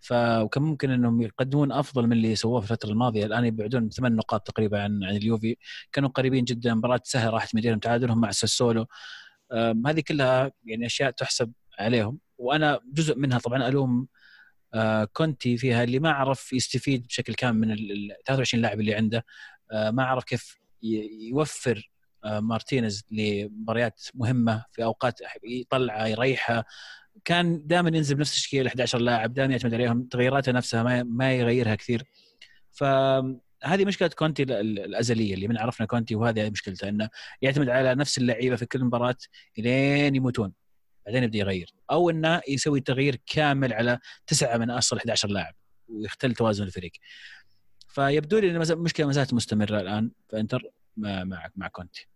[0.00, 4.46] فكان ممكن إنهم يقدمون أفضل من اللي سووه في الفترة الماضية؟ الآن يبعدون ثمان نقاط
[4.46, 5.56] تقريبا عن عن اليوفي.
[5.92, 8.86] كانوا قريبين جدا مباراة سهلة راحت مدينهم تعادلهم مع ساسولو.
[9.86, 12.18] هذه كلها يعني أشياء تحسب عليهم.
[12.38, 14.06] وأنا جزء منها طبعا ألوم
[15.12, 19.24] كونتي فيها اللي ما عرف يستفيد بشكل كامل من ال ال 23 لاعب اللي عنده.
[19.72, 20.58] آه، ما عرف كيف
[21.30, 21.90] يوفر
[22.24, 26.64] آه، مارتينيز لمباريات مهمة في أوقات يطلعه يريحه
[27.24, 31.74] كان دائما ينزل بنفس التشكيله 11 لاعب دائما يعتمد عليهم تغييراته نفسها ما ما يغيرها
[31.74, 32.02] كثير.
[32.72, 37.08] فهذه مشكلة كونتي ال- ال- الأزلية اللي من عرفنا كونتي وهذه مشكلته إنه
[37.42, 39.16] يعتمد على نفس اللعيبة في كل مباراة
[39.58, 40.52] لين يموتون.
[41.06, 41.74] بعدين يبدأ يغير.
[41.90, 45.54] أو إنه يسوي تغيير كامل على تسعة من أصل 11 لاعب
[45.88, 46.92] ويختل توازن الفريق.
[47.88, 50.10] فيبدو لي إن مز- مشكلة ما زالت مستمرة الآن.
[50.28, 50.62] فإنتر
[50.96, 51.24] مع
[51.56, 52.08] مع, كونتي.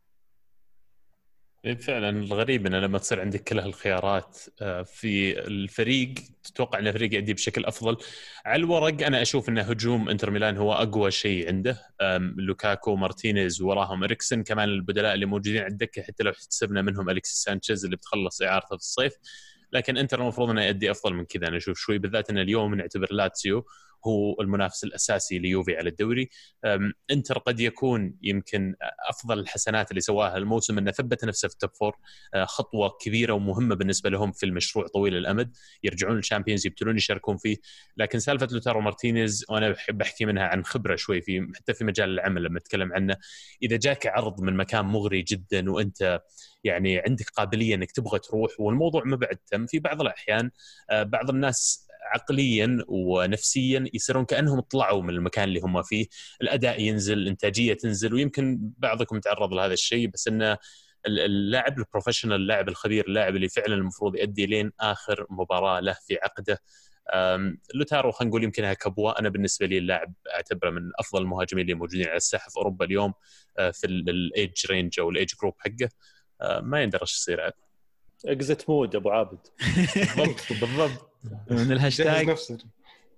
[1.81, 7.35] فعلا الغريب انه لما تصير عندك كل هالخيارات آه، في الفريق تتوقع إن الفريق يؤدي
[7.35, 7.97] بشكل أفضل.
[8.45, 11.79] على الورق أنا أشوف إن هجوم إنتر ميلان هو أقوى شيء عنده.
[12.37, 17.43] لوكاكو مارتينيز وراهم إريكسن كمان البدلاء اللي موجودين على الدكة حتى لو حسبنا منهم الكسيس
[17.43, 19.13] سانشيز اللي بتخلص إعارته في الصيف.
[19.73, 21.49] لكن إنتر المفروض إنه يؤدي أفضل من كذا.
[21.49, 23.67] أنا أشوف شوي بالذات إن اليوم نعتبر لاتسيو
[24.07, 26.29] هو المنافس الأساسي ليوفي على الدوري.
[27.11, 28.75] إنتر قد يكون يمكن
[29.11, 31.97] أفضل الحسنات اللي سواها الموسم إنه ثبت نفسه في ال top four.
[32.35, 35.57] آه، خطوة كبيرة ومهمة بالنسبة لهم في المشروع طويل الأمد.
[35.85, 37.57] يرجعون لل Champions يبتلون يشاركون فيه.
[37.97, 42.11] لكن سالفة لوتارو مارتينيز وأنا بحب أحكي منها عن خبرة شوي في حتى في مجال
[42.11, 43.17] العمل لما أتكلم عنه.
[43.63, 46.21] إذا جاك عرض من مكان مغري جدا وأنت
[46.65, 50.51] يعني عندك قابلية إنك تبغى تروح والموضوع ما بعد تم في بعض الأحيان.
[50.91, 56.07] آه، بعض الناس عقليا ونفسيا يصيرون كأنهم طلعوا من المكان اللي هم فيه،
[56.43, 60.53] الأداء ينزل، الإنتاجية تنزل ويمكن بعضكم تعرض لهذا الشيء بس انه
[61.07, 65.97] ال- اللاعب ال professional اللاعب الخبير اللاعب اللي فعلا المفروض يؤدي لين آخر مباراة له
[66.07, 66.63] في عقده.
[67.75, 72.07] لوتارو خلينا نقول يمكنها كبوه أنا بالنسبة لي اللاعب أعتبره من أفضل المهاجمين اللي موجودين
[72.07, 73.13] على الساحه في أوروبا اليوم
[73.59, 75.89] آه، في ال age range أو ال age group حقه.
[76.41, 77.53] آه، ما يندرى إيش يصير عاد.
[78.27, 79.39] exit mode أبو عابد.
[80.17, 81.08] بالضبط بالضبط.
[81.51, 82.37] من الهاشتاج.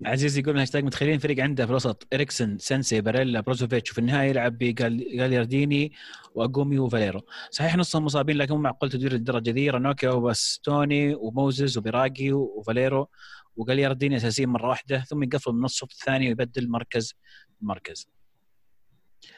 [0.06, 4.30] عزيز يقول من الهاشتاج متخيلين فريق عنده في الوسط اريكسن سensei باريلا بروزوفيتش وفي النهاية
[4.30, 5.92] يلعب بجاليارديني
[6.34, 7.20] وأجومي وفاليرو.
[7.50, 13.08] صحيح نصهم مصابين لكن مو معقول تدوير الدرجة ذي رانوكيا وباستوني وموزز وبيراجي وفاليرو
[13.56, 14.98] وجاليارديني أساسيين مرة واحدة.
[14.98, 17.14] ثم يقفل من الشوط الثاني ويبدل مركز
[17.60, 18.08] مركز.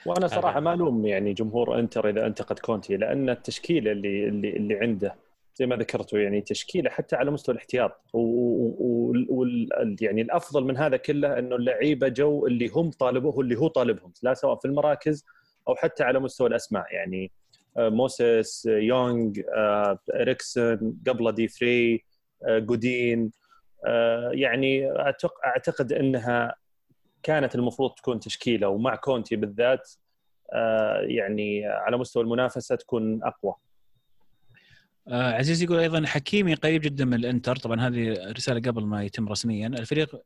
[0.06, 4.74] وأنا صراحة ما ألوم يعني جمهور إنتر إذا أنتقد كونتي لأن التشكيلة اللي اللي, اللي
[4.74, 5.14] عنده
[5.54, 8.00] زي ما ذكرتوا يعني تشكيلة حتى على مستوى الاحتياط.
[8.12, 14.12] وال يعني الأفضل من هذا كله إنه اللعيبة جو اللي هم طالبوه اللي هو طالبهم
[14.22, 15.24] لا سواء في المراكز
[15.68, 16.86] أو حتى على مستوى الأسماء.
[16.94, 17.32] يعني
[17.76, 22.04] آه، موسيس آه، يونغ آه، إريكسون قبل دي فري
[22.48, 23.32] جودين
[24.32, 24.92] يعني
[25.46, 26.54] أعتقد إنها
[27.22, 29.90] كانت المفروض تكون تشكيلة ومع كونتي بالذات
[31.02, 33.54] يعني على مستوى المنافسة تكون أقوى.
[35.08, 37.56] آه عزيز يقول أيضا حكيمي قريب جدا من الإنتر.
[37.56, 39.66] طبعا هذه رسالة قبل ما يتم رسميا.
[39.66, 40.22] الفريق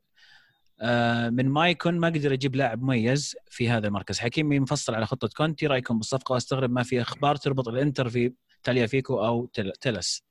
[0.79, 4.19] آه من مايكون ما قدر يجيب لاعب مميز في هذا المركز.
[4.19, 5.67] حكيمي مفصل على خطة كونتي.
[5.67, 8.33] رأيكم بالصفقة؟ وأستغرب ما في أخبار تربط الإنتر في
[8.63, 10.23] تاليا فيكو أو تل- تلس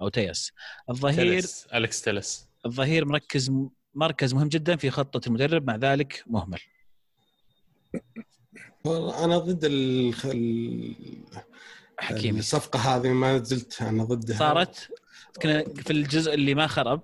[0.00, 0.52] أو تيس
[0.90, 3.52] الظهير تلس الكس تلس الظهير مركز
[3.94, 5.66] مركز مهم جدا في خطة المدرب.
[5.66, 6.58] مع ذلك مهمل.
[9.24, 10.14] أنا ضد ال...
[12.04, 14.36] حكيمي الصفقة هذه ما زلت أنا ضدها.
[14.38, 14.88] صارت
[15.42, 17.02] كنا في الجزء اللي ما خرب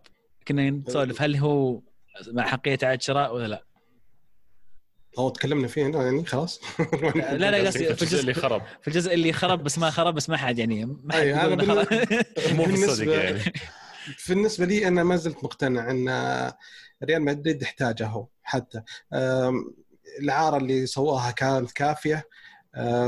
[0.48, 1.80] كنا نسولف هل هو
[2.28, 3.64] مع حقية اعاده شراء ولا لا؟
[5.18, 6.60] أو تكلمنا فيه هنا يعني خلاص.
[7.14, 8.62] لا لا قصدي في الجزء اللي خرب.
[8.82, 11.74] في الجزء اللي خرب بس ما خرب بس ما حد يعني ما حد يقول أنا.
[12.52, 13.40] مو في بالنسبة- الصدق يعني.
[14.28, 16.08] بالنسبة لي أنا ما زلت مقتنع إن
[17.04, 18.82] ريال مدريد يحتاجه هو حتى.
[19.12, 19.74] أم،
[20.22, 22.28] العاره اللي سواها كانت كافية.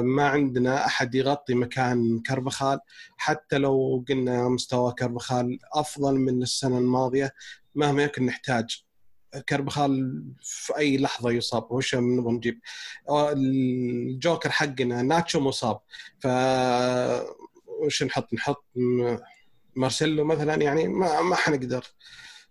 [0.03, 2.81] ما عندنا أحد يغطي مكان كربخال.
[3.17, 7.35] حتى لو قلنا مستوى كربخال أفضل من السنة الماضية
[7.75, 8.85] مهما يكن نحتاج
[9.49, 11.73] كربخال في أي لحظة يصاب.
[11.73, 12.61] وش نبغى نجيب؟
[13.11, 15.81] الجوكر حقنا ناتشو مصاب.
[16.21, 16.27] ف
[17.67, 18.65] وش نحط؟ نحط
[19.77, 21.87] مارسيلو مثلا يعني ما ما حنقدر.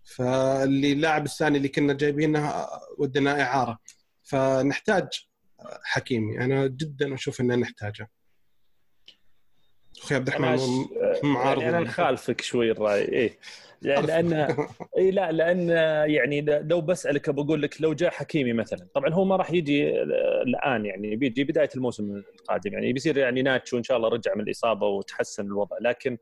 [0.03, 2.67] فاللي اللاعب الثاني اللي كنا جايبينه
[2.97, 3.79] ودنا إعارة.
[4.23, 5.30] فنحتاج
[5.83, 8.09] حكيمي أنا جدا أشوف ان نحتاجه.
[10.03, 10.57] أخوي عبد الرحمن
[11.23, 13.37] معارض يعني أنا نخالفك شوي الرأي
[13.81, 14.33] لأن لأن
[14.97, 15.69] اي لا لأن
[16.11, 20.01] يعني لو بسألك بقول لك لو جاء حكيمي مثلا طبعا هو ما راح يجي
[20.47, 24.41] الآن يعني بيجي بداية الموسم القادم يعني بيصير يعني ناتشو إن شاء الله رجع من
[24.41, 25.77] الإصابة وتحسن الوضع.
[25.81, 26.17] لكن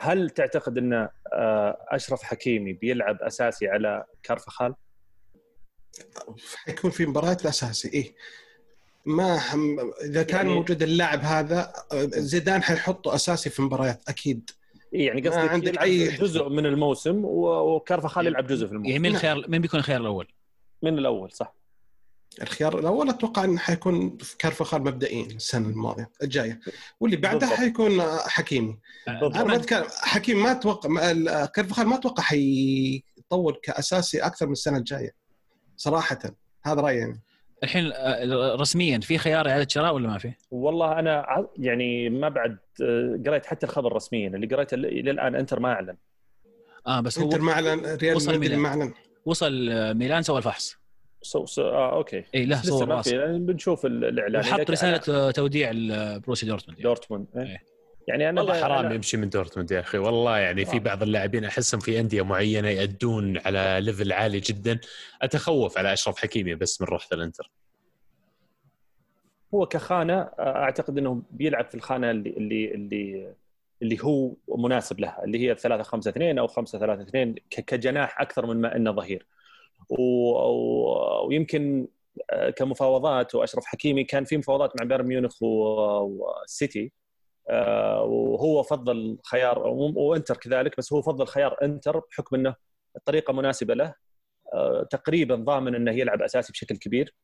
[0.00, 4.74] هل تعتقد إن آه، أشرف حكيمي بيلعب أساسي على كارفخال؟
[6.56, 8.14] حيكون في مباريات الاساسي إيه.
[9.06, 11.72] ما هم إذا كان يعني- موجود اللاعب هذا
[12.04, 14.50] زيدان حيحطه أساسي في مباريات أكيد.
[14.94, 18.86] إيه يعني ما قصدي عندك أي جزء من الموسم و- وكارفخال يلعب جزء في يعني
[18.86, 20.28] الموسم مين الخيار مين بيكون الخيار الأول؟
[20.82, 21.54] من الأول صح.
[22.42, 26.60] الخيار الأول أتوقع إنه حيكون كارفخال مبدئيا السنة الماضية الجاية.
[27.00, 27.56] واللي بعدها.
[27.56, 28.78] حيكون حكيمي.
[29.06, 29.34] بالضبط.
[29.36, 35.25] أنا ما أتكلم حكيم ما أتوقع كارفخال ما أتوقع حيطول كأساسي أكثر من السنة الجاية.
[35.76, 36.18] صراحة
[36.64, 37.20] هذا رأيي يعني.
[37.64, 42.58] الحين آه، رسميا في خيار اعاده شراء ولا ما في؟ والله أنا يعني ما بعد
[42.82, 45.96] آه، قريت حتى الخبر رسميا اللي قريته إلى الآن إنتر ما أعلن
[46.86, 48.58] آه بس هو إنتر ما أعلن ريال وصل مدريد ميلان.
[48.58, 48.92] ما أعلن
[49.26, 50.76] وصل آه، ميلان سوى الفحص
[51.22, 54.60] سو سو آه أوكي اي له صور ما راسه في يعني بنشوف ال- الإعلان وحط
[54.60, 56.82] لكن رسالة أنا- آه، توديع البروسي دورتموند يعني.
[56.88, 57.42] دورتموند إيه.
[57.42, 57.62] إيه.
[58.06, 59.98] يعني أنا والله حرام أنا- يمشي من دورتموند يا أخي.
[59.98, 60.80] والله يعني في آه.
[60.80, 64.78] بعض اللاعبين أحسهم في أندية معينة يأدون على ليفل عالي جدا.
[65.22, 67.50] أتخوف على أشرف حكيمي بس من رحت الإنتر.
[69.54, 73.32] هو كخانة آه، أعتقد إنه بيلعب في الخانة اللي اللي اللي
[73.82, 78.20] اللي هو مناسب لها اللي هي 3 5 2 أو 5 3 2 ك- كجناح
[78.20, 79.26] أكثر من ما إنه ظهير.
[79.88, 81.86] و- و- ويمكن
[82.30, 86.92] آه، كمفاوضات وأشرف حكيمي كان في مفاوضات مع بايرن ميونخ والسيتي
[87.50, 92.54] وهو فضل خيار وانتر كذلك بس هو فضل خيار انتر بحكم إنه
[92.96, 93.94] الطريقة مناسبة له.
[94.54, 97.14] آه، تقريبا ضامن إنه يلعب أساسي بشكل كبير.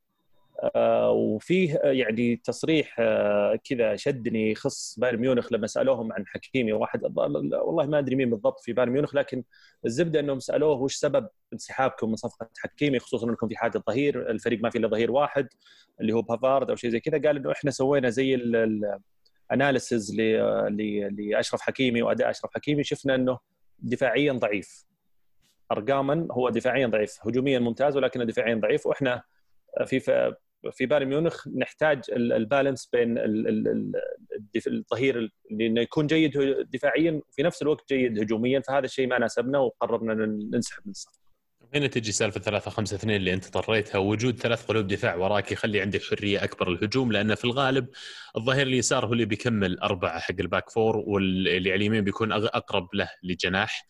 [0.76, 6.72] آه، وفيه آه، يعني تصريح آه، كذا شدني يخص بايرن ميونخ لما سألوهم عن حكيمي
[6.72, 7.02] واحد.
[7.04, 9.44] والله ما أدري مين بالضبط في بايرن ميونخ لكن
[9.86, 14.60] الزبدة إنهم سألوه وش سبب انسحابكم من صفقة حكيمي خصوصا إنكم في حاجة ظهير الفريق
[14.62, 15.48] ما في إلا ظهير واحد
[16.00, 17.22] اللي هو بافارد أو شيء زي كذا.
[17.28, 18.34] قال إنه إحنا سوينا زي
[19.52, 20.16] ال analysis
[21.10, 22.84] لاشرف حكيمي وأداء أشرف حكيمي.
[22.84, 23.38] شفنا إنه
[23.78, 24.84] دفاعيا ضعيف.
[25.72, 27.18] ارقاما هو دفاعيا ضعيف.
[27.26, 28.86] هجوميا ممتاز ولكنه دفاعيا ضعيف.
[28.86, 29.22] وإحنا
[29.86, 30.00] في
[30.72, 33.18] في بايرن ميونخ نحتاج ال- البالانس بين
[34.66, 36.38] الظهير انه يكون جيد
[36.72, 38.60] دفاعيا وفي نفس الوقت جيد هجوميا.
[38.60, 41.21] فهذا الشيء ما ناسبنا وقررنا ننسحب من الصفقه.
[41.74, 45.80] هنا تجي سالفة 3 5 2 اللي انت طريتها وجود ثلاث قلوب دفاع وراك يخلي
[45.80, 47.88] عندك حرية أكبر الهجوم لأن في الغالب
[48.36, 52.88] الظهير اليسار هو اللي بيكمل أربعة حق ال back four واللي على اليمين بيكون أقرب
[52.94, 53.86] له لجناح.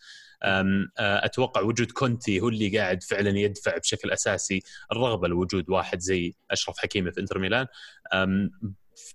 [0.99, 6.77] أتوقع وجود كونتي هو اللي قاعد فعلا يدفع بشكل أساسي الرغبة لوجود واحد زي أشرف
[6.77, 7.67] حكيمي في إنتر ميلان.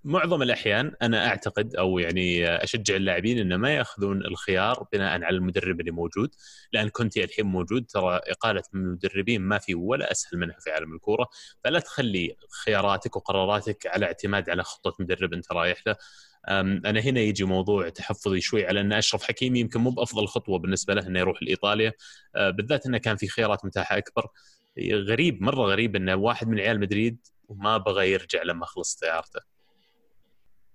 [0.04, 5.80] معظم الأحيان أنا أعتقد أو يعني أشجع اللاعبين إنه ما يأخذون الخيار بناء على المدرب
[5.80, 6.34] اللي موجود
[6.72, 11.28] لأن كونتي الحين موجود ترى إقالة المدربين ما في ولا أسهل منها في عالم الكورة
[11.64, 15.96] فلا تخلي خياراتك وقراراتك على اعتماد على خطة مدرب أنت رايح له.
[16.86, 20.94] أنا هنا يجي موضوع تحفظي شوي على إن أشرف حكيمي يمكن مو بأفضل خطوة بالنسبة
[20.94, 21.92] له إنه يروح لإيطاليا.
[22.36, 24.26] أه، بالذات إنه كان في خيارات متاحة أكبر.
[24.92, 29.57] غريب مرة غريب انه واحد من عيال مدريد وما بغى يرجع لما خلص اعارته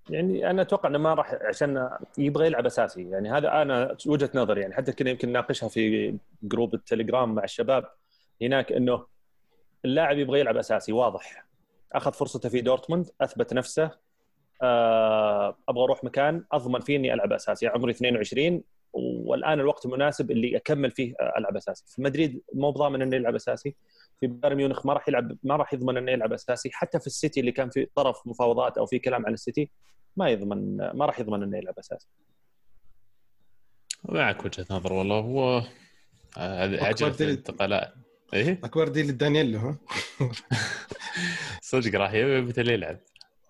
[0.10, 3.10] يعني أنا أتوقع إنه ما راح عشان يبغى يلعب أساسي.
[3.10, 4.62] يعني هذا أنا وجهة نظري.
[4.62, 7.86] يعني حتى كنا يمكن نناقشها في جروب التليجرام مع الشباب.
[8.42, 9.06] هناك إنه
[9.86, 11.46] اللاعب يبغى يلعب أساسي واضح.
[11.94, 13.92] أخذ فرصته في دورتموند أثبت نفسه.
[14.62, 17.68] آه، أبغى أروح مكان أضمن فيه إني ألعب أساسي.
[17.68, 18.64] عمري 22
[18.94, 21.84] والآن الوقت المناسب اللي أكمل فيه ألعب أساسي.
[21.88, 23.76] في مدريد مو بضامن انه يلعب أساسي.
[24.24, 26.70] في بايرن ميونخ ما راح يلعب ما راح يضمن إنه يلعب أساسي.
[26.74, 29.72] حتى في السيتي اللي كان في طرف مفاوضات أو في كلام عن السيتي
[30.18, 32.08] ما يضمن ما راح يضمن إنه يلعب أساسي.
[34.04, 35.20] معك وجهة نظر والله.
[35.20, 35.64] هو
[36.38, 37.30] عجله دليل.
[37.30, 37.94] الانتقالات.
[38.34, 39.78] إيه؟ اكبر ديل لدانييلو ها؟
[41.62, 43.00] صدق راح يبي يلعب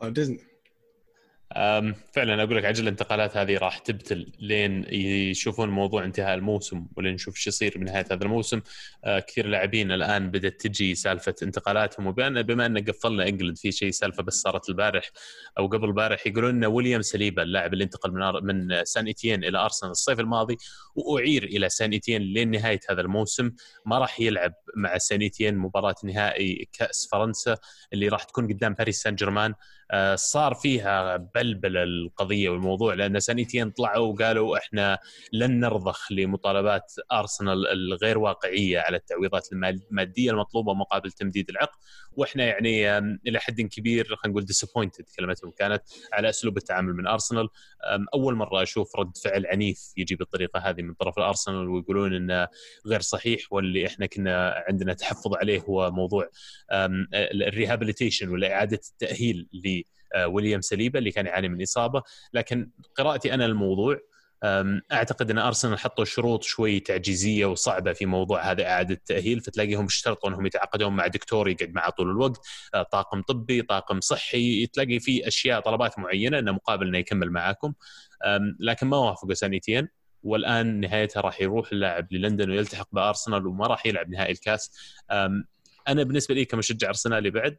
[0.04, 0.40] ديزني.
[2.14, 7.36] فعلا أقول لك عجل الانتقالات هذه راح تبتل لين يشوفون موضوع انتهاء الموسم ولين نشوف
[7.36, 8.62] إيش يصير بنهاية هذا الموسم.
[9.06, 13.92] أه، كثير لاعبين الآن بدأت تجي سالفة انتقالاتهم وبما بما أن قفلنا إنجلند في شيء
[13.92, 15.10] سالفة بس صارت البارح
[15.58, 19.58] أو قبل البارح يقولون إن ويليام سليبا اللاعب اللي انتقل من من سان إيتيين إلى
[19.58, 20.58] أرسنال الصيف الماضي
[20.96, 23.52] وأعير إلى سان إيتيين لين نهاية هذا الموسم.
[23.86, 27.58] ما راح يلعب مع سان إيتيين مباراة نهائي كأس فرنسا
[27.94, 29.54] اللي راح تكون قدام باريس سان جيرمان.
[30.16, 35.00] صار فيها بلبل القضية والموضوع لأن سانيتين طلعوا وقالوا إحنا
[35.34, 41.78] لن نرضخ لمطالبات أرسنال الغير واقعية على التعويضات المادية المطلوبة مقابل تمديد العقد.
[42.12, 42.98] وإحنا يعني
[43.28, 45.84] إلى حد كبير خلينا نقول disappointed كلمتهم كانت
[46.14, 47.48] على أسلوب التعامل من أرسنال.
[48.14, 52.48] أول مرة أشوف رد فعل عنيف يجي بالطريقة هذه من طرف الأرسنال ويقولون إنه
[52.88, 56.30] غير صحيح واللي إحنا كنا عندنا تحفظ عليه هو موضوع
[57.14, 59.48] ال rehabilitation ولا إعادة التأهيل
[60.16, 62.04] لويليام سليبا اللي كان يعاني من إصابة.
[62.34, 64.00] لكن قراءتي أنا الموضوع
[64.92, 69.40] أعتقد أن أرسنال حطوا شروط شوي تعجيزية وصعبة في موضوع هذا إعادة التأهيل.
[69.40, 72.42] فتلاقيهم اشترطوا أنهم يتعاقدون مع دكتور يقعد معه طول الوقت
[72.74, 74.68] آه، طاقم طبي طاقم صحي.
[74.68, 77.74] تلاقي في أشياء طلبات معينة أنه مقابل أنه يكمل معاكم.
[78.60, 79.88] لكن ما وافقوا سانيتين
[80.24, 84.72] والآن نهايتها راح يروح اللاعب للندن ويلتحق بأرسنال وما راح يلعب نهائي الكاس.
[85.88, 87.58] أنا بالنسبة لي كمشجع أرسنالي بعد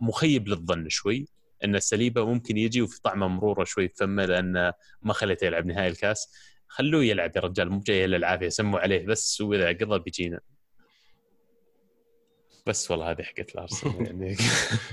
[0.00, 1.28] مخيب للظن شوي.
[1.64, 4.72] إن السليبة ممكن يجي وفي طعمه مرورة شوي فمه لأن
[5.02, 6.32] ما خليته يلعب نهائي الكاس.
[6.68, 10.40] خلوه يلعب يا رجال مو جاي إلا العافية سموا عليه بس وإذا قضى بيجينا.
[12.66, 14.36] بس والله هذه حقت الأرسنال يعني.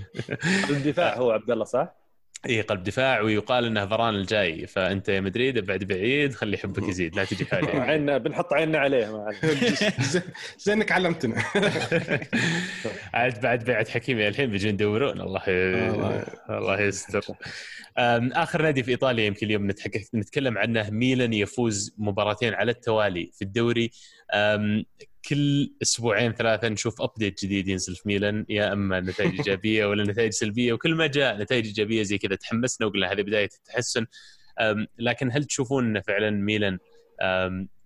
[0.69, 2.04] الدفاع هو عبد الله صح؟
[2.49, 7.15] اي قلب دفاع ويقال إنه فران الجاي فأنت يا مدريد ابعد بعيد خلي حبك يزيد
[7.15, 9.29] لا تجي حالي عيننا بنحط عيننا عليه.
[10.57, 11.43] زين- انك علمتنا
[13.13, 15.41] عاد بعد بيعه حكيمي الحين بيجون يدورون الله.
[16.49, 16.81] الله.
[16.81, 17.21] يستر
[17.97, 19.67] آخر نادي في إيطاليا يمكن اليوم.
[20.15, 23.91] نتكلم عنه ميلان يفوز مباراتين على التوالي في الدوري
[25.29, 30.31] كل أسبوعين ثلاثة نشوف update جديد ينزل في ميلان يا أما نتائج إيجابية ولا نتائج
[30.31, 34.05] سلبية وكل ما جاء نتائج إيجابية زي كذا تحمسنا وقلنا هذه بداية التحسن.
[34.99, 36.79] لكن هل تشوفون إن فعلا ميلان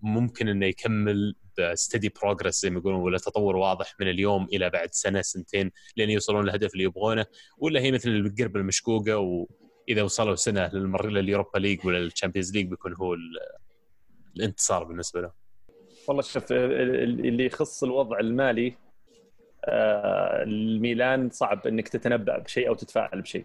[0.00, 4.70] ممكن إنه يكمل ب steady progress زي ما يقولون ولا تطور واضح من اليوم إلى
[4.70, 7.26] بعد سنة سنتين لين يوصلون للهدف اللي يبغونه؟
[7.58, 12.94] ولا هي مثل القرب المشقوقة وإذا وصلوا سنة للمر لليوروبا ليج ولا الشامبيونز ليج بيكون
[12.94, 13.38] هو ال-
[14.36, 15.39] الانتصار بالنسبة له؟
[16.08, 18.74] والله شوف ال- اللي يخص الوضع المالي
[19.64, 23.44] آه، الميلان صعب إنك تتنبأ بشيء أو تتفاعل بشيء.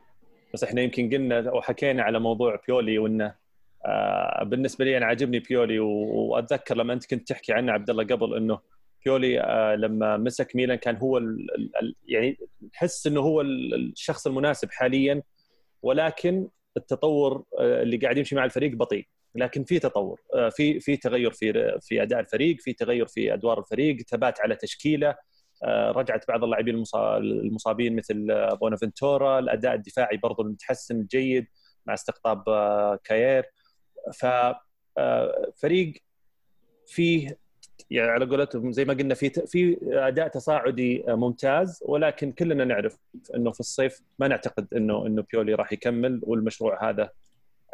[0.53, 3.36] بس إحنا يمكن قلنا أو حكينا على موضوع بيولي وإنه
[3.86, 8.36] آه، بالنسبة لي أنا عاجبني بيولي وأتذكر لما أنت كنت تحكي عنه عبد الله قبل
[8.36, 8.60] إنه
[9.06, 12.38] بيولي آه، لما مسك ميلان كان هو ال ال ال- يعني
[12.73, 15.22] تحس إنه هو ال- الشخص المناسب حاليا
[15.82, 19.07] ولكن التطور آه، اللي قاعد يمشي مع الفريق بطيء.
[19.36, 20.22] لكن في تطور.
[20.34, 24.56] آه، في في تغير في في أداء الفريق في تغير في أدوار الفريق ثبات على
[24.56, 25.16] تشكيلة.
[25.64, 29.40] آه، رجعت بعض اللاعبين المصا- المصابين مثل آه، بونافنتورا.
[29.40, 31.48] الأداء الدفاعي برضو المتحسن جيد
[31.86, 32.44] مع استقطاب
[33.03, 33.45] كاير
[34.95, 35.94] ففريق
[36.88, 37.38] فيه
[37.90, 41.80] يعني على قولتهم زي ما قلنا في في أداء تصاعدي ممتاز.
[41.86, 42.98] ولكن كلنا نعرف
[43.36, 47.10] إنه في الصيف ما نعتقد إنه إنه بيولي راح يكمل والمشروع هذا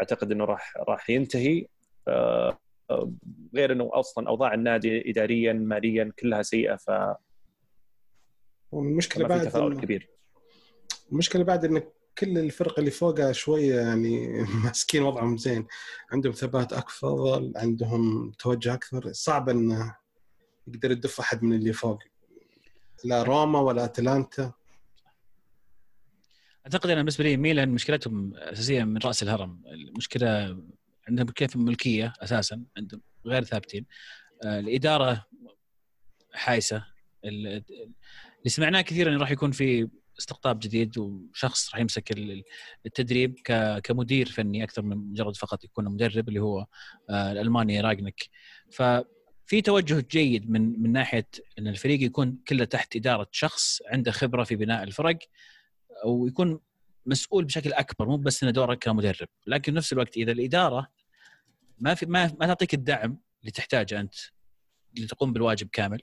[0.02, 1.66] أعتقد إنه راح راح ينتهي.
[2.08, 2.60] آه،
[2.90, 3.12] آه،
[3.56, 7.16] غير إنه أصلا أوضاع النادي اداريا ماليا كلها سيئة فما
[8.72, 10.10] والمشكلة بعد تفاؤل كبير.
[11.12, 11.82] المشكلة بعد إن
[12.18, 14.28] كل الفرق اللي فوقها شوية يعني
[14.64, 15.68] ماسكين وضعهم زين.
[16.12, 19.12] عندهم ثبات افضل عندهم توجه أكثر.
[19.12, 19.96] صعب إنه
[20.68, 22.00] يقدر يدف أحد من اللي فوق.
[23.04, 24.52] لا روما ولا أتلانتا.
[26.66, 29.62] أعتقد أنا بالنسبة لي ميلان مشكلتهم أساسية من رأس الهرم.
[29.68, 30.58] المشكلة
[31.08, 33.86] عندهم كيف الملكيه أساسا عندهم غير ثابتين.
[34.46, 35.26] آه، الإدارة
[36.34, 36.86] حايسة.
[37.26, 39.90] ال- اللي سمعناه كثير إنه راح يكون في
[40.20, 42.44] استقطاب جديد وشخص راح يمسك ال-
[42.86, 43.36] التدريب
[43.84, 46.66] كمدير فني أكثر من مجرد فقط يكون مدرب اللي هو
[47.10, 48.20] آه، الألماني راجنك
[48.72, 51.28] ففي توجه جيد من من ناحية
[51.60, 55.18] إن الفريق يكون كله تحت إدارة شخص عنده خبرة في بناء الفرق.
[56.04, 56.60] أو يكون
[57.06, 59.28] مسؤول بشكل أكبر مو بس إنه دوره كمدرب.
[59.48, 60.88] لكن بنفس الوقت إذا الإدارة
[61.80, 64.14] ما في ما ما تعطيك الدعم اللي تحتاجه أنت
[64.98, 66.02] لتقوم بالواجب كامل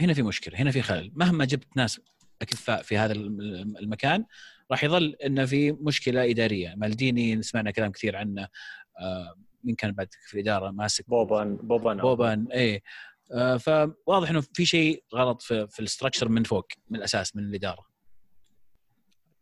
[0.00, 1.12] هنا في مشكلة هنا في خلل.
[1.14, 2.00] مهما جبت ناس
[2.42, 4.24] اكفاء في هذا الم- المكان
[4.70, 6.74] راح يظل انه في مشكلة إدارية.
[6.76, 8.48] مالديني سمعنا كلام كثير عنه
[8.98, 9.34] آه،
[9.64, 11.96] مين كان بعد في الإدارة؟ ماسارا بوبان بوبان.
[11.96, 12.82] بوبان إيه.
[13.32, 17.44] آه، فواضح إنه في شيء غلط في, في ال structure من فوق من الأساس من
[17.44, 17.91] الإدارة.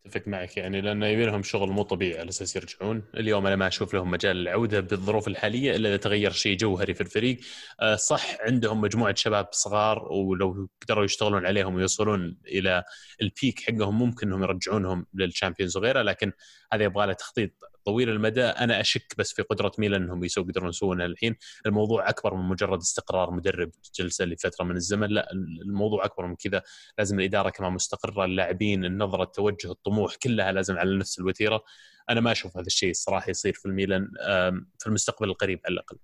[0.06, 3.66] أتفق معك يعني لأنه يبي لهم شغل مو طبيعي على أساس يرجعون، اليوم أنا ما
[3.66, 7.40] أشوف لهم مجال للعوده بالظروف الحالية إلا إذا تغير شيء جوهري في الفريق،
[7.80, 12.84] آه، صح عندهم مجموعة شباب صغار ولو قدروا يشتغلون عليهم ويوصلون إلى
[13.22, 16.32] ال peak حقهم ممكن إنهم يرجعونهم للشامبيونز وغيره لكن
[16.72, 17.50] هذا يبغى له تخطيط
[17.84, 21.36] طويل المدى أنا أشك بس في قدرة ميلان إنهم يقدرون يسوونها الحين.
[21.66, 26.62] الموضوع أكبر من مجرد استقرار مدرب جلسة لفترة من الزمن لا الموضوع أكبر من كذا.
[26.98, 31.64] لازم الإدارة كمان مستقرة اللاعبين النظرة التوجه الطموح كلها لازم على نفس الوتيرة.
[32.10, 34.10] أنا ما أشوف هذا الشيء الصراحه يصير في الميلان
[34.78, 35.96] في المستقبل القريب على الأقل.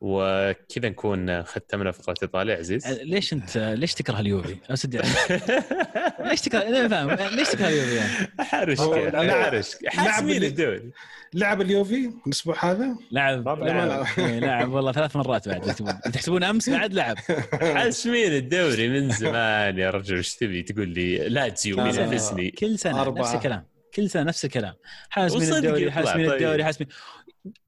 [0.00, 2.86] وكذا نكون ختمنا فقرة ايطاليا عزيز.
[2.86, 4.56] ليش أنت ليش تكره اليوفي؟
[6.24, 7.36] ليش تكره أنا فاهم.
[7.36, 10.90] ليش تكره اليوفي يعني؟ حارش هو أنا لعب حاسمين الدوري؟
[11.34, 14.06] لعب اليوفي الأسبوع هذا؟ لعب لعب.
[14.18, 14.72] إيه، لعب.
[14.72, 15.74] والله ثلاث مرات بعد.
[16.12, 17.16] تحسبون أمس بعد لعب.
[17.52, 23.22] حاسمين الدوري من زمان يا رجل؟ إيش تبي؟ تقول لي لاتسيو بينافسني كل سنة أربعة.
[23.22, 23.66] نفس الكلام.
[23.94, 24.74] كل سنة نفس الكلام.
[25.10, 26.36] حاسمين وصدق الدوري حاسمين طيب.
[26.36, 26.88] الدوري حاسمين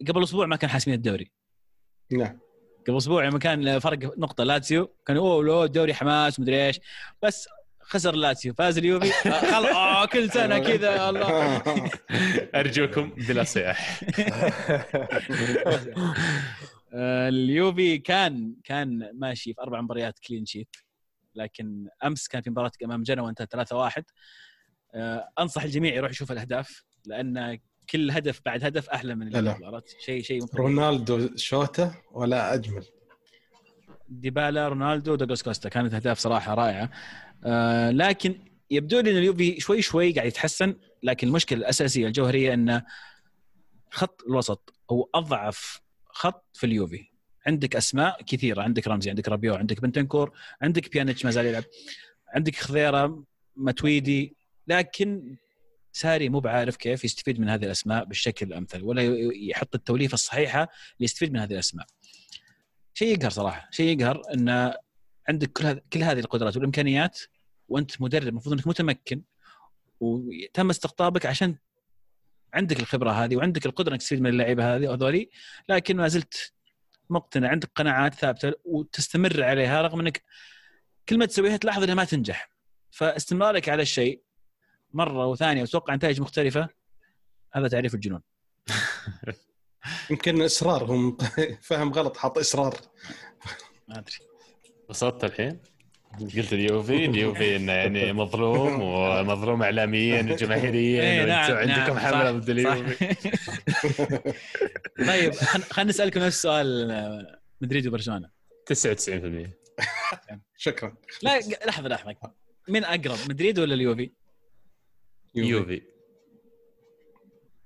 [0.08, 1.30] قبل أسبوع ما كان حاسمين الدوري.
[2.12, 2.38] نعم
[2.88, 4.44] قبل أسبوع لما كان فرق نقطة.
[4.44, 6.80] لاتسيو كان أوه لو الدوري حماس مدري إيش.
[7.22, 7.48] بس
[7.86, 9.28] خسر لاتسيو فاز اليوفي.
[9.28, 11.62] آه، خل آه كل سنة كذا الله.
[12.60, 14.00] أرجوكم بلا صياح.
[17.28, 20.76] اليوفي كان كان ماشي في أربع مباريات clean sheet
[21.34, 24.02] لكن أمس كان في مباراة أمام جنوة انتهت 3-1
[24.94, 27.58] آه، أنصح الجميع يروح يشوف الأهداف لأن
[27.90, 29.36] كل هدف بعد هدف أحلى من.
[29.36, 30.66] اللي عرفت شيء شيء طبيعي.
[30.68, 32.84] رونالدو شوته ولا أجمل؟
[34.08, 35.68] ديبالا رونالدو دوغلاس كوستا.
[35.68, 36.90] كانت أهداف صراحة رائعة.
[37.44, 38.38] آه لكن
[38.70, 42.82] يبدو لي إن اليوفي شوي شوي قاعد يتحسن لكن المشكلة الأساسية الجوهرية إن
[43.90, 47.14] خط الوسط هو أضعف خط في اليوفي.
[47.46, 50.32] عندك أسماء كثيرة عندك رمزي عندك رابيو عندك بنتنكور
[50.62, 51.64] عندك بيانيتش ما زال يلعب
[52.28, 53.24] عندك خضيرة
[53.56, 54.36] ماتويدي
[54.68, 55.36] لكن
[55.92, 59.02] ساري مو بعارف كيف يستفيد من هذه الأسماء بالشكل الأمثل ولا
[59.50, 60.68] يحط التوليفة الصحيحة
[61.00, 61.86] ليستفيد من هذه الأسماء.
[62.94, 64.74] شيء يقهر صراحة شيء يقهر إن
[65.28, 67.20] عندك كل هذ- كل هذه القدرات والإمكانيات
[67.68, 69.22] وأنت مدرب المفروض إنك متمكن
[70.00, 71.56] وتم استقطابك عشان
[72.54, 75.30] عندك الخبرة هذه وعندك القدرة إنك تستفيد من اللعيبة هذه هذولي
[75.68, 76.52] لكن ما زلت
[77.10, 80.22] مقتنع عندك قناعات ثابتة وتستمر عليها رغم إنك
[81.08, 82.50] كل ما تسويها تلاحظ إنها ما تنجح.
[82.90, 84.22] فاستمرارك على الشيء
[84.92, 86.68] مرة وثانية وتوقع نتائج مختلفة
[87.52, 88.20] هذا تعريف الجنون.
[90.10, 91.16] يمكن اصرار هم
[91.68, 92.74] فهم غلط حط إصرار.
[93.88, 94.16] ما أدري.
[94.88, 95.60] وصلت الحين؟
[96.20, 102.32] قلت اليوفي اليوفي إنه يعني مظلوم ومظلوم اعلاميا وجماهيريا إيه، نعم، وأنتم عندكم نعم، حملة
[102.32, 103.14] صح، ضد اليوفي.
[105.08, 108.30] طيب خلينا نسالكم نفس السؤال مدريد وبرشلونة.
[108.72, 109.50] 99%
[110.56, 110.96] شكرا.
[111.22, 112.16] لا لحظة لحظة.
[112.68, 114.10] مين أقرب مدريد ولا اليوفي؟
[115.34, 115.82] يوفي.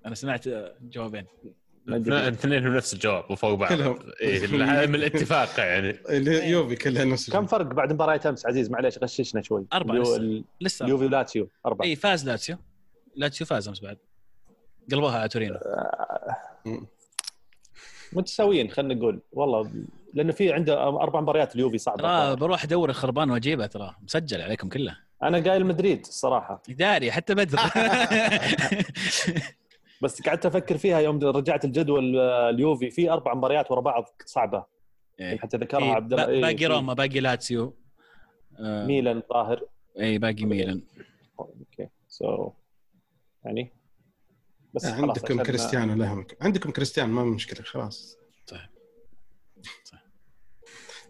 [0.07, 0.49] أنا سمعت
[0.83, 1.27] جوابين.
[1.89, 3.69] الاثنين هم نفس الجواب وفوق بعض.
[3.73, 3.99] كلهم.
[4.21, 4.47] إيه
[4.87, 5.91] من الاتفاق يعني.
[6.09, 9.67] اليوفي كلها نفس كم فرق بعد مباراه أمس؟ عزيز معليش غششنا شوي.
[9.73, 10.45] أربعة اليو- لسه.
[10.61, 10.85] لسه.
[10.85, 11.87] اليوفي ولاتسيو أربعة.
[11.87, 12.57] اي فاز لاتسيو.
[13.17, 13.97] لاتسيو فاز أمس بعد.
[14.93, 15.59] قلبوها على تورينو.
[18.13, 19.21] متساويين خلينا نقول.
[19.33, 19.71] والله
[20.15, 23.95] لأنه في عنده أربع مباريات اليوفي ترى صعبه بروح أدور الخربان وأجيبه ترى.
[24.03, 24.97] مسجل عليكم كله.
[25.23, 26.63] أنا قايل مدريد الصراحة.
[26.69, 27.59] داري حتى بدر.
[30.03, 32.91] بس قعدت أفكر فيها يوم رجعت الجدول آه، اليوفي.
[32.91, 34.65] في أربع مباريات ورا بعض صعبة.
[35.21, 35.39] إيه.
[35.39, 36.29] حتى ذكرها إيه، عبد الله.
[36.29, 37.77] إيه، باقي روما باقي لاتسيو.
[38.59, 39.63] آه، ميلان طاهر
[40.01, 40.83] اي باقي ميلان.
[41.41, 41.89] okay.
[42.09, 42.53] so
[43.45, 43.73] يعني
[44.75, 48.19] بس خلاص عندكم كريستيانو لا يهمك عندكم كريستيانو ما مشكلة خلاص.
[48.47, 48.71] صح.
[49.85, 50.05] صح.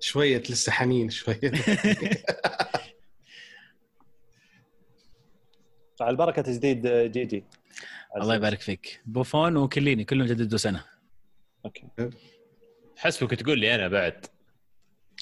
[0.01, 1.40] شوية لسه حنين شوية.
[6.00, 7.44] على البركة تجديد جي جي.
[8.16, 9.00] الله يبارك فيك.
[9.06, 10.84] بوفون وكيليني كلهم جددوا سنة.
[11.64, 11.84] أوكي.
[12.96, 14.26] حسبك تقول لي أنا بعد.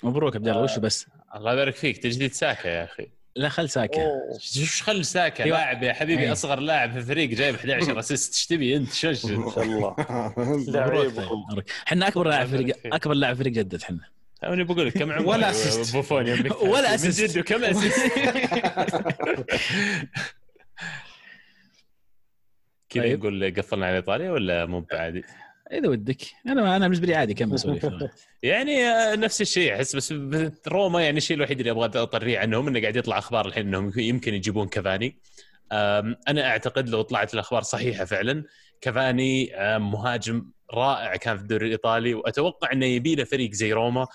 [0.02, 1.98] مبروك عبد الله وش بس؟ الله يبارك فيك.
[1.98, 3.06] تجديد ساكا يا أخي.
[3.36, 4.00] لا خل ساكا.
[4.34, 5.56] وش خل ساكا أيوة.
[5.58, 6.32] لاعب يا حبيبي أيوة.
[6.32, 8.32] أصغر لاعب في الفريق جايب 11 assist.
[8.34, 9.94] إيش تبي أنت؟ شوش ما شاء الله.
[11.52, 11.64] طيب.
[11.88, 12.76] إحنا أكبر لاعب فريق.
[12.94, 14.00] أكبر لاعب فريق جدد إحنا.
[14.44, 15.92] أنا بقول لك كم عمره؟ ولا assist.
[15.92, 16.30] بوفون
[16.72, 16.96] ولا.
[16.96, 18.12] جد وكم أسيست؟
[23.02, 23.12] كذا.
[23.12, 25.22] يقول قفلنا على إيطاليا ولا مو عادي؟
[25.72, 27.86] إذا ودك أنا أنا بالنسبة لي عادي كمل سواليف
[28.42, 30.14] يعني آه، نفس الشيء أحس بس
[30.68, 34.34] روما يعني الشيء الوحيد اللي أبغى اطريه عنهم إنه قاعد يطلع أخبار الحين إنهم يمكن
[34.34, 35.18] يجيبون كافاني
[35.72, 38.44] أم، أنا أعتقد لو طلعت الأخبار صحيحة فعلا
[38.80, 44.06] كافاني أم، مهاجم رائع كان في الدوري الإيطالي وأتوقع إنه يبي له فريق زي روما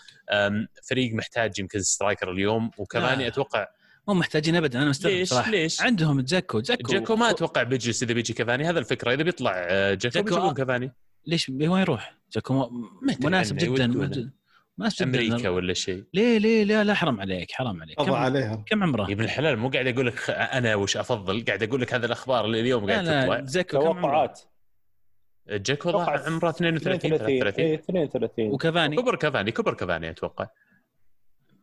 [0.90, 3.28] فريق محتاج يمكن striker اليوم وكافاني لا.
[3.28, 3.68] أتوقع
[4.14, 5.52] مو محتاجين ابدا أنا مستغرب ليش؟ صراحة.
[5.52, 6.94] ليش؟ عندهم جاكو جاكو.
[6.94, 8.70] جاكو ما أتوقع بيجلس إذا بيجي كافاني.
[8.70, 10.92] هذا الفكرة إذا بيطلع آه، جاكو جاكو- بيجيبون كافاني.
[11.28, 12.90] ليش؟ وين يروح؟ جاكو م-
[13.26, 13.88] مناسب جدا
[14.78, 15.26] مناسب جدا.
[15.28, 16.04] أمريكا ولا شيء.
[16.14, 17.98] ليه ليه؟ لا لا حرام عليك حرام عليك.
[17.98, 20.98] قضى كم, عليها كم عمره؟ يا ابن الحلال مو قاعد أقول لك خ- أنا وش
[20.98, 23.40] أفضل؟ قاعد أقول لك هذه الأخبار اللي اليوم قاعد تطلع.
[23.40, 24.40] جاكو كم عمره؟ توقعات.
[25.50, 30.48] جاكو عمره 32 33 اي 32 وكافاني؟ كبر كافاني كبر كافاني أتوقع.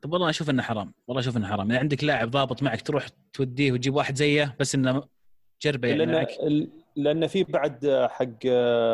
[0.02, 1.70] طب والله أشوف إنه حرام والله أشوف إنه حرام.
[1.70, 5.02] يعني عندك لاعب ضابط معك تروح توديه وتجيب واحد زيه بس إنه
[5.62, 6.28] جربة يعني لأن معك
[6.96, 8.46] لأن في بعد حق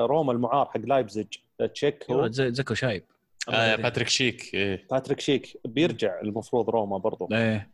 [0.06, 1.26] روما المعار حق لايبزيج
[1.74, 3.04] تشيك هو؟ جيكو شايب.
[3.48, 4.86] آه باتريك شيك إيه.
[4.90, 7.28] باتريك شيك بيرجع المفروض روما برضو.
[7.32, 7.70] إيه.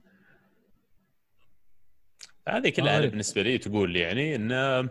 [2.48, 3.07] هذه كلها آه.
[3.07, 4.89] بالنسبة لي تقول يعني إنه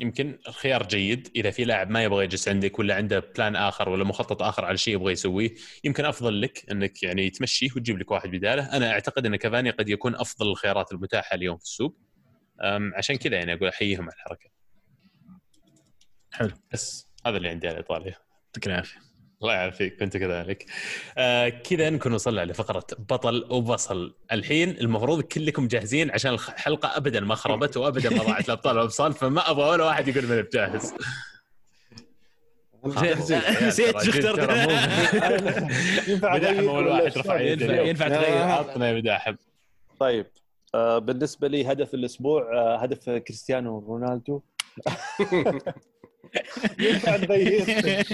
[0.00, 1.30] يمكن الخيار جيد.
[1.36, 4.76] إذا في لاعب ما يبغى يجلس عندك ولا عنده plan آخر ولا مخطط آخر على
[4.76, 5.54] شيء يبغى يسويه
[5.84, 8.76] يمكن أفضل لك إنك يعني تمشيه وتجيب لك واحد بداله.
[8.76, 11.98] أنا أعتقد إن كافاني قد يكون أفضل الخيارات المتاحة اليوم في السوق.
[12.96, 14.50] عشان كذا يعني أقول أحييهم على الحركة.
[16.32, 16.50] حلو.
[16.72, 18.14] بس هذا اللي عندي على إيطاليا.
[18.46, 19.09] يعطيك العافية.
[19.42, 20.66] الله يعافيك كنت كذلك.
[21.18, 24.14] آه كذا نكون وصلنا لفقرة بطل وبصل.
[24.32, 29.50] الحين المفروض كلكم جاهزين عشان الحلقة ابدا ما خربت وابدا ما ضاعت الأبطال والأبصال فما
[29.50, 30.94] أبغى ولا واحد يقول من بجاهز
[33.62, 34.38] نسيت شو اخترت
[36.08, 38.42] ينفع أول واحد رفع؟ يده ينفع تغير.
[38.42, 39.36] عطنا يا بداحم.
[40.00, 40.26] طيب
[40.74, 44.40] آه، بالنسبة لي هدف الأسبوع آه، هدف كريستيانو رونالدو.
[46.78, 47.64] ينفع نغير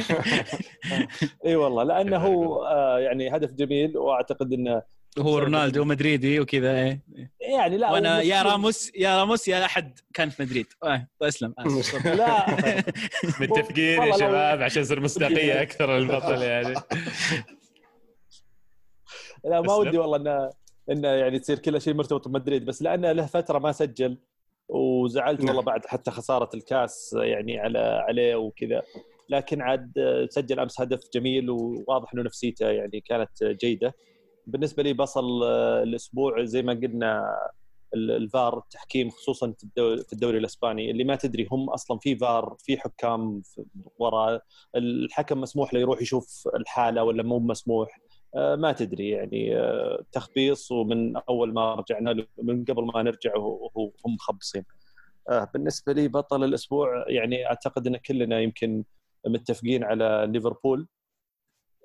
[1.46, 4.82] إي والله لأنه هو آه، يعني هدف جميل وأعتقد إنه
[5.18, 7.00] هو رونالدو مدريدي وكذا إيه.
[7.40, 8.42] يعني لا وأنا يا.
[8.42, 10.66] راموس يا راموس يا أحد كان في مدريد.
[10.84, 12.06] آه، اسلم آسف.
[12.06, 12.46] لا.
[13.40, 16.74] متفقين يا شباب عشان يصير مصداقية أكثر للبطل يعني.
[19.44, 19.74] لا ما.
[19.74, 20.50] ودي والله إنه
[20.90, 24.18] إنه يعني تصير كل شيء مرتبط بمدريد بس لأنه له فترة ما سجل.
[24.68, 25.48] وزعلت نعم.
[25.48, 28.82] والله بعد حتى خسارة الكاس يعني على عليه وكذا.
[29.28, 29.92] لكن عاد
[30.30, 33.94] سجل أمس هدف جميل وواضح إنه نفسيته يعني كانت جيدة.
[34.46, 37.24] بالنسبة لي بصل آه، الأسبوع زي ما قلنا
[37.94, 40.90] ال- الفار التحكيم خصوصا في الدو- في الدوري الإسباني.
[40.90, 43.64] اللي ما تدري هم أصلا في فار في حكام في-
[43.98, 44.40] ورا.
[44.76, 48.00] الحكم مسموح له يروح يشوف الحالة ولا مو مسموح.
[48.36, 54.14] ما تدري يعني آه، تخبيص ومن أول ما رجعنا من قبل ما نرجع وهو- هم
[54.14, 54.64] مخبصين.
[55.28, 58.84] آه، بالنسبة لي بطل الأسبوع يعني أعتقد إن كلنا يمكن
[59.26, 60.86] متفقين على ليفربول.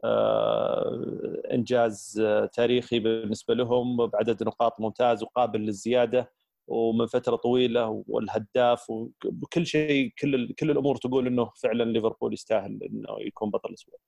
[0.03, 6.31] آه، إنجاز آه، تاريخي بالنسبة لهم بعدد نقاط ممتاز وقابل للزيادة
[6.67, 13.15] ومن فترة طويلة والهداف وكل شيء كل كل الأمور تقول إنه فعلا ليفربول يستاهل إنه
[13.19, 13.99] يكون بطل الأسبوع.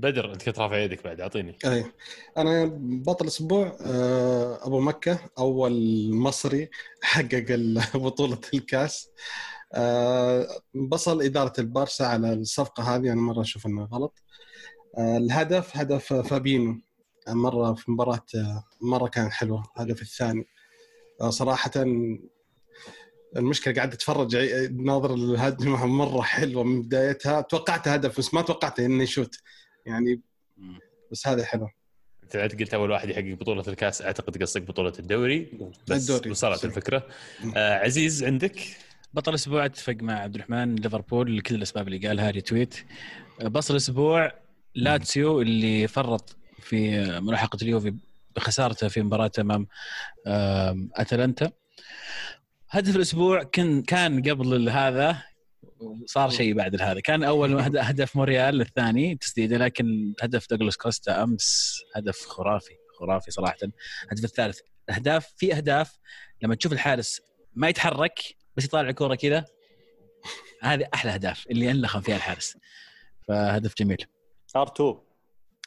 [0.00, 1.58] بدر انت كنت رافع يدك بعد أعطيني.
[1.64, 1.84] أي.
[2.38, 2.70] أنا
[3.06, 5.74] بطل أسبوع آه، أبو مكة أول
[6.14, 6.70] مصري
[7.02, 7.44] حقق
[7.94, 9.10] بطولة الكأس.
[9.74, 14.22] آه، بصل إدارة البارسا على الصفقة هذه أنا مرة أشوف إنه غلط.
[14.98, 16.80] آه، الهدف هدف فابينو.
[17.28, 20.46] مرة في مباراة آه، مرة كان حلو الهدف الثاني.
[21.20, 21.70] آه، صراحة
[23.36, 24.36] المشكلة قاعد أتفرج
[24.72, 27.40] ناظر الهجمه مرة حلوة من بدايتها.
[27.40, 29.36] توقعت هدف بس ما توقعت انه يشوت
[29.86, 30.20] يعني
[31.12, 31.68] بس هذا حلو.
[32.22, 35.50] انت بعد قلت أول واحد يحقق بطولة الكأس أعتقد قصدك بطولة الدوري
[35.88, 36.30] بس الدوري.
[36.30, 36.64] وصلت.
[36.64, 37.06] الفكرة.
[37.56, 38.60] آه عزيز عندك؟
[39.14, 42.74] بطل الأسبوع اتفق مع عبد الرحمن ليفربول لكل الأسباب اللي قالها retweet
[43.42, 44.32] بصل الأسبوع
[44.74, 47.94] لاتسيو اللي فرط في ملاحقة اليوفي
[48.36, 49.66] بخسارته في مباراة أمام
[50.94, 51.52] أتلانتا.
[52.70, 55.22] هدف الأسبوع كان كان قبل هذا
[56.06, 61.22] صار شيء بعد هذا كان أول هد- هدف موريال الثاني تسديدة لكن هدف دوغلاس كوستا
[61.22, 63.56] أمس هدف خرافي خرافي صراحة.
[64.04, 64.58] الهدف الثالث
[64.90, 65.98] أهداف في أهداف
[66.42, 67.20] لما تشوف الحارس
[67.54, 68.20] ما يتحرك
[68.56, 69.44] بس يطالع الكوره كذا
[70.62, 72.56] هذه أحلى أهداف اللي أنلخم فيها الحارس.
[73.28, 74.04] فهدف جميل.
[74.56, 74.94] آر 2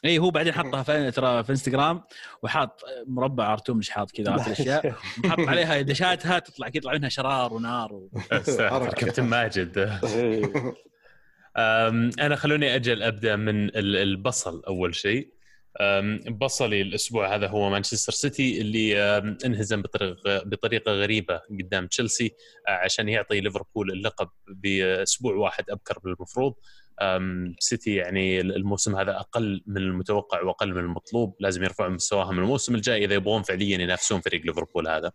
[0.04, 2.02] إي هو بعدين حطها في ترى في إنستغرام
[2.42, 4.86] وحاط مربع أرتوم مش حاط كذا عرفت الأشياء؟
[5.24, 8.10] وحط عليها دشاتها تطلع كذا يطلع منها شرار ونار و...
[8.98, 9.98] كابتن ماجد.
[12.20, 15.34] أنا خلوني أجل أبدأ من ال- البصل أول شيء.
[16.30, 18.98] بصلي الأسبوع هذا هو مانشستر سيتي اللي
[19.44, 22.34] انهزم بطريقه بطريقة غريبة قدام تشيلسي
[22.68, 26.54] عشان يعطي ليفربول اللقب بأسبوع واحد أبكر من المفروض
[27.58, 31.36] سيتي يعني الموسم هذا أقل من المتوقع وأقل من المطلوب.
[31.40, 35.12] لازم يرفعوا مستواهم الموسم الجاي إذا يبغون فعليا ينافسون فريق ليفربول هذا.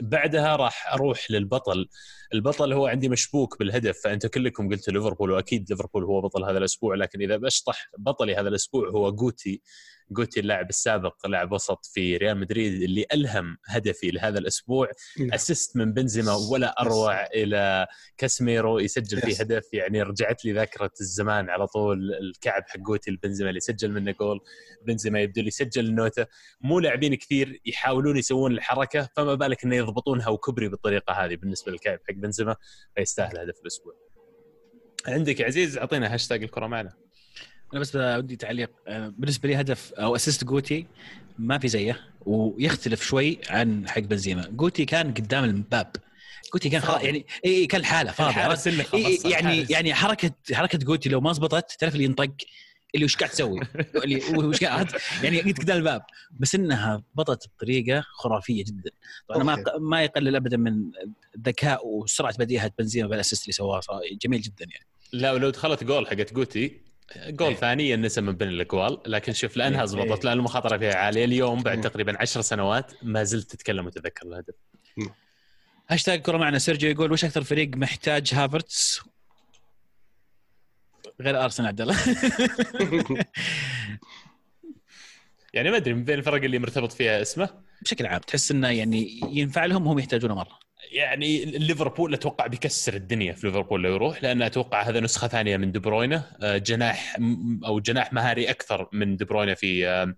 [0.00, 1.88] بعدها راح أروح للبطل.
[2.34, 6.94] البطل هو عندي مشبوك بالهدف فانتم كلكم قلتوا ليفربول وأكيد ليفربول هو بطل هذا الأسبوع
[6.94, 9.62] لكن إذا بشطح بطلي هذا الأسبوع هو جوتي.
[10.10, 14.88] جوتي اللاعب السابق لاعب وسط في ريال مدريد اللي ألهم هدفي لهذا الأسبوع.
[15.18, 15.32] نعم.
[15.32, 17.86] assist من بنزيما ولا أروع إلى
[18.18, 19.40] كاسميرو يسجل فيه.
[19.40, 19.64] هدف.
[19.72, 24.40] يعني رجعت لي ذاكرة الزمان على طول الكعب حق جوتي البنزيما اللي سجل منه جول.
[24.86, 26.26] بنزيما يبدو لي يسجل النوته
[26.60, 31.98] مو لاعبين كثير يحاولون يسوون الحركة فما بالك إنه يضبطونها وكبري بالطريقة هذه بالنسبة للكعب
[32.08, 32.56] حق بنزيما.
[32.96, 33.94] فيستاهل هدف الأسبوع.
[35.06, 36.92] عندك عزيز أعطينا هاشتاج الكرة معنا.
[37.72, 38.70] أنا بس ودي تعليق.
[38.88, 40.86] آه، بالنسبة لي هدف أو assist جوتي
[41.38, 44.48] ما في زيه ويختلف شوي عن حق بنزيما.
[44.48, 45.96] جوتي كان قدام الباب.
[46.52, 48.32] جوتي كان خلاص يعني إي كان الحاله فاضي
[48.82, 49.66] خلص يعني.
[49.70, 52.30] يعني حركة حركة جوتي لو ما زبطت تعرف اللي ينطق.
[52.94, 53.60] اللي وش قاعد تسوي؟
[54.04, 54.90] اللي وش قاعد
[55.22, 58.90] يعني قلت قدام الباب بس إنها ضبطت بطريقة خرافية جدا
[59.28, 59.64] طبعا ما.
[59.78, 60.90] ما يقلل ابدا من
[61.46, 63.80] ذكاء وسرعة بديهة بنزيما بال assist اللي سواه
[64.22, 66.80] جميل جدا يعني لا ولو دخلت جول حقت جوتي
[67.16, 67.56] جول إيه.
[67.56, 69.86] ثاني ينسى من بين الأقوال لكن شوف لأنها إيه.
[69.86, 71.80] زبطت لأن المخاطرة فيها عالية اليوم بعد.
[71.80, 74.54] تقريبا عشر سنوات ما زلت تتكلم وتتذكر الهدف
[75.88, 79.00] هاشتاج كرة معنا سيرجيو يقول وش أكثر فريق محتاج هافرتس
[81.20, 81.96] غير ارسنال عبد الله.
[85.54, 87.48] يعني ما أدري من بين الفرق اللي مرتبط فيها اسمه؟
[87.82, 90.58] بشكل عام تحس إنه يعني ينفع لهم هم يحتاجونه مرة.
[90.92, 95.72] يعني ليفربول أتوقع بيكسر الدنيا في ليفربول لو يروح لأن أتوقع هذا نسخة ثانية من
[95.72, 97.16] دي بروينه آه، جناح
[97.64, 100.14] أو جناح مهاري أكثر من دي بروينه في آه،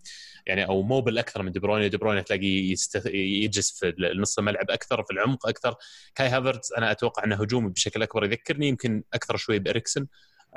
[0.46, 3.06] يعني أو موبل أكثر من دي بروينه دي بروينه تلاقيه يست...
[3.14, 5.74] يجلس في نص الملعب أكثر في العمق أكثر.
[6.14, 10.06] كاي هافرتز أنا أتوقع إنه هجومي بشكل أكبر يذكرني يمكن أكثر شوي بإريكسن.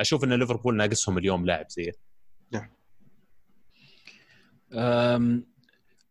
[0.02, 1.92] أشوف إن ليفربول ناقصهم اليوم لاعب زيه
[4.74, 5.46] أم،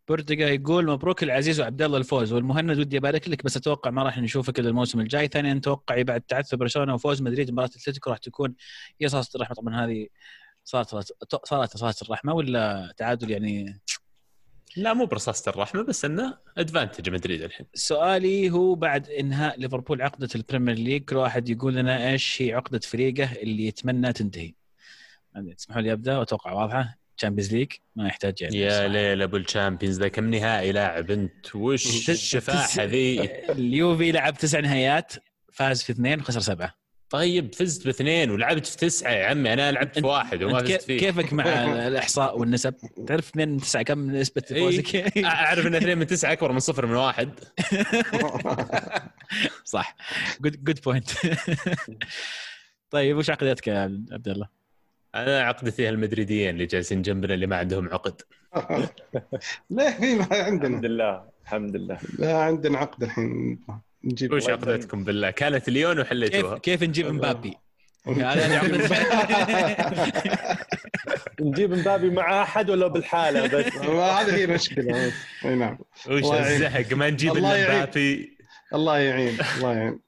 [0.09, 2.33] بورتقا يقول مبروك العزيز وعبد الله الفوز.
[2.33, 5.29] والمهند ودي ابارك لك بس أتوقع ما راح نشوفك إلا الموسم الجاي.
[5.29, 8.55] ثانيا توقعي بعد تعثر برشلونة وفوز مدريد مباراة اتلتيكو راح تكون
[9.01, 9.55] هي صارت الرحمة.
[9.55, 10.07] طبعا هذه
[10.65, 10.89] صارت
[11.45, 13.81] صارت صارت الرحمة ولا تعادل يعني
[14.77, 17.67] لا مو برصاصة الرحمة بس إنه advantage مدريد الحين.
[17.75, 22.53] سؤالي هو بعد إنهاء ليفربول عقدة ال Premier League كل واحد يقول لنا إيش هي
[22.53, 24.55] عقدة فريقه اللي يتمنى تنتهي.
[25.57, 26.99] تسمحوا لي أبدأ؟ وأتوقع واضحة.
[27.17, 28.57] Champions League ما يحتاج يعني.
[28.57, 28.89] يا.
[28.89, 33.23] يلعن أبو ال Champions ذا كم نهائي لاعب أنت؟ وش الشفاحة ذي؟
[33.53, 35.13] اليوفي لعب تسع نهائيات
[35.53, 36.78] فاز في اثنين وخسر سبعة.
[37.11, 39.53] طيب فزت باثنين ولعبت في تسعة يا عمي.
[39.53, 40.99] أنا لعبت في واحد وما فزت كيف- فيه.
[40.99, 41.45] كيفك مع
[41.89, 42.75] الإحصاء والنسب؟
[43.07, 44.61] تعرف اثنين من تسعة كم نسبة إيه.
[44.65, 47.31] فوزك؟ أعرف إن اثنين من تسعة أكبر من صفر من واحد.
[49.65, 49.97] صح.
[50.41, 51.11] good good point
[52.91, 53.81] طيب وش عقدتك يا
[54.13, 54.49] عبد الله؟
[55.15, 58.21] أنا عقدتي المدريديين اللي جالسين جنبنا اللي ما عندهم عقد.
[59.71, 61.29] ليه؟ في ما الحمد عندنا لله.
[61.43, 61.99] الحمد لله.
[62.19, 63.59] لا عندنا عقد الحين.
[64.05, 66.59] نجيب وش عقدتكم بالله؟ كانت ليون كيف وحليتوها.
[66.59, 67.55] كيف نجيب مبابي؟
[71.41, 73.75] نجيب مبابي مع أحد ولا بالحالة بس؟
[74.19, 75.13] هذه هي المشكلة
[75.45, 75.79] أي نعم.
[76.11, 76.25] وش.
[76.25, 77.81] الزهق؟ ما نجيب إلا.
[77.81, 78.39] مبابي.
[78.75, 79.39] الله يعين.
[79.57, 79.99] الله يعين.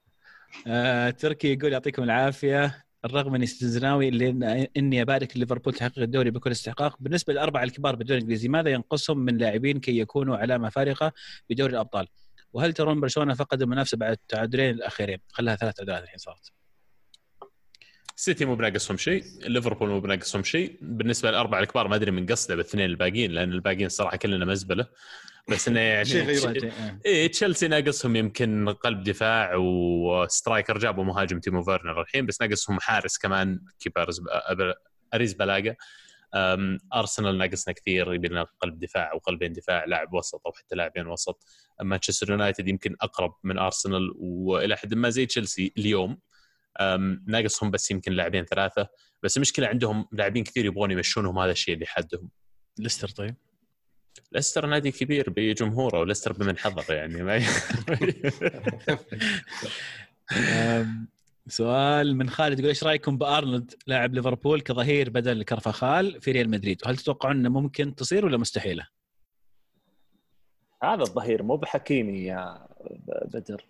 [0.67, 2.85] آه، تركي يقول يعطيكم العافية.
[3.05, 8.19] الرغم أني استزناوي اللي إني أبارك ليفربول تحقق الدوري بكل استحقاق بالنسبة للاربعه الكبار بالدوري
[8.19, 11.13] الإنجليزي ماذا ينقصهم من لاعبين كي يكونوا علامه فارقه
[11.51, 12.07] بدوري الأبطال؟
[12.53, 16.53] وهل ترون برشلونة فقد المنافسة بعد التعادلين الأخيرين؟ خلها ثلاث تعادلات الحين صارت.
[18.17, 20.79] سيتي مو بناقصهم شيء ليفربول مو بناقصهم شيء.
[20.83, 24.87] بالنسبة للاربعه الكبار ما أدري من قصده بالاثنين الباقيين لأن الباقيين الصراحه كلنا مزبلة.
[25.49, 26.73] بس إنه يعني.
[27.07, 32.81] إيه تشيلسي ناقصهم يمكن قلب دفاع و striker جابوا مهاجم تيمو فيرنر الحين بس ناقصهم
[32.81, 34.23] حارس كمان كيبا
[35.15, 35.77] أريزابالاغا.
[36.95, 41.47] ارسنال ناقصنا كثير يبي لنا قلب دفاع وقلبين دفاع لاعب وسط أو حتى لاعبين وسط.
[41.83, 46.19] مانشستر يونايتد يمكن أقرب من ارسنال وإلى حد ما زي تشيلسي اليوم.
[47.27, 48.89] ناقصهم بس يمكن لاعبين ثلاثة.
[49.23, 52.31] بس المشكلة عندهم لاعبين كثير يبغون يمشونهم هذا الشيء اللي حدهم
[52.79, 53.37] ليستر طيب؟
[54.33, 57.23] ليستر نادي كبير بجمهوره وليستر بمن حضر يعني.
[57.23, 57.43] ما
[61.47, 66.83] سؤال من خالد يقول إيش رأيكم بأرنولد لاعب ليفربول كظهير بدل كرفخال في ريال مدريد؟
[66.85, 68.87] وهل تتوقعون إنه ممكن تصير ولا مستحيلة؟
[70.83, 72.69] هذا الظهير مو بحكيمي يا
[73.25, 73.65] بدر.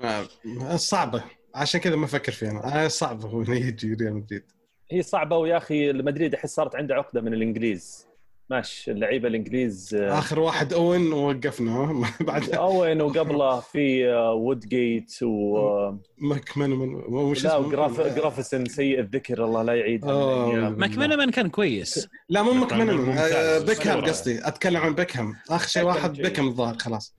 [0.00, 1.24] آه، صعبة.
[1.54, 2.84] عشان كذا ما أفكر فيها أنا.
[2.84, 4.44] آه، صعبة هو يجي ريال مدريد.
[4.90, 8.06] هي صعبة ويا أخي مدريد أحس صارت عنده عقدة من الإنجليز.
[8.50, 15.56] ماشي اللعيبة الإنجليز آه، آخر واحد أوين ووقفنا؟ بعد أوين وقبله في آه، وودجيت و
[15.56, 16.72] آه، ماك من
[17.08, 20.68] وش لا اسمه؟ وجراف جرافسن سيء الذكر الله لا يعيد آه.
[20.68, 23.62] ماكمنمان كان كويس لا مو ماك من ممتاز.
[23.62, 24.04] بيكهام.
[24.04, 26.12] قصدي أتكلم عن بيكهام آخر شيء واحد.
[26.12, 27.14] بيكهام الظاهر خلاص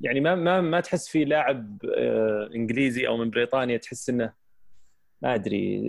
[0.00, 1.78] يعني ما ما ما تحس في لاعب
[2.54, 4.39] إنجليزي أو من بريطانيا تحس إنه
[5.22, 5.82] ما أدري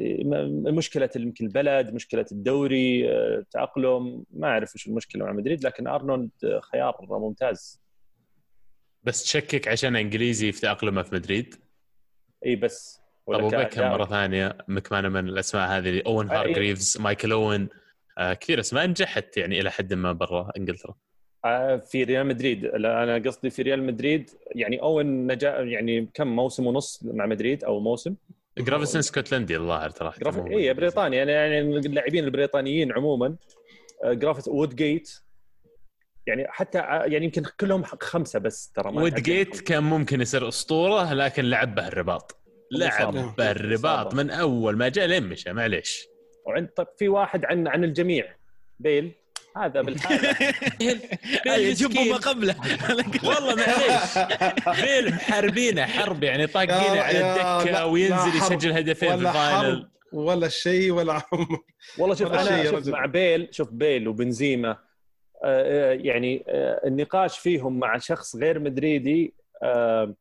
[0.72, 6.30] مشكلة يمكن البلد مشكلة الدوري آه، تاقلم ما أعرف وش المشكلة مع مدريد لكن أرنولد
[6.44, 7.82] آه، خيار ممتاز.
[9.04, 11.56] بس تشكك عشان إنجليزي في تأقلمه في مدريد؟
[12.46, 13.60] إي بس طب كأداء.
[13.60, 16.40] وبيكهام مرة ثانية مكمانه من الأسماء هذه أوين آه، إيه.
[16.40, 17.70] هارجريفز مايكل أوين
[18.18, 20.96] آه كثير أسماء نجحت يعني إلى حد ما برا إنجلترا.
[21.46, 22.66] آه، في ريال مدريد.
[22.66, 24.30] لا أنا قصدي في ريال مدريد.
[24.56, 28.16] يعني أوين نجا يعني كم موسم ونص مع مدريد أو موسم؟
[28.58, 30.14] جرافيسون اسكتلندي الظاهر ترى
[30.52, 31.18] اي بريطانيا.
[31.18, 33.36] يعني يعني اللاعبين البريطانيين عموما
[34.04, 35.12] آه، جرافيك وودجيت.
[36.28, 41.14] يعني حتى ع- يعني يمكن كلهم خمسة بس ترى ما وودجيت كان ممكن يصير أسطورة
[41.14, 42.38] لكن لعب به الرباط
[42.72, 43.36] لعب.
[43.38, 44.14] به الرباط.
[44.14, 46.08] من أول ما جاء لين مشى معليش.
[46.46, 48.36] وعند طب في واحد عن عن الجميع.
[48.80, 49.12] بيل؟
[49.58, 50.36] هذا بالحالة.
[51.58, 52.56] يجيبهم ما قبله.
[53.30, 59.38] والله معليش بيل محاربينه حرب يعني طاقينه على الدكة وينزل يسجل هدفين في ولا ال
[59.38, 59.90] final.
[60.14, 61.60] ولا شيء ولا عمر.
[61.98, 62.92] والله شوف أنا شوف رجل.
[62.92, 64.78] مع بيل شوف بيل وبنزيما آه،
[65.44, 69.34] آه، يعني آه، النقاش فيهم مع شخص غير مدريدي
[69.64, 70.16] آه،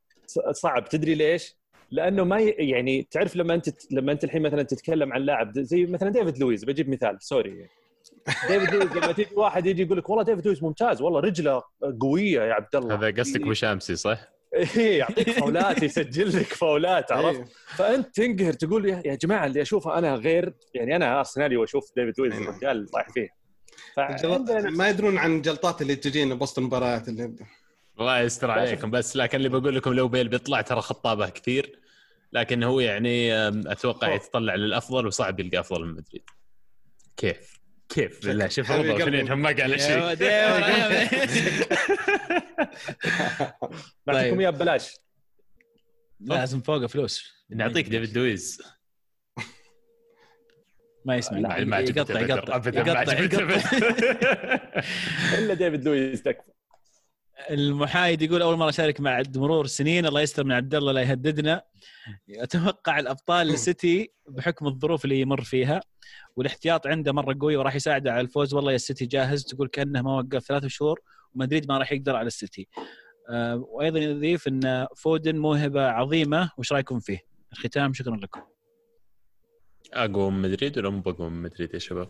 [0.52, 0.88] صعب.
[0.88, 1.56] تدري ليش؟
[1.90, 6.08] لأنه ما يعني تعرف لما أنت لما أنت الحين مثلا تتكلم عن لاعب زي مثلا
[6.10, 7.70] ديفيد لويس بجيب مثال سوري يعني.
[8.48, 11.62] ديفيد لويس لما تيجي واحد يجي يقول لك والله ديفيد لويس ممتاز والله رجله
[12.00, 14.18] قوية يا عبد الله هذا قصدك وش اسمه صح؟
[14.54, 17.46] إيه يعطيك فاولات يسجل لك فاولات عرفت؟ إيه.
[17.66, 22.14] فأنت تنقهر تقول يا يا جماعة اللي أشوفه أنا غير يعني أنا أرسنالي وأشوف ديفيد
[22.18, 22.34] لويس.
[22.34, 23.40] الرجال طايح فيه
[24.70, 27.34] ما يدرون عن الجلطات اللي تجينا بوسط المباريات اللي
[28.00, 31.78] الله يستر عليكم بس لكن اللي بقول لكم لو بيل بيطلع ترى خطابه كثير
[32.32, 36.22] لكن هو يعني أتوقع يتطلع للأفضل وصعب يلقى أفضل من مدريد
[37.16, 37.59] كيف
[37.90, 39.04] كيف بالله شوف قلبي.
[39.04, 40.00] فينهم ما قال شيء
[44.06, 44.40] طيب.
[44.40, 44.96] إياه ببلاش
[46.20, 48.62] لازم فوقه فلوس نعطيك ديفيد لويز
[51.04, 52.20] ما يسمع ما يقطع.
[52.20, 53.70] يقطع ابدا ما يقطع يقطع.
[55.38, 56.50] إلا ديفيد لويس تكفى
[57.50, 61.62] المحايد يقول أول مرة أشارك مع مرور السنين الله يستر من عبد الله لا يهددنا.
[62.30, 65.80] أتوقع الأبطال السيتي بحكم الظروف اللي يمر فيها
[66.36, 68.54] والاحتياط عنده مرة قوي وراح يساعده على الفوز.
[68.54, 71.00] والله يا السيتي جاهز تقول كأنه ما وقف ثلاث شهور
[71.34, 72.68] ومدريد ما راح يقدر على السيتي.
[73.30, 76.50] آه، وأيضا يضيف إن فودن موهبة عظيمة.
[76.58, 77.18] وش رأيكم فيه؟
[77.52, 78.40] الختام شكرا لكم.
[79.92, 82.08] اقوى من مدريد ولا مو بقوى من مدريد يا شباب؟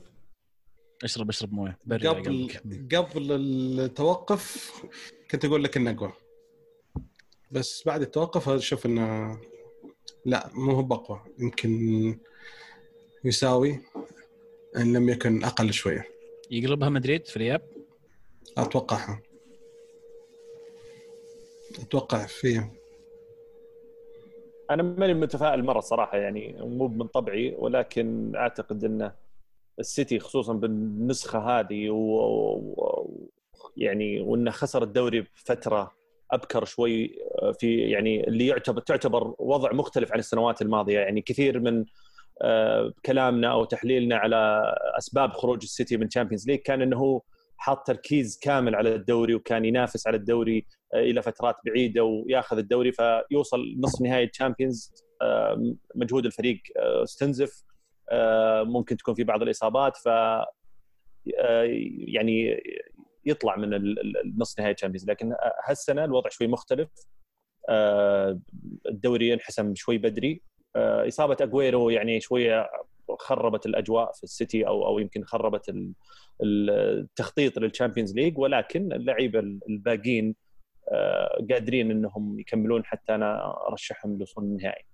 [1.04, 1.78] اشرب اشرب موية.
[1.90, 2.48] قبل.
[2.96, 3.32] قبل
[3.80, 4.72] التوقف
[5.30, 6.12] كنت أقول لك إنه اقوى
[7.50, 9.38] بس بعد التوقف أشوف إنه
[10.24, 12.18] لا مو هو باقوى يمكن
[13.24, 13.80] يساوي
[14.76, 16.04] إن لم يكن أقل شوية.
[16.50, 17.62] يقلبها مدريد في الإياب؟
[18.58, 19.22] أتوقعها.
[21.80, 22.70] أتوقع فيها.
[24.70, 29.12] أنا ماني متفائل مرة صراحة يعني مو من طبعي ولكن أعتقد ان
[29.80, 33.00] السيتي خصوصا بالنسخة هذه و...
[33.76, 35.94] يعني وانه خسر الدوري بفترة
[36.32, 37.18] أبكر شوي
[37.60, 40.98] في يعني اللي يعتبر تعتبر وضع مختلف عن السنوات الماضية.
[40.98, 41.84] يعني كثير من
[42.42, 44.62] آه، كلامنا أو تحليلنا على
[44.98, 47.22] أسباب خروج السيتي من Champions League كان إنه
[47.56, 52.92] حاط تركيز كامل على الدوري وكان ينافس على الدوري آه، إلى فترات بعيدة وياخذ الدوري
[52.92, 54.92] فيوصل نصف نهائي Champions
[55.22, 57.62] آه، مجهود الفريق آه، استنزف.
[57.62, 57.69] آه،
[58.64, 60.46] ممكن تكون في بعض الإصابات ف آه،
[61.98, 62.62] يعني
[63.26, 65.34] يطلع من ال- ال- النصف نهائي Champions لكن
[65.64, 66.88] هالسنة الوضع شوي مختلف.
[67.68, 68.40] آه،
[68.88, 70.42] الدوري ينحسم شوي بدري.
[70.76, 72.70] آه، إصابة أجويرو يعني شوية
[73.18, 75.92] خربت الأجواء في السيتي أو أو يمكن خربت ال-
[76.42, 76.70] ال-
[77.00, 78.38] التخطيط لل Champions League.
[78.38, 79.38] ولكن اللعيبة
[79.68, 80.34] الباقيين
[80.92, 84.84] آه، قادرين إنهم يكملون حتى أنا أرشحهم لوصول النهائي.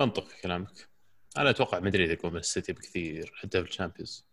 [0.00, 0.93] منطقي كلامك.
[1.36, 4.24] أنا أتوقع مدريد يكون من السيتي بكثير حتى في ال Champions.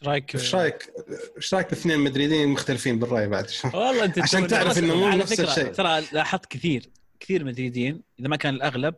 [0.00, 0.92] إيش رأيك؟ إيش رأيك؟
[1.36, 5.72] إيش رأيك باثنين مدريدين مختلفين بالرأي بعد؟ والله أنت عشان تعرف إنه مو نفس الشيء.
[5.72, 8.94] ترى لاحظت كثير كثير مدريدين إذا ما كان الأغلب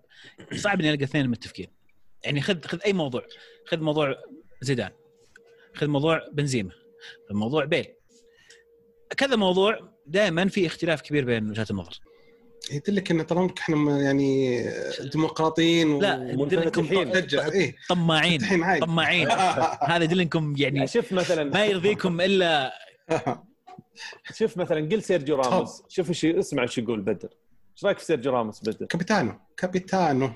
[0.55, 1.69] صعب إني ألقى اثنين متفقين.
[2.23, 3.27] يعني خذ خذ أي موضوع
[3.67, 4.17] خذ موضوع
[4.61, 4.91] زيدان
[5.75, 6.73] خذ موضوع بنزيما
[7.29, 7.87] خذ موضوع بيل.
[9.17, 12.01] كذا موضوع دائما في اختلاف كبير بين وجهات النظر.
[12.73, 14.65] يدلك إن طالما إحنا م- يعني
[15.13, 16.17] ديمقراطيين و- لا.
[17.15, 17.77] نشجع إيه.
[17.89, 18.41] طماعين.
[18.81, 19.29] طماعين.
[19.91, 21.45] هذا يدل انكم يعني شوف مثلا.
[21.45, 22.73] ما يرضيكم إلا
[24.39, 25.83] شوف مثلا قل سيرجيو راموس.
[25.89, 27.29] شوف إيش اسمع إيش يقول بدر.
[27.77, 30.31] إيش رأيك في سيرجيو راموس بدر؟ capitano capitano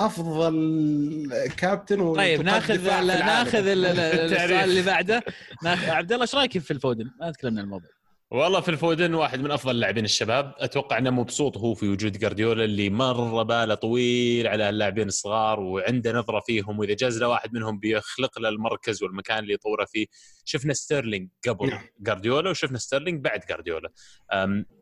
[0.00, 2.84] أفضل كابتن و- طيب ناخذ.
[2.86, 3.58] ناخذ.
[3.68, 5.22] السؤال اللي بعده.
[5.64, 7.90] عبد الله إيش رأيك في الفودن؟ ما تكلمنا عن الموضوع.
[8.30, 10.54] والله في الفودن واحد من أفضل اللاعبين الشباب.
[10.58, 16.12] أتوقع إنه مبسوط هو في وجود جارديولا اللي مره باله طويل على اللاعبين الصغار وعنده
[16.12, 16.78] نظرة فيهم.
[16.78, 20.06] وإذا جاز له واحد منهم بيخلق له المركز والمكان اللي يطوره فيه.
[20.44, 21.84] شفنا ستيرلينج قبل نعم.
[22.00, 23.92] جارديولا وشفنا ستيرلينج بعد جارديولا.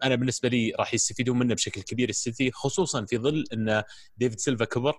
[0.03, 3.83] أنا بالنسبة لي راح يستفيدون منه بشكل كبير السيتي خصوصا في ظل إن
[4.17, 4.95] ديفيد سيلفا كبر.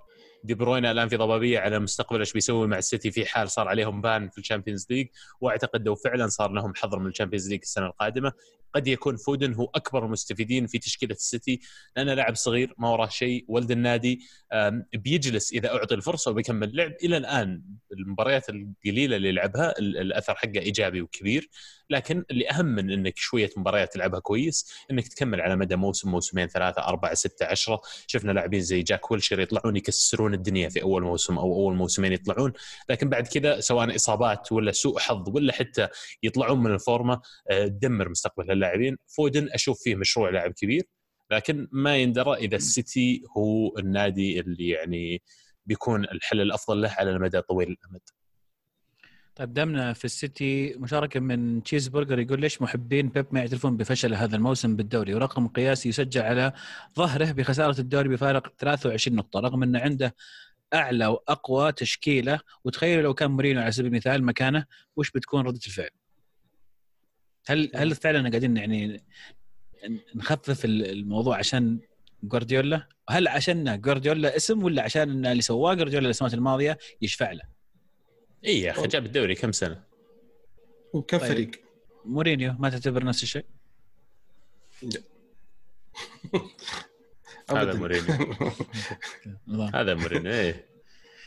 [0.45, 4.01] دي بروينا الآن في ضبابية على مستقبل إيش بيسوي مع السيتي في حال صار عليهم
[4.02, 5.07] ban في ال Champions League
[5.41, 8.31] وأعتقد لو فعلا صار لهم حظر من ال Champions League السنة القادمة
[8.76, 11.59] قد يكون فودن هو أكبر المستفيدين في تشكيلة السيتي.
[11.95, 14.19] لأنه لاعب صغير ما وراه شيء ولد النادي
[14.93, 16.93] بيجلس إذا أعطي الفرصة وبيكمل لعب.
[17.03, 17.61] إلى الآن
[17.93, 21.49] المباريات القليلة اللي لعبها ال- الأثر حقه إيجابي وكبير.
[21.90, 26.48] لكن اللي اهم من إنك شوية مباريات تلعبها كويس إنك تكمل على مدى موسم موسمين
[26.48, 27.82] ثلاثة أربعة ستة عشرة.
[28.07, 32.53] شفنا لاعبين زي جاك ويلشر يطلعون يكسرون الدنيا في أول موسم أو أول موسمين يطلعون.
[32.90, 35.88] لكن بعد كذا سواء إصابات ولا سوء حظ ولا حتى
[36.24, 37.22] يطلعون من الفورمة
[37.52, 38.98] آه، تدمر مستقبل اللاعبين.
[39.07, 40.84] فودن أشوف فيه مشروع لاعب كبير
[41.32, 45.22] لكن ما يندرى إذا السيتي هو النادي اللي يعني
[45.66, 48.02] بيكون الحل الأفضل له على المدى طويل الأمد.
[49.40, 54.36] دامنا في السيتي مشاركة من تشيز برجر يقول ليش محبين بيب ما يعترفون بفشل هذا
[54.36, 56.53] الموسم بالدوري ورقم قياسي يسجل على
[56.95, 60.16] ظهره بخسارة الدوري بفارق 23 نقطة رغم إنه عنده
[60.74, 65.90] أعلى وأقوى تشكيلة وتخيلوا لو كان مورينيو على سبيل المثال مكانه وش بتكون ردة الفعل؟
[67.48, 69.03] هل هل فعلا قاعدين يعني
[70.16, 71.80] نخفف الموضوع عشان
[72.24, 77.55] جوارديولا؟ هل عشان جوارديولا اسم ولا عشان اللي سواه جوارديولا السنوات الماضية يشفع له؟
[78.45, 79.84] اي يا أخي جاب الدوري كم سنة
[80.94, 81.28] وكم طيب.
[81.28, 81.52] فريق؟
[82.06, 83.45] مورينيو ما تعتبر نفس الشيء؟
[87.49, 87.74] هذا أبداً.
[87.74, 88.36] مورينيو
[89.74, 90.66] هذا مورينيو إيه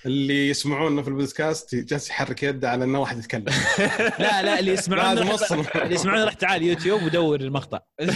[0.06, 3.44] اللي يسمعونا في البودكاست جالس يحرك يده على إنه واحد يتكلم
[4.18, 5.76] لا لا اللي يسمعون لازم رح-.
[5.76, 7.80] اللي يسمعون راح تعال يوتيوب ودور المقطع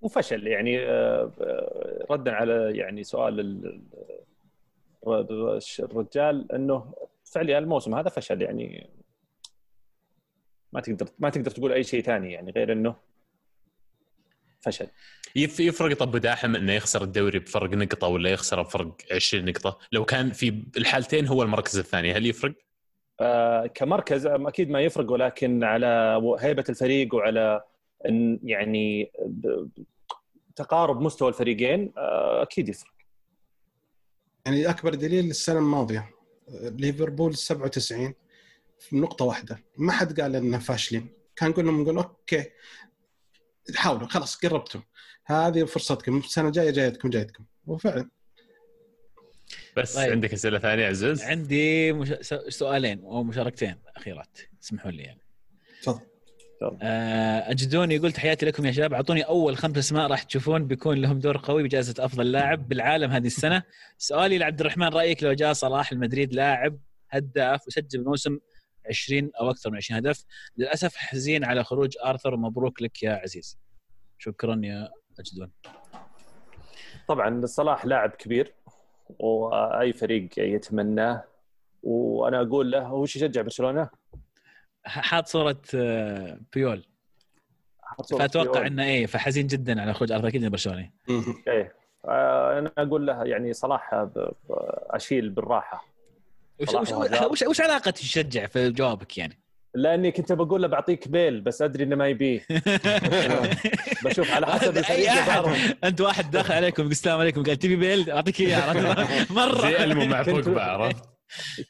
[0.00, 3.82] وفشل يعني آه، آه، ردا على يعني سؤال ال- ال-
[5.80, 6.94] الرجال انه
[7.24, 8.90] فعليا الموسم هذا فشل يعني
[10.72, 12.96] ما تقدر ما تقدر تقول أي شيء ثاني يعني غير إنه
[14.60, 14.86] فشل.
[15.36, 20.04] يف- يفرق طب داحم إنه يخسر الدوري بفرق نقطة ولا يخسر بفرق 20 نقطة؟ لو
[20.04, 22.54] كان في الحالتين هو المركز الثاني هل يفرق؟
[23.20, 27.62] آه، كمركز أكيد ما يفرق ولكن على هيبة الفريق وعلى
[28.44, 29.10] يعني
[30.56, 32.90] تقارب مستوى الفريقين آه، أكيد يفرق.
[34.48, 36.10] يعني أكبر دليل السنة الماضية
[36.62, 38.14] ليفربول 97
[38.80, 39.64] في نقطة واحدة.
[39.76, 41.08] ما حد قال اننا فاشلين.
[41.36, 42.50] كان نقول لهم نقول أوكي
[43.74, 44.80] حاولوا خلاص قربتوا.
[45.24, 47.44] هذه فرصتكم السنة الجاية جايتكم جايتكم.
[47.66, 48.10] وفعلا.
[49.76, 50.12] بس طيب.
[50.12, 52.14] عندك أسئلة ثانية عزوز؟ عندي مش...
[52.48, 55.20] سؤالين أو مشاركتين أخيرات اسمحوا لي يعني.
[57.50, 58.94] أجدوني يقول تحياتي لكم يا شباب.
[58.94, 63.26] أعطوني أول خمس أسماء راح تشوفون بيكون لهم دور قوي بجائزة أفضل لاعب بالعالم هذه
[63.26, 63.62] السنة.
[63.98, 66.78] سؤالي لعبد الرحمن رأيك لو جاء صلاح المدريد لاعب
[67.10, 68.38] هداف وسجل بموسم
[68.88, 70.24] 20 أو أكثر من 20 هدف
[70.56, 73.58] للأسف حزين على خروج آرثر ومبروك لك يا عزيز.
[74.18, 74.88] شكرا يا
[75.20, 75.50] أجدون.
[77.08, 78.54] طبعا صلاح لاعب كبير
[79.18, 81.24] وأي فريق يتمناه
[81.82, 83.90] وأنا أقول له وش يشجع برشلونة؟
[84.86, 86.84] حاط صورة آه، بيول
[88.18, 88.66] فأتوقع.
[88.66, 90.92] إنه إيه فحزين جدا على خروج ارثر أكيد إنه برشلوني.
[91.48, 91.74] إيه
[92.04, 94.32] آه، أنا أقول له يعني صلاح ب- ب-
[94.90, 95.84] أشيل بالراحة
[96.60, 96.92] وش, وش.
[97.30, 99.38] وش, وش علاقة تشجع في جوابك يعني؟
[99.74, 102.40] لأني كنت بقول له بعطيك بيل بس أدري إنه ما يبيه
[104.04, 105.44] بشوف على حسب أي أحد.
[105.84, 108.72] أنت واحد دخل عليكم يقول السلام عليكم قال تبي بيل أعطيك إياه؟
[109.32, 110.16] مرة زي المو مع
[110.62, 111.04] عرفت؟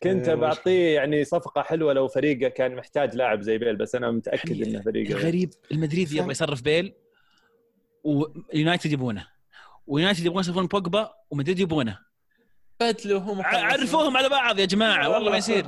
[0.02, 4.10] كنت إيه، بعطيه يعني صفقة حلوة لو فريقه كان محتاج لاعب زي بيل بس أنا
[4.10, 6.94] متأكد يعني إنه فريقه الغريب المدريد يبغى يصرف بيل
[8.04, 9.26] ويونايتد يبونه
[9.86, 11.98] ويونايتد يبغون يصرفون بوجبا ومدريد يبونه
[12.80, 15.30] بدلوهم ع- عرفوهم على بعض يا جماعة والله.
[15.30, 15.66] ما يصير.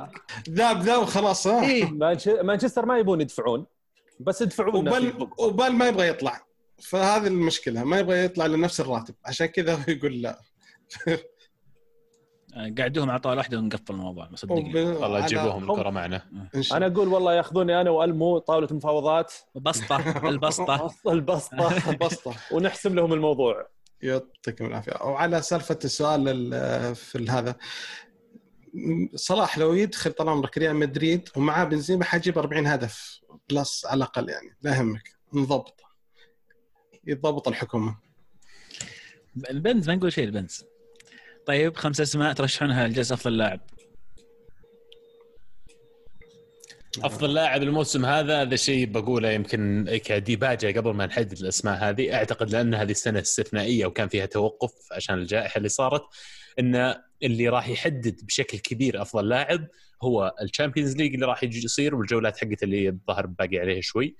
[0.49, 1.65] ذاب ذاب خلاص ها.
[1.69, 1.85] إيه.
[1.85, 3.65] مانش- مانشستر ما يبون يدفعون
[4.19, 6.45] بس يدفعون وبال وبال ما يبغى يطلع.
[6.81, 9.15] فهذه المشكلة ما يبغى يطلع لنفس الراتب.
[9.25, 10.39] عشان كذا هو يقول لا.
[11.07, 11.19] آه،
[12.55, 14.83] قعدوهم على طاوله واحدة ونقفل الموضوع صدقني.
[14.83, 16.21] والله جيبوهم الكرة معنا.
[16.59, 20.91] شاء أنا أقول والله ياخذوني أنا وألمو طاولة مفاوضات بسطه البسطة.
[21.07, 23.67] البسطة بسطه ونحسم لهم الموضوع.
[24.01, 24.91] يعطيكم العافية.
[25.03, 27.55] وعلى سالفة السؤال ال- في هذا.
[29.15, 33.19] صلاح لو يدخل طال عمرك ريال مدريد ومعاه بنزيما حيجيب 40 هدف
[33.49, 34.57] بلس على الأقل يعني.
[34.61, 35.09] لا يهمك.
[35.33, 35.81] نضبط
[37.07, 37.97] يضبط الحكومة.
[39.49, 40.65] البنز ما نقول شيء البنز
[41.45, 43.59] طيب خمس أسماء ترشحونها لجلسة أفضل لاعب.
[47.03, 52.13] أفضل لاعب الموسم هذا هذا شيء بقوله يمكن كديباجه قبل ما نحدد الأسماء هذه.
[52.13, 56.03] أعتقد لأن هذه السنة استثنائية وكان فيها توقف عشان الجائحة اللي صارت
[56.59, 59.67] إن اللي راح يحدد بشكل كبير أفضل لاعب
[60.03, 64.15] هو ال Champions League اللي راح يصير والجولات حقت اللي الظهر باقي عليه شوي.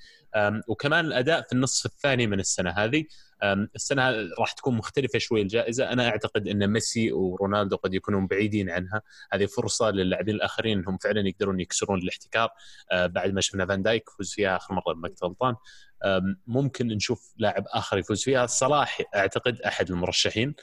[0.68, 3.06] وكمان الأداء في النصف الثاني من السنة هذه.
[3.44, 5.92] السنة راح تكون مختلفة شوي الجائزة.
[5.92, 9.02] أنا أعتقد إن ميسي ورونالدو قد يكونون بعيدين عنها.
[9.34, 12.50] هذه فرصة للاعبين الآخرين إنهم فعلا يقدرون يكسرون الاحتكار.
[12.92, 15.56] آه، بعد ما شفنا فان دايك فوز فيها آخر مرة ما كنت غلطان
[16.48, 18.46] ممكن نشوف لاعب آخر يفوز فيها.
[18.46, 20.56] صلاح أعتقد أحد المرشحين.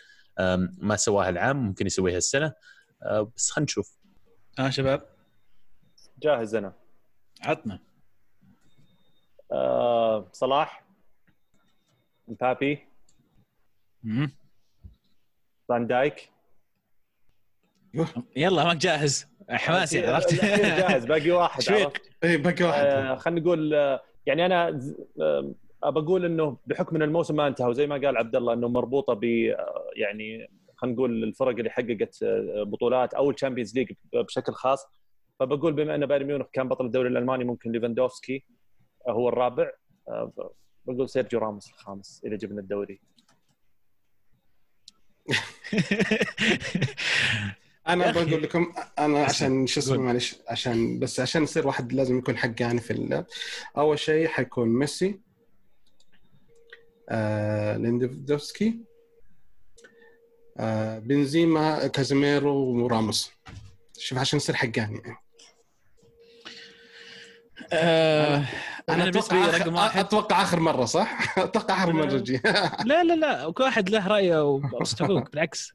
[0.78, 2.52] ما سواها العام ممكن يسويها السنة.
[3.02, 3.98] آه، بس خلينا نشوف.
[4.58, 5.06] ها شباب؟
[6.18, 6.72] جاهز أنا.
[7.42, 7.78] عطنا.
[9.52, 10.87] آه صلاح.
[12.28, 12.78] مبابي.
[15.68, 16.30] فان دايك؟
[18.36, 21.62] يلا ماك جاهز حماسي عرفت؟ جاهز باقي واحد.
[21.72, 22.84] عرفت؟ إي باقي واحد.
[22.84, 24.80] آه خلينا نقول آه، يعني أنا
[25.20, 28.68] آه، أبى أقول إنه بحكم إن الموسم ما انتهى وزي ما قال عبد الله إنه
[28.68, 29.24] مربوطة ب
[29.96, 32.18] يعني خلينا نقول الفرق اللي حققت
[32.66, 34.86] بطولات أو ال Champions League بشكل خاص.
[35.40, 38.44] فبقول بما إن بايرن ميونخ كان بطل الدوري الألماني ممكن ليفاندوفسكي
[39.08, 39.70] هو الرابع.
[40.94, 43.00] بقول سيرجيو راموس الخامس إذا جبنا الدوري
[47.88, 48.10] أنا.
[48.10, 49.96] بقول لكم أنا عشان شو اسمه.
[49.96, 53.24] معلش عشان بس عشان يصير واحد لازم يكون حق يعني في
[53.76, 55.20] أول شيء حيكون ميسي
[57.08, 58.78] آه ليفاندوفسكي
[60.56, 62.54] آه بنزيما كازيميرو
[62.84, 63.32] وراموس
[63.98, 65.16] شوف عشان يصير حقاني يعني.
[67.72, 68.44] آه،
[68.88, 69.98] أنا بالنسبة لي أتوقع رقم واحد.
[70.04, 72.40] أتوقع آخر مرة صح؟ أتوقع آخر مرة جي
[72.86, 73.52] لا لا لا.
[73.52, 75.72] كل واحد له رأيه وصوت حقوق بالعكس.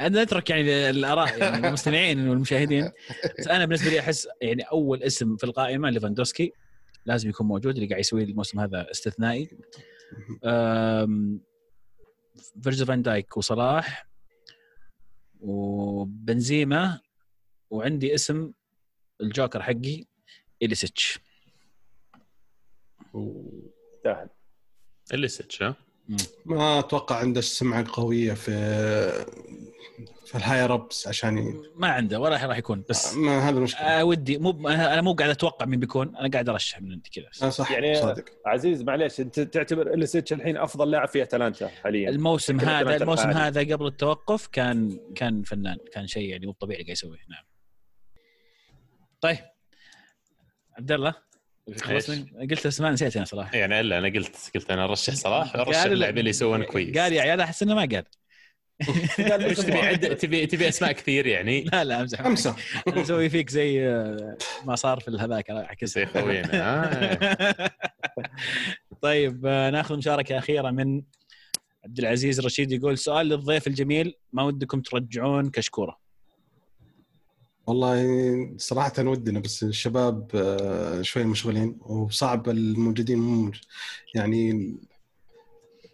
[0.00, 2.90] أنا نترك يعني الآراء يعني المستمعين والمشاهدين.
[3.38, 6.52] بس أنا بالنسبة لي أحس يعني أول اسم في القائمة ليفاندوفسكي
[7.06, 9.58] لازم يكون موجود اللي قاعد يسوي الموسم هذا استثنائي.
[10.44, 11.40] أم،
[12.62, 14.06] فيرجيل فان دايك وصلاح
[15.40, 17.00] وبنزيما
[17.70, 18.52] وعندي اسم
[19.20, 20.04] الجوكر حقي
[20.62, 21.18] إليسيتش.
[24.04, 24.28] سهل
[25.12, 25.74] إليسيتش ها؟
[26.44, 28.52] ما أتوقع عنده سمعه قويه في
[30.26, 31.62] في الهاير ابس عشان ي...
[31.74, 33.80] ما عنده ولا راح يكون بس ما هذا المشكلة.
[33.86, 37.46] آه ودي مو أنا مو قاعد أتوقع مين بيكون أنا قاعد أرشح من عندي كذا.
[37.46, 38.24] آه صح يعني- صادق.
[38.46, 43.28] عزيز معليش أنت تعتبر اليسيتش الحين أفضل لاعب في أتلانتا حاليا؟ الموسم كذا هذا الموسم
[43.30, 43.60] الحالي.
[43.60, 47.20] هذا قبل التوقف كان كان فنان كان شيء يعني مو طبيعي قاعد يسويه.
[47.30, 47.44] نعم.
[49.20, 49.38] طيب.
[50.78, 51.14] عبد الله؟
[52.50, 53.56] قلت اسماء نسيت أنا صراحة.
[53.56, 56.98] يعني إلا أنا قلت قلت أنا أرشح صلاح أرشح اللاعبين اللي يسوون كويس.
[56.98, 58.04] قال يا عيال أحس إنه ما قال.
[59.50, 62.56] وش تبي عد تبي تبي أسماء كثير يعني؟ لا لا أمزح خمسه
[62.88, 66.48] نسوي فيك زي آه، ما صار في هذاك اعكس خوينا.
[66.52, 67.70] ها
[69.02, 71.02] طيب آه، ناخذ مشاركة أخيرة من
[71.84, 76.01] عبد العزيز رشيد يقول سؤال للضيف الجميل ما ودكم ترجعون كشكورة؟
[77.66, 83.52] والله صراحة ودنا بس الشباب آه، شوي مشغولين وصعب الموجودين مو
[84.14, 84.74] يعني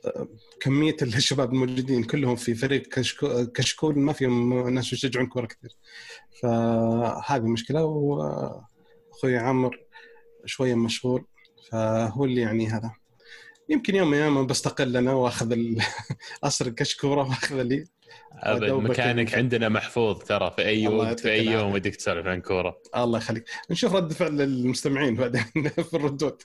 [0.07, 0.29] آه،
[0.61, 5.77] كمية الشباب الموجودين كلهم في فريق كشكو- كشكول ما فيهم ناس يشجعون كورة كثير.
[6.43, 9.81] فهذه مشكلة وأخوي عامر
[10.45, 11.25] شوية مشغول
[11.71, 12.93] فهو اللي يعني هذا.
[13.69, 15.83] يمكن يوم من الأيام بستقل أنا وآخذ ال-
[16.45, 17.85] أسرق كشكورة وآخذ لي.
[18.33, 19.43] أبد مكانك يعني.
[19.43, 21.73] عندنا محفوظ ترى في أي وقت في أي يوم.
[21.73, 22.77] ودك تسولف عن كورة.
[22.97, 23.45] الله يخليك.
[23.71, 25.43] نشوف رد فعل المستمعين بعدين
[25.91, 26.43] في الردود.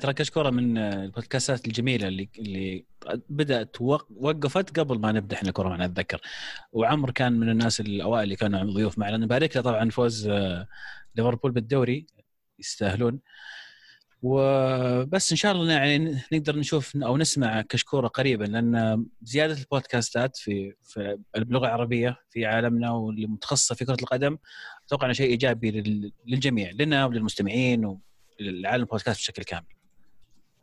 [0.00, 2.84] ترى كشكوره من البودكاستات الجميلة اللي اللي
[3.28, 6.20] بدأت وق- وقفت قبل ما نبدأ إحنا الكوره معنا اتذكر
[6.72, 9.16] وعمر كان من الناس الأوائل اللي كانوا ضيوف معنا.
[9.16, 10.68] نبارك له طبعا فوز آه،
[11.14, 12.06] ليفربول بالدوري
[12.58, 13.20] يستاهلون.
[14.28, 20.74] وبس إن شاء الله يعني نقدر نشوف أو نسمع كشكورة قريبا لأن زيادة البودكاستات في
[20.82, 24.38] في باللغة العربية في عالمنا واللي متخصصة في كرة القدم
[24.86, 27.98] أتوقع إنه شيء إيجابي لل- للجميع لنا وللمستمعين
[28.40, 29.66] وللعالم البودكاست بشكل كامل.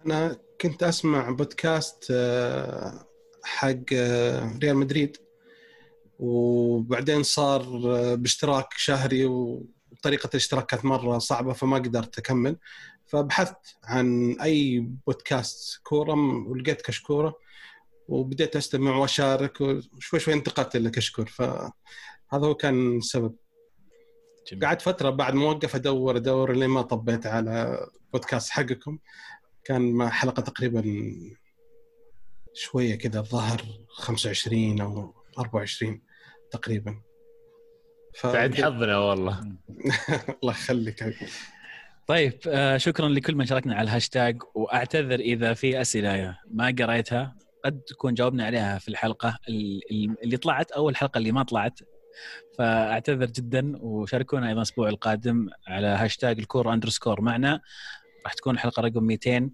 [0.06, 3.08] أنا كنت أسمع بودكاست آه،
[3.44, 5.18] حق آه، ريال مدريد
[6.20, 12.58] وبعدين صار آه، باشتراك شهري وطريقه الاشتراك كانت مرة صعبة فما قدرت أكمل
[13.14, 16.14] فبحثت عن أي بودكاست كورة
[16.48, 17.40] ولقيت كشكورة
[18.08, 21.72] وبديت أستمع وأشارك وشوي شوي انتقلت لكشكور فهذا
[22.34, 23.36] هو كان السبب
[24.52, 24.66] جميل.
[24.66, 29.00] قعدت فترة بعد ما وقف أدور أدور لين ما طبيت على بودكاست حقكم.
[29.64, 30.84] كان مع حلقة تقريبا
[32.54, 36.02] شوية كذا الظاهر 25 أو 24
[36.52, 37.02] تقريبا.
[38.16, 38.28] ف...
[38.28, 39.56] بعد حظنا والله.
[40.44, 41.04] الله يخليك.
[42.08, 47.36] طيب آه شكرا لكل من شاركنا على الهاشتاج وأعتذر إذا في أسئلة ما قريتها
[47.66, 49.82] قد تكون جاوبنا عليها في الحلقة ال-
[50.24, 51.80] اللي طلعت أو الحلقة اللي ما طلعت.
[52.58, 57.62] فأعتذر جدا وشاركونا أيضا الأسبوع القادم على هاشتاج الكورة underscore معنا.
[58.26, 59.50] راح تكون الحلقة رقم 200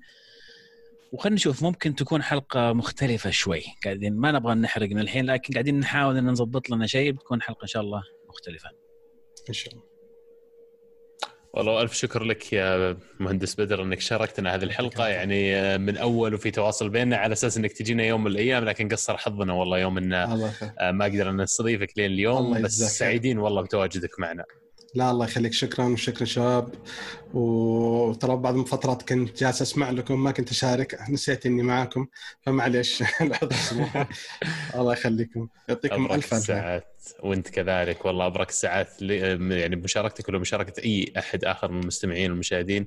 [1.12, 3.64] وخلينا نشوف ممكن تكون حلقة مختلفة شوي.
[3.86, 7.62] قاعدين ما نبغى نحرق من الحين لكن قاعدين نحاول إن نظبط لنا شيء بتكون حلقة
[7.64, 8.70] إن شاء الله مختلفة.
[9.50, 9.89] إن شاء الله.
[11.60, 15.08] والله ألف شكر لك يا مهندس بدر إنك شاركتنا هذه الحلقة.
[15.08, 19.18] يعني من أول وفي تواصل بيننا على أساس إنك تجينا يوم من الأيام لكن قصر
[19.18, 20.74] حظنا والله يوم الله يخليك.
[20.82, 24.44] ما قدرنا نستضيفك لين اليوم بس سعيدين والله بتواجدك معنا.
[24.96, 25.54] لا الله يخليك.
[25.54, 26.74] شكرا وشكرا شباب.
[27.34, 31.00] وترى بعض من فترات كنت جالس أسمع لكم ما كنت أشارك.
[31.10, 32.08] نسيت إني معاكم.
[32.42, 33.04] فمعليش.
[34.76, 35.48] الله يخليكم.
[35.70, 36.34] يعطيكم ألف.
[36.34, 36.86] الساعات
[37.24, 38.06] وأنت كذلك.
[38.06, 42.86] والله ابرك الساعات يعني بمشاركتك ولا مشاركة أي أحد آخر من المستمعين والمشاهدين.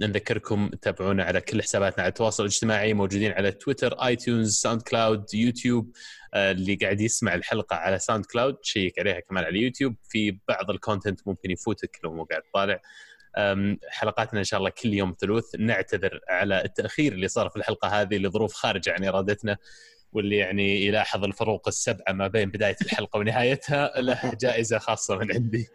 [0.00, 5.92] نذكركم تتابعونا على كل حساباتنا على التواصل الاجتماعي موجودين على تويتر iTunes SoundCloud يوتيوب.
[6.34, 11.20] اللي قاعد يسمع الحلقة على SoundCloud شيك عليها كمان على اليوتيوب في بعض ال content
[11.28, 12.80] ممكن يفوتك لو مو قاعد تطالع.
[13.88, 18.16] حلقاتنا إن شاء الله كل يوم ثلوث نعتذر على التأخير اللي صار في الحلقة هذه
[18.16, 19.56] لظروف خارجة عن إرادتنا
[20.12, 23.92] واللي يعني يلاحظ الفروق السبعة ما بين بداية الحلقة ونهايتها.
[24.00, 25.68] له جائزة خاصة من عندي.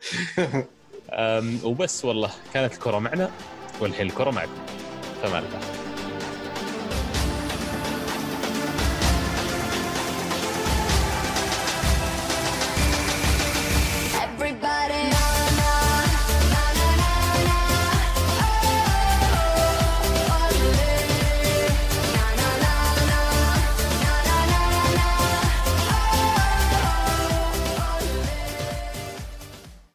[1.63, 3.31] وبس والله كانت الكره معنا
[3.81, 4.65] والحين الكرة معكم.
[5.21, 5.96] فمان الله